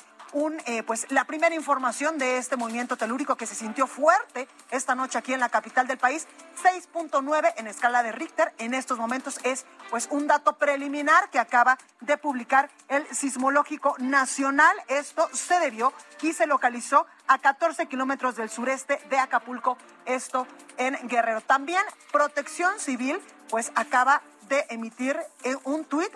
eh, 0.67 0.83
pues, 0.83 1.07
la 1.09 1.25
primera 1.25 1.55
información 1.55 2.19
de 2.19 2.37
este 2.37 2.57
movimiento 2.57 2.95
telúrico 2.95 3.35
que 3.35 3.47
se 3.47 3.55
sintió 3.55 3.87
fuerte 3.87 4.47
esta 4.69 4.93
noche 4.93 5.17
aquí 5.17 5.33
en 5.33 5.39
la 5.39 5.49
capital 5.49 5.87
del 5.87 5.97
país, 5.97 6.27
6.9 6.61 7.53
en 7.57 7.65
escala 7.65 8.03
de 8.03 8.11
Richter. 8.11 8.53
En 8.59 8.75
estos 8.75 8.99
momentos 8.99 9.39
es 9.43 9.65
pues 9.89 10.07
un 10.11 10.27
dato 10.27 10.57
preliminar 10.57 11.31
que 11.31 11.39
acaba 11.39 11.79
de 12.01 12.17
publicar 12.17 12.69
el 12.87 13.07
Sismológico 13.07 13.95
Nacional. 13.97 14.75
Esto 14.87 15.27
se 15.33 15.59
debió 15.59 15.91
y 16.21 16.33
se 16.33 16.45
localizó 16.45 17.07
a 17.27 17.39
14 17.39 17.87
kilómetros 17.87 18.35
del 18.35 18.49
sureste 18.49 18.99
de 19.09 19.17
Acapulco, 19.17 19.77
esto 20.05 20.45
en 20.77 20.95
Guerrero. 21.07 21.41
También 21.41 21.81
Protección 22.11 22.79
Civil 22.79 23.19
pues 23.49 23.71
acaba 23.73 24.21
de 24.49 24.65
emitir 24.69 25.17
eh, 25.43 25.55
un 25.63 25.83
tuit 25.85 26.11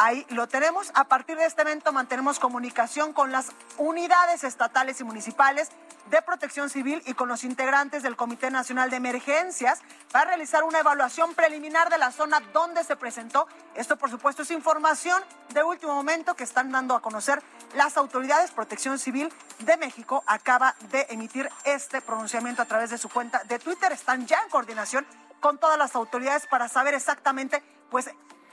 Ahí 0.00 0.24
lo 0.28 0.46
tenemos. 0.46 0.92
A 0.94 1.04
partir 1.04 1.36
de 1.36 1.44
este 1.44 1.62
evento 1.62 1.92
mantenemos 1.92 2.38
comunicación 2.38 3.12
con 3.12 3.32
las 3.32 3.50
unidades 3.78 4.44
estatales 4.44 5.00
y 5.00 5.04
municipales 5.04 5.70
de 6.08 6.22
protección 6.22 6.70
civil 6.70 7.02
y 7.04 7.14
con 7.14 7.28
los 7.28 7.42
integrantes 7.42 8.04
del 8.04 8.14
Comité 8.14 8.48
Nacional 8.52 8.90
de 8.90 8.96
Emergencias 8.96 9.80
para 10.12 10.26
realizar 10.26 10.62
una 10.62 10.78
evaluación 10.78 11.34
preliminar 11.34 11.90
de 11.90 11.98
la 11.98 12.12
zona 12.12 12.38
donde 12.52 12.84
se 12.84 12.94
presentó. 12.94 13.48
Esto, 13.74 13.96
por 13.96 14.08
supuesto, 14.08 14.42
es 14.42 14.52
información 14.52 15.20
de 15.48 15.64
último 15.64 15.96
momento 15.96 16.36
que 16.36 16.44
están 16.44 16.70
dando 16.70 16.94
a 16.94 17.02
conocer 17.02 17.42
las 17.74 17.96
autoridades. 17.96 18.52
Protección 18.52 19.00
Civil 19.00 19.32
de 19.58 19.76
México 19.78 20.22
acaba 20.26 20.76
de 20.92 21.08
emitir 21.10 21.50
este 21.64 22.00
pronunciamiento 22.02 22.62
a 22.62 22.66
través 22.66 22.90
de 22.90 22.98
su 22.98 23.08
cuenta 23.08 23.42
de 23.48 23.58
Twitter. 23.58 23.90
Están 23.90 24.28
ya 24.28 24.40
en 24.44 24.48
coordinación 24.48 25.04
con 25.40 25.58
todas 25.58 25.76
las 25.76 25.96
autoridades 25.96 26.46
para 26.46 26.68
saber 26.68 26.94
exactamente, 26.94 27.64
pues, 27.90 28.08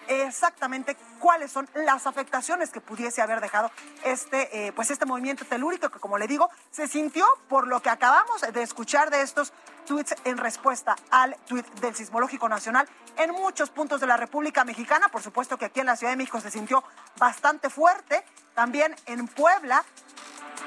exactamente 0.08 0.96
cuáles 1.20 1.52
son 1.52 1.68
las 1.74 2.08
afectaciones 2.08 2.70
que 2.70 2.82
pudiese 2.82 3.22
haber 3.22 3.42
dejado 3.42 3.72
este, 4.04 4.68
eh, 4.68 4.72
pues 4.74 4.92
este 4.92 5.06
movimiento 5.06 5.46
telúrico 5.46 5.90
que, 5.90 6.00
como 6.00 6.18
le 6.18 6.28
digo, 6.28 6.50
se 6.72 6.88
sintió 6.88 7.26
por 7.50 7.68
lo 7.68 7.82
que 7.82 7.90
acabamos 7.90 8.42
de 8.42 8.62
escuchar 8.62 9.10
de 9.10 9.22
estos 9.22 9.54
tweets 9.86 10.16
en 10.24 10.38
respuesta 10.38 10.96
al 11.12 11.36
tweet 11.48 11.66
del 11.82 11.96
Sismológico 11.96 12.50
Nacional 12.50 12.88
en 13.18 13.32
muchos 13.32 13.70
puntos 13.70 14.02
de 14.02 14.08
la 14.08 14.18
República 14.18 14.64
Mexicana. 14.66 15.08
Por 15.10 15.22
supuesto 15.22 15.58
que 15.58 15.66
aquí 15.66 15.80
en 15.80 15.86
la 15.86 15.96
Ciudad 15.96 16.14
de 16.14 16.18
México 16.18 16.42
se 16.42 16.52
sintió 16.52 16.84
bastante 17.18 17.70
fuerte. 17.70 18.24
También 18.54 18.96
en 19.06 19.28
Puebla 19.28 19.84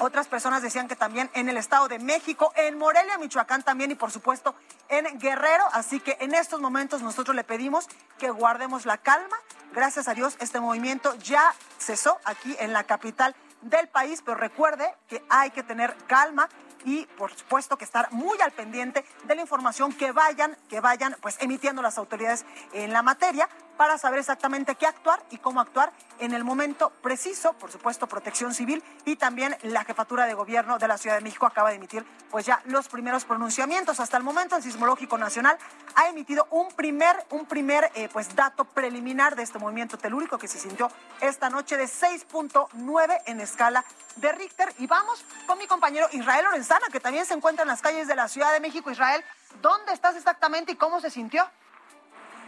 Otras 0.00 0.28
personas 0.28 0.62
decían 0.62 0.86
que 0.86 0.94
también 0.94 1.28
en 1.34 1.48
el 1.48 1.56
Estado 1.56 1.88
de 1.88 1.98
México, 1.98 2.52
en 2.54 2.78
Morelia, 2.78 3.18
Michoacán 3.18 3.64
también 3.64 3.90
y 3.90 3.96
por 3.96 4.12
supuesto 4.12 4.54
en 4.88 5.18
Guerrero. 5.18 5.64
Así 5.72 5.98
que 5.98 6.16
en 6.20 6.34
estos 6.34 6.60
momentos 6.60 7.02
nosotros 7.02 7.34
le 7.34 7.42
pedimos 7.42 7.88
que 8.16 8.30
guardemos 8.30 8.86
la 8.86 8.98
calma. 8.98 9.36
Gracias 9.72 10.06
a 10.06 10.14
Dios 10.14 10.36
este 10.40 10.60
movimiento 10.60 11.16
ya 11.16 11.52
cesó 11.78 12.18
aquí 12.24 12.54
en 12.60 12.72
la 12.72 12.84
capital 12.84 13.34
del 13.62 13.88
país, 13.88 14.22
pero 14.24 14.36
recuerde 14.36 14.94
que 15.08 15.24
hay 15.30 15.50
que 15.50 15.64
tener 15.64 15.96
calma 16.06 16.48
y 16.84 17.06
por 17.06 17.34
supuesto 17.34 17.76
que 17.76 17.84
estar 17.84 18.12
muy 18.12 18.40
al 18.40 18.52
pendiente 18.52 19.04
de 19.24 19.34
la 19.34 19.42
información 19.42 19.92
que 19.92 20.12
vayan, 20.12 20.56
que 20.68 20.78
vayan 20.78 21.16
pues 21.20 21.36
emitiendo 21.40 21.82
las 21.82 21.98
autoridades 21.98 22.44
en 22.72 22.92
la 22.92 23.02
materia 23.02 23.48
para 23.78 23.96
saber 23.96 24.18
exactamente 24.18 24.74
qué 24.74 24.86
actuar 24.86 25.22
y 25.30 25.38
cómo 25.38 25.60
actuar 25.60 25.92
en 26.18 26.34
el 26.34 26.42
momento 26.42 26.90
preciso. 27.00 27.52
Por 27.52 27.70
supuesto, 27.70 28.08
Protección 28.08 28.52
Civil 28.52 28.82
y 29.04 29.14
también 29.14 29.56
la 29.62 29.84
Jefatura 29.84 30.26
de 30.26 30.34
Gobierno 30.34 30.78
de 30.78 30.88
la 30.88 30.98
Ciudad 30.98 31.14
de 31.14 31.22
México 31.22 31.46
acaba 31.46 31.70
de 31.70 31.76
emitir 31.76 32.04
pues 32.28 32.44
ya 32.44 32.60
los 32.64 32.88
primeros 32.88 33.24
pronunciamientos. 33.24 34.00
Hasta 34.00 34.16
el 34.16 34.24
momento 34.24 34.56
el 34.56 34.64
Sismológico 34.64 35.16
Nacional 35.16 35.56
ha 35.94 36.08
emitido 36.08 36.48
un 36.50 36.68
primer, 36.72 37.24
un 37.30 37.46
primer 37.46 37.90
eh, 37.94 38.08
pues 38.12 38.34
dato 38.34 38.64
preliminar 38.64 39.36
de 39.36 39.44
este 39.44 39.60
movimiento 39.60 39.96
telúrico 39.96 40.38
que 40.38 40.48
se 40.48 40.58
sintió 40.58 40.90
esta 41.20 41.48
noche 41.48 41.76
de 41.76 41.84
6.9 41.84 43.22
en 43.26 43.40
escala 43.40 43.84
de 44.16 44.32
Richter. 44.32 44.74
Y 44.78 44.88
vamos 44.88 45.24
con 45.46 45.56
mi 45.56 45.68
compañero 45.68 46.08
Israel 46.10 46.44
Lorenzana, 46.46 46.88
que 46.90 46.98
también 46.98 47.26
se 47.26 47.34
encuentra 47.34 47.62
en 47.62 47.68
las 47.68 47.80
calles 47.80 48.08
de 48.08 48.16
la 48.16 48.26
Ciudad 48.26 48.52
de 48.52 48.58
México. 48.58 48.90
Israel, 48.90 49.24
¿dónde 49.62 49.92
estás 49.92 50.16
exactamente 50.16 50.72
y 50.72 50.74
cómo 50.74 51.00
se 51.00 51.10
sintió? 51.10 51.48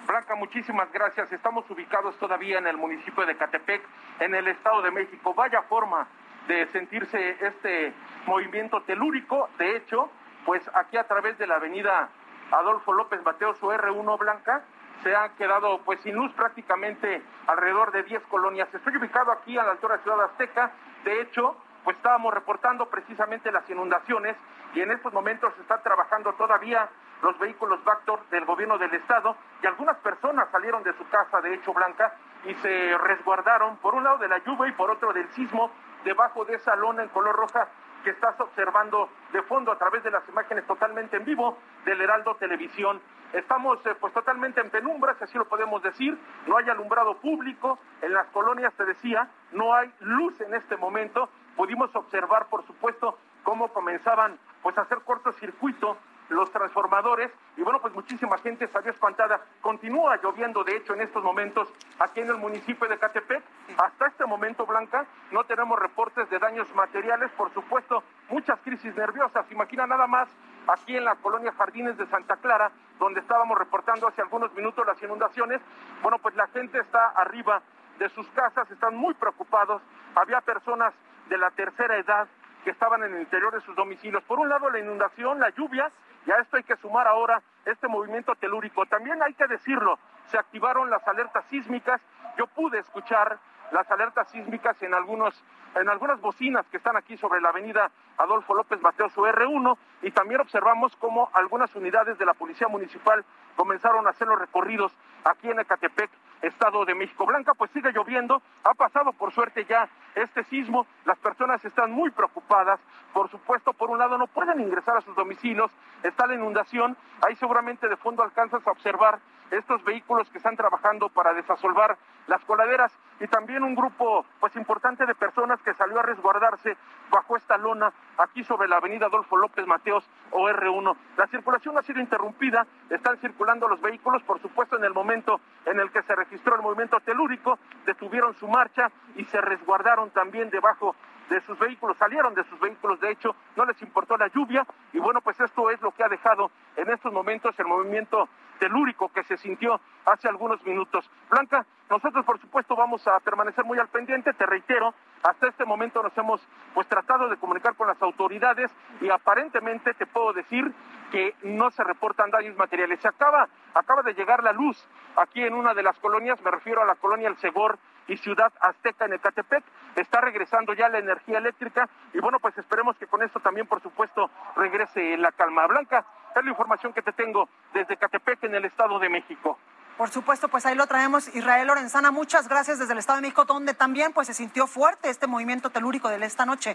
Blanca, 0.07 0.34
muchísimas 0.34 0.90
gracias. 0.92 1.30
Estamos 1.32 1.68
ubicados 1.70 2.16
todavía 2.18 2.59
en 2.59 2.66
el 2.66 2.76
municipio 2.76 3.24
de 3.26 3.36
Catepec, 3.36 3.82
en 4.20 4.34
el 4.34 4.48
Estado 4.48 4.82
de 4.82 4.90
México. 4.90 5.34
Vaya 5.34 5.62
forma 5.62 6.07
de 6.48 6.66
sentirse 6.68 7.36
este 7.40 7.92
movimiento 8.26 8.82
telúrico. 8.82 9.48
De 9.59 9.76
hecho, 9.76 10.11
pues 10.44 10.68
aquí 10.74 10.96
a 10.96 11.05
través 11.05 11.38
de 11.38 11.46
la 11.46 11.57
avenida 11.57 12.09
Adolfo 12.51 12.92
López 12.92 13.22
Mateos 13.24 13.62
o 13.62 13.68
R1 13.68 14.18
Blanca, 14.18 14.64
se 15.03 15.14
ha 15.14 15.30
quedado 15.36 15.80
pues 15.84 16.01
sin 16.01 16.14
luz 16.16 16.32
prácticamente 16.32 17.22
alrededor 17.46 17.92
de 17.92 18.03
10 18.03 18.22
colonias. 18.24 18.72
Estoy 18.74 18.96
ubicado 18.96 19.32
aquí 19.32 19.57
a 19.57 19.64
la 19.64 19.72
altura 19.72 19.96
de 19.96 20.03
Ciudad 20.03 20.24
Azteca. 20.24 20.72
De 21.05 21.20
hecho, 21.22 21.57
pues 21.84 21.96
estábamos 21.96 22.34
reportando 22.34 22.86
precisamente 22.86 23.53
las 23.53 23.68
inundaciones 23.70 24.36
y 24.74 24.80
en 24.80 24.90
estos 24.90 25.12
momentos 25.12 25.55
se 25.55 25.62
están 25.62 25.82
trabajando 25.82 26.32
todavía 26.34 26.88
los 27.22 27.38
vehículos 27.38 27.82
Vactor 27.84 28.20
del 28.30 28.44
gobierno 28.44 28.78
del 28.78 28.94
estado 28.94 29.36
y 29.62 29.66
algunas 29.66 29.96
personas 29.98 30.48
salieron 30.50 30.82
de 30.82 30.92
su 30.94 31.08
casa, 31.08 31.40
de 31.40 31.54
hecho 31.54 31.72
Blanca, 31.72 32.14
y 32.44 32.54
se 32.54 32.96
resguardaron 32.98 33.76
por 33.78 33.94
un 33.94 34.04
lado 34.04 34.18
de 34.18 34.28
la 34.28 34.38
lluvia 34.38 34.68
y 34.68 34.72
por 34.72 34.90
otro 34.90 35.12
del 35.12 35.28
sismo 35.32 35.70
debajo 36.04 36.44
de 36.44 36.54
esa 36.54 36.74
lona 36.76 37.02
en 37.02 37.08
color 37.10 37.36
roja 37.36 37.68
que 38.02 38.10
estás 38.10 38.38
observando 38.40 39.10
de 39.32 39.42
fondo 39.42 39.72
a 39.72 39.78
través 39.78 40.02
de 40.02 40.10
las 40.10 40.26
imágenes 40.28 40.66
totalmente 40.66 41.16
en 41.16 41.24
vivo 41.24 41.58
del 41.84 42.00
Heraldo 42.00 42.34
Televisión. 42.36 43.00
Estamos 43.32 43.84
eh, 43.86 43.94
pues 44.00 44.12
totalmente 44.12 44.60
en 44.60 44.70
penumbra, 44.70 45.14
si 45.14 45.24
así 45.24 45.38
lo 45.38 45.44
podemos 45.44 45.82
decir, 45.82 46.18
no 46.46 46.56
hay 46.56 46.68
alumbrado 46.68 47.18
público, 47.18 47.78
en 48.00 48.12
las 48.14 48.26
colonias 48.28 48.72
se 48.74 48.84
decía, 48.84 49.28
no 49.52 49.74
hay 49.74 49.92
luz 50.00 50.40
en 50.40 50.54
este 50.54 50.76
momento. 50.76 51.28
Pudimos 51.56 51.94
observar, 51.94 52.46
por 52.46 52.66
supuesto, 52.66 53.18
cómo 53.44 53.68
comenzaban 53.68 54.38
pues 54.62 54.76
a 54.78 54.82
hacer 54.82 55.00
cortocircuito 55.02 55.96
los 56.30 56.50
transformadores 56.50 57.30
y 57.56 57.62
bueno, 57.62 57.80
pues 57.80 57.92
muchísima 57.92 58.38
gente 58.38 58.66
salió 58.68 58.90
espantada. 58.90 59.40
Continúa 59.60 60.16
lloviendo, 60.22 60.64
de 60.64 60.76
hecho, 60.76 60.94
en 60.94 61.02
estos 61.02 61.22
momentos 61.22 61.68
aquí 61.98 62.20
en 62.20 62.28
el 62.28 62.38
municipio 62.38 62.88
de 62.88 62.98
Catepec. 62.98 63.42
Hasta 63.76 64.06
este 64.06 64.24
momento, 64.24 64.64
Blanca, 64.64 65.06
no 65.32 65.44
tenemos 65.44 65.78
reportes 65.78 66.28
de 66.30 66.38
daños 66.38 66.72
materiales, 66.74 67.30
por 67.32 67.52
supuesto, 67.52 68.02
muchas 68.28 68.58
crisis 68.60 68.94
nerviosas. 68.96 69.50
Imagina 69.50 69.86
nada 69.86 70.06
más 70.06 70.28
aquí 70.68 70.96
en 70.96 71.04
la 71.04 71.16
colonia 71.16 71.52
Jardines 71.52 71.96
de 71.98 72.06
Santa 72.06 72.36
Clara, 72.36 72.70
donde 72.98 73.20
estábamos 73.20 73.58
reportando 73.58 74.08
hace 74.08 74.22
algunos 74.22 74.52
minutos 74.54 74.86
las 74.86 75.02
inundaciones. 75.02 75.60
Bueno, 76.02 76.18
pues 76.18 76.34
la 76.36 76.46
gente 76.48 76.78
está 76.78 77.08
arriba 77.10 77.60
de 77.98 78.08
sus 78.10 78.26
casas, 78.30 78.70
están 78.70 78.96
muy 78.96 79.14
preocupados. 79.14 79.82
Había 80.14 80.40
personas 80.40 80.94
de 81.28 81.38
la 81.38 81.50
tercera 81.50 81.96
edad 81.96 82.28
que 82.64 82.70
estaban 82.70 83.02
en 83.02 83.14
el 83.14 83.20
interior 83.20 83.52
de 83.54 83.60
sus 83.62 83.74
domicilios. 83.74 84.22
Por 84.24 84.38
un 84.38 84.48
lado, 84.48 84.70
la 84.70 84.78
inundación, 84.78 85.40
las 85.40 85.54
lluvias, 85.54 85.92
y 86.26 86.30
a 86.30 86.36
esto 86.36 86.56
hay 86.56 86.62
que 86.62 86.76
sumar 86.76 87.06
ahora 87.06 87.42
este 87.64 87.88
movimiento 87.88 88.34
telúrico. 88.34 88.86
También 88.86 89.22
hay 89.22 89.34
que 89.34 89.46
decirlo, 89.46 89.98
se 90.26 90.38
activaron 90.38 90.90
las 90.90 91.06
alertas 91.06 91.44
sísmicas. 91.46 92.00
Yo 92.36 92.46
pude 92.46 92.78
escuchar 92.78 93.38
las 93.72 93.90
alertas 93.90 94.28
sísmicas 94.30 94.80
en 94.82 94.94
algunos 94.94 95.42
en 95.74 95.88
algunas 95.88 96.20
bocinas 96.20 96.66
que 96.68 96.78
están 96.78 96.96
aquí 96.96 97.16
sobre 97.16 97.40
la 97.40 97.50
avenida 97.50 97.90
Adolfo 98.18 98.54
López 98.54 98.80
Mateos 98.80 99.16
R1 99.16 99.76
y 100.02 100.10
también 100.10 100.40
observamos 100.40 100.96
cómo 100.96 101.30
algunas 101.32 101.74
unidades 101.76 102.18
de 102.18 102.26
la 102.26 102.34
Policía 102.34 102.68
Municipal 102.68 103.24
comenzaron 103.56 104.06
a 104.06 104.10
hacer 104.10 104.26
los 104.26 104.38
recorridos 104.38 104.92
aquí 105.24 105.48
en 105.48 105.60
Ecatepec, 105.60 106.10
Estado 106.43 106.84
de 106.84 106.95
México. 106.95 107.26
Blanca, 107.26 107.55
pues 107.55 107.70
sigue 107.72 107.93
lloviendo, 107.93 108.43
ha 108.64 108.74
pasado 108.74 109.12
por 109.12 109.32
suerte 109.32 109.64
ya 109.64 109.88
este 110.14 110.45
sismo, 110.45 110.86
las 111.05 111.18
personas 111.18 111.64
están 111.64 111.93
muy 111.93 112.11
preocupadas, 112.11 112.80
por 113.12 113.30
supuesto, 113.30 113.72
por 113.72 113.91
un 113.91 113.99
lado 113.99 114.18
no 114.18 114.26
pueden 114.26 114.61
ingresar 114.61 114.97
a 114.97 115.01
sus 115.01 115.14
domicilios, 115.14 115.70
está 116.03 116.26
la 116.26 116.34
inundación, 116.34 116.97
ahí 117.26 117.36
seguramente 117.36 117.88
de 117.88 117.97
fondo 117.97 118.22
alcanzas 118.22 118.66
a 118.66 118.70
observar 118.70 119.18
estos 119.51 119.82
vehículos 119.84 120.30
que 120.30 120.38
están 120.38 120.57
trabajando 120.57 121.09
para 121.09 121.32
desasolvar 121.34 121.97
las 122.30 122.44
coladeras 122.44 122.92
y 123.18 123.26
también 123.26 123.64
un 123.64 123.74
grupo 123.74 124.24
pues 124.38 124.54
importante 124.54 125.04
de 125.04 125.16
personas 125.16 125.60
que 125.62 125.74
salió 125.74 125.98
a 125.98 126.02
resguardarse 126.02 126.76
bajo 127.10 127.36
esta 127.36 127.58
lona 127.58 127.92
aquí 128.18 128.44
sobre 128.44 128.68
la 128.68 128.76
avenida 128.76 129.06
Adolfo 129.06 129.36
López 129.36 129.66
Mateos 129.66 130.08
o 130.30 130.48
R1. 130.48 130.96
La 131.16 131.26
circulación 131.26 131.76
ha 131.76 131.82
sido 131.82 132.00
interrumpida, 132.00 132.64
están 132.88 133.18
circulando 133.18 133.66
los 133.66 133.80
vehículos, 133.80 134.22
por 134.22 134.40
supuesto 134.40 134.76
en 134.76 134.84
el 134.84 134.94
momento 134.94 135.40
en 135.66 135.80
el 135.80 135.90
que 135.90 136.02
se 136.02 136.14
registró 136.14 136.54
el 136.54 136.62
movimiento 136.62 137.00
telúrico, 137.00 137.58
detuvieron 137.84 138.32
su 138.34 138.46
marcha 138.46 138.92
y 139.16 139.24
se 139.24 139.40
resguardaron 139.40 140.10
también 140.10 140.50
debajo 140.50 140.94
de 141.28 141.40
sus 141.42 141.58
vehículos, 141.58 141.96
salieron 141.96 142.34
de 142.34 142.44
sus 142.44 142.60
vehículos, 142.60 143.00
de 143.00 143.10
hecho, 143.10 143.34
no 143.56 143.64
les 143.64 143.80
importó 143.82 144.16
la 144.16 144.28
lluvia 144.28 144.64
y 144.92 145.00
bueno, 145.00 145.20
pues 145.20 145.38
esto 145.40 145.68
es 145.70 145.80
lo 145.80 145.90
que 145.90 146.04
ha 146.04 146.08
dejado 146.08 146.50
en 146.76 146.90
estos 146.90 147.12
momentos 147.12 147.58
el 147.58 147.66
movimiento 147.66 148.28
telúrico 148.60 149.08
que 149.08 149.24
se 149.24 149.36
sintió 149.36 149.80
hace 150.04 150.28
algunos 150.28 150.62
minutos. 150.64 151.10
Blanca, 151.28 151.66
nosotros 151.91 152.24
por 152.24 152.38
supuesto 152.41 152.76
vamos 152.76 153.07
a 153.09 153.18
permanecer 153.18 153.64
muy 153.64 153.78
al 153.78 153.88
pendiente, 153.88 154.32
te 154.32 154.47
reitero, 154.47 154.95
hasta 155.24 155.49
este 155.49 155.64
momento 155.64 156.03
nos 156.03 156.16
hemos 156.16 156.41
pues 156.72 156.86
tratado 156.86 157.28
de 157.28 157.36
comunicar 157.36 157.74
con 157.74 157.88
las 157.88 158.01
autoridades 158.01 158.70
y 159.01 159.11
aparentemente 159.11 159.93
te 159.95 160.07
puedo 160.07 160.32
decir 160.32 160.72
que 161.11 161.34
no 161.43 161.70
se 161.72 161.82
reportan 161.82 162.30
daños 162.30 162.57
materiales. 162.57 163.01
Se 163.01 163.09
acaba, 163.09 163.49
acaba 163.74 164.03
de 164.03 164.14
llegar 164.14 164.45
la 164.45 164.53
luz 164.53 164.88
aquí 165.16 165.43
en 165.43 165.53
una 165.53 165.74
de 165.74 165.82
las 165.82 165.99
colonias, 165.99 166.41
me 166.43 166.53
refiero 166.53 166.80
a 166.80 166.84
la 166.84 166.95
colonia 166.95 167.28
El 167.28 167.36
Segor 167.38 167.78
y 168.07 168.16
Ciudad 168.16 168.53
Azteca 168.61 169.07
en 169.07 169.14
Ecatepec. 169.14 169.64
Está 169.97 170.20
regresando 170.20 170.72
ya 170.74 170.88
la 170.88 170.99
energía 170.99 171.38
eléctrica 171.38 171.88
y 172.14 172.20
bueno, 172.20 172.38
pues 172.38 172.57
esperemos 172.57 172.97
que 172.99 173.09
con 173.09 173.22
esto 173.24 173.41
también, 173.41 173.66
por 173.66 173.82
supuesto, 173.82 174.30
regrese 174.55 175.16
la 175.16 175.32
calma. 175.32 175.66
Blanca, 175.66 176.07
es 176.36 176.45
la 176.45 176.51
información 176.51 176.93
que 176.93 177.03
te 177.03 177.12
tengo 177.12 177.49
desde 177.74 177.95
Ecatepec 177.95 178.45
en 178.45 178.55
el 178.55 178.64
Estado 178.64 178.99
de 179.01 179.09
México. 179.09 179.59
Por 180.01 180.09
supuesto, 180.09 180.48
pues 180.48 180.64
ahí 180.64 180.74
lo 180.74 180.86
traemos. 180.86 181.28
Israel 181.34 181.66
Lorenzana, 181.66 182.11
muchas 182.11 182.48
gracias 182.48 182.78
desde 182.78 182.94
el 182.94 183.01
Estado 183.01 183.18
de 183.18 183.20
México, 183.20 183.44
donde 183.44 183.74
también 183.74 184.14
pues 184.14 184.28
se 184.28 184.32
sintió 184.32 184.66
fuerte 184.66 185.11
este 185.11 185.26
movimiento 185.26 185.68
telúrico 185.68 186.09
de 186.09 186.24
esta 186.24 186.46
noche. 186.46 186.74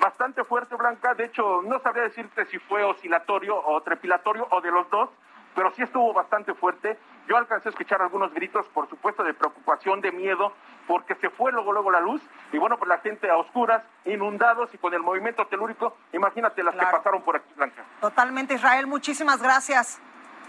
Bastante 0.00 0.44
fuerte, 0.44 0.76
Blanca. 0.76 1.14
De 1.14 1.24
hecho, 1.24 1.62
no 1.62 1.80
sabría 1.80 2.04
decirte 2.04 2.46
si 2.46 2.60
fue 2.60 2.84
oscilatorio 2.84 3.60
o 3.60 3.82
trepilatorio 3.82 4.46
o 4.48 4.60
de 4.60 4.70
los 4.70 4.88
dos, 4.90 5.10
pero 5.56 5.72
sí 5.74 5.82
estuvo 5.82 6.12
bastante 6.12 6.54
fuerte. 6.54 6.96
Yo 7.28 7.36
alcancé 7.36 7.68
a 7.68 7.70
escuchar 7.70 8.00
algunos 8.00 8.32
gritos, 8.32 8.64
por 8.68 8.88
supuesto, 8.88 9.24
de 9.24 9.34
preocupación, 9.34 10.00
de 10.00 10.12
miedo, 10.12 10.52
porque 10.86 11.16
se 11.16 11.30
fue 11.30 11.50
luego, 11.50 11.72
luego 11.72 11.90
la 11.90 11.98
luz, 11.98 12.22
y 12.52 12.58
bueno, 12.58 12.76
pues 12.78 12.88
la 12.88 12.98
gente 12.98 13.28
a 13.28 13.38
oscuras, 13.38 13.82
inundados 14.04 14.72
y 14.72 14.78
con 14.78 14.94
el 14.94 15.00
movimiento 15.00 15.48
telúrico, 15.48 15.96
imagínate 16.12 16.62
las 16.62 16.76
que 16.76 16.86
pasaron 16.92 17.22
por 17.22 17.34
aquí, 17.34 17.52
Blanca. 17.56 17.82
Totalmente, 18.00 18.54
Israel, 18.54 18.86
muchísimas 18.86 19.42
gracias. 19.42 20.00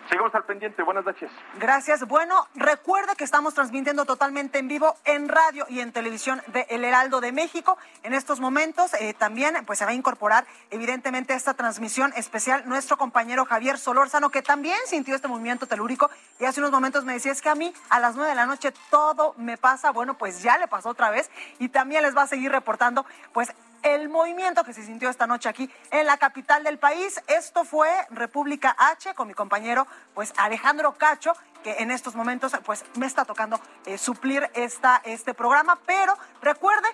Seguimos 0.09 0.33
al 0.33 0.43
pendiente. 0.45 0.83
Buenas 0.83 1.05
noches. 1.05 1.29
Gracias. 1.59 2.07
Bueno, 2.07 2.47
recuerde 2.55 3.15
que 3.17 3.23
estamos 3.23 3.53
transmitiendo 3.53 4.05
totalmente 4.05 4.57
en 4.59 4.67
vivo 4.67 4.95
en 5.03 5.27
radio 5.27 5.65
y 5.69 5.81
en 5.81 5.91
televisión 5.91 6.41
de 6.47 6.65
El 6.69 6.85
Heraldo 6.85 7.19
de 7.19 7.31
México. 7.31 7.77
En 8.03 8.13
estos 8.13 8.39
momentos 8.39 8.93
eh, 8.93 9.13
también 9.13 9.55
pues 9.65 9.79
se 9.79 9.85
va 9.85 9.91
a 9.91 9.93
incorporar 9.93 10.45
evidentemente 10.71 11.33
esta 11.33 11.55
transmisión 11.55 12.13
especial 12.15 12.63
nuestro 12.67 12.97
compañero 12.97 13.45
Javier 13.45 13.77
Solórzano, 13.77 14.29
que 14.29 14.41
también 14.41 14.77
sintió 14.85 15.15
este 15.15 15.27
movimiento 15.27 15.67
telúrico 15.67 16.09
y 16.39 16.45
hace 16.45 16.61
unos 16.61 16.71
momentos 16.71 17.03
me 17.03 17.13
decía, 17.13 17.31
es 17.31 17.41
que 17.41 17.49
a 17.49 17.55
mí 17.55 17.73
a 17.89 17.99
las 17.99 18.15
nueve 18.15 18.29
de 18.29 18.35
la 18.35 18.45
noche 18.45 18.73
todo 18.89 19.33
me 19.37 19.57
pasa. 19.57 19.91
Bueno, 19.91 20.17
pues 20.17 20.41
ya 20.41 20.57
le 20.57 20.67
pasó 20.67 20.89
otra 20.89 21.09
vez 21.09 21.29
y 21.59 21.69
también 21.69 22.03
les 22.03 22.15
va 22.15 22.23
a 22.23 22.27
seguir 22.27 22.51
reportando 22.51 23.05
pues 23.33 23.51
el 23.95 24.09
movimiento 24.09 24.65
que 24.65 24.73
se 24.73 24.83
sintió 24.83 25.09
esta 25.09 25.27
noche 25.27 25.47
aquí 25.47 25.71
en 25.91 26.05
la 26.05 26.17
capital 26.17 26.63
del 26.63 26.77
país. 26.77 27.21
Esto 27.27 27.63
fue 27.63 27.89
República 28.09 28.75
H 28.77 29.13
con 29.13 29.27
mi 29.27 29.33
compañero 29.33 29.87
pues 30.13 30.33
Alejandro 30.37 30.95
Cacho, 30.95 31.33
que 31.63 31.77
en 31.79 31.91
estos 31.91 32.15
momentos 32.15 32.51
pues 32.65 32.83
me 32.95 33.05
está 33.05 33.23
tocando 33.23 33.59
eh, 33.85 33.97
suplir 33.97 34.49
esta, 34.55 35.01
este 35.05 35.33
programa. 35.33 35.79
Pero 35.85 36.17
recuerde, 36.41 36.87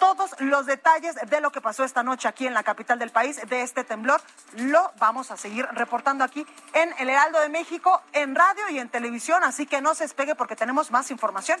todos 0.00 0.34
los 0.40 0.66
detalles 0.66 1.14
de 1.14 1.40
lo 1.40 1.52
que 1.52 1.60
pasó 1.60 1.84
esta 1.84 2.02
noche 2.02 2.26
aquí 2.26 2.46
en 2.46 2.54
la 2.54 2.64
capital 2.64 2.98
del 2.98 3.10
país, 3.10 3.40
de 3.48 3.62
este 3.62 3.84
temblor, 3.84 4.20
lo 4.56 4.90
vamos 4.98 5.30
a 5.30 5.36
seguir 5.36 5.66
reportando 5.72 6.24
aquí 6.24 6.44
en 6.72 6.92
el 6.98 7.10
Heraldo 7.10 7.38
de 7.38 7.50
México, 7.50 8.02
en 8.12 8.34
radio 8.34 8.68
y 8.70 8.78
en 8.78 8.88
televisión, 8.88 9.44
así 9.44 9.66
que 9.66 9.80
no 9.80 9.94
se 9.94 10.04
despegue 10.04 10.34
porque 10.34 10.56
tenemos 10.56 10.90
más 10.90 11.10
información. 11.10 11.60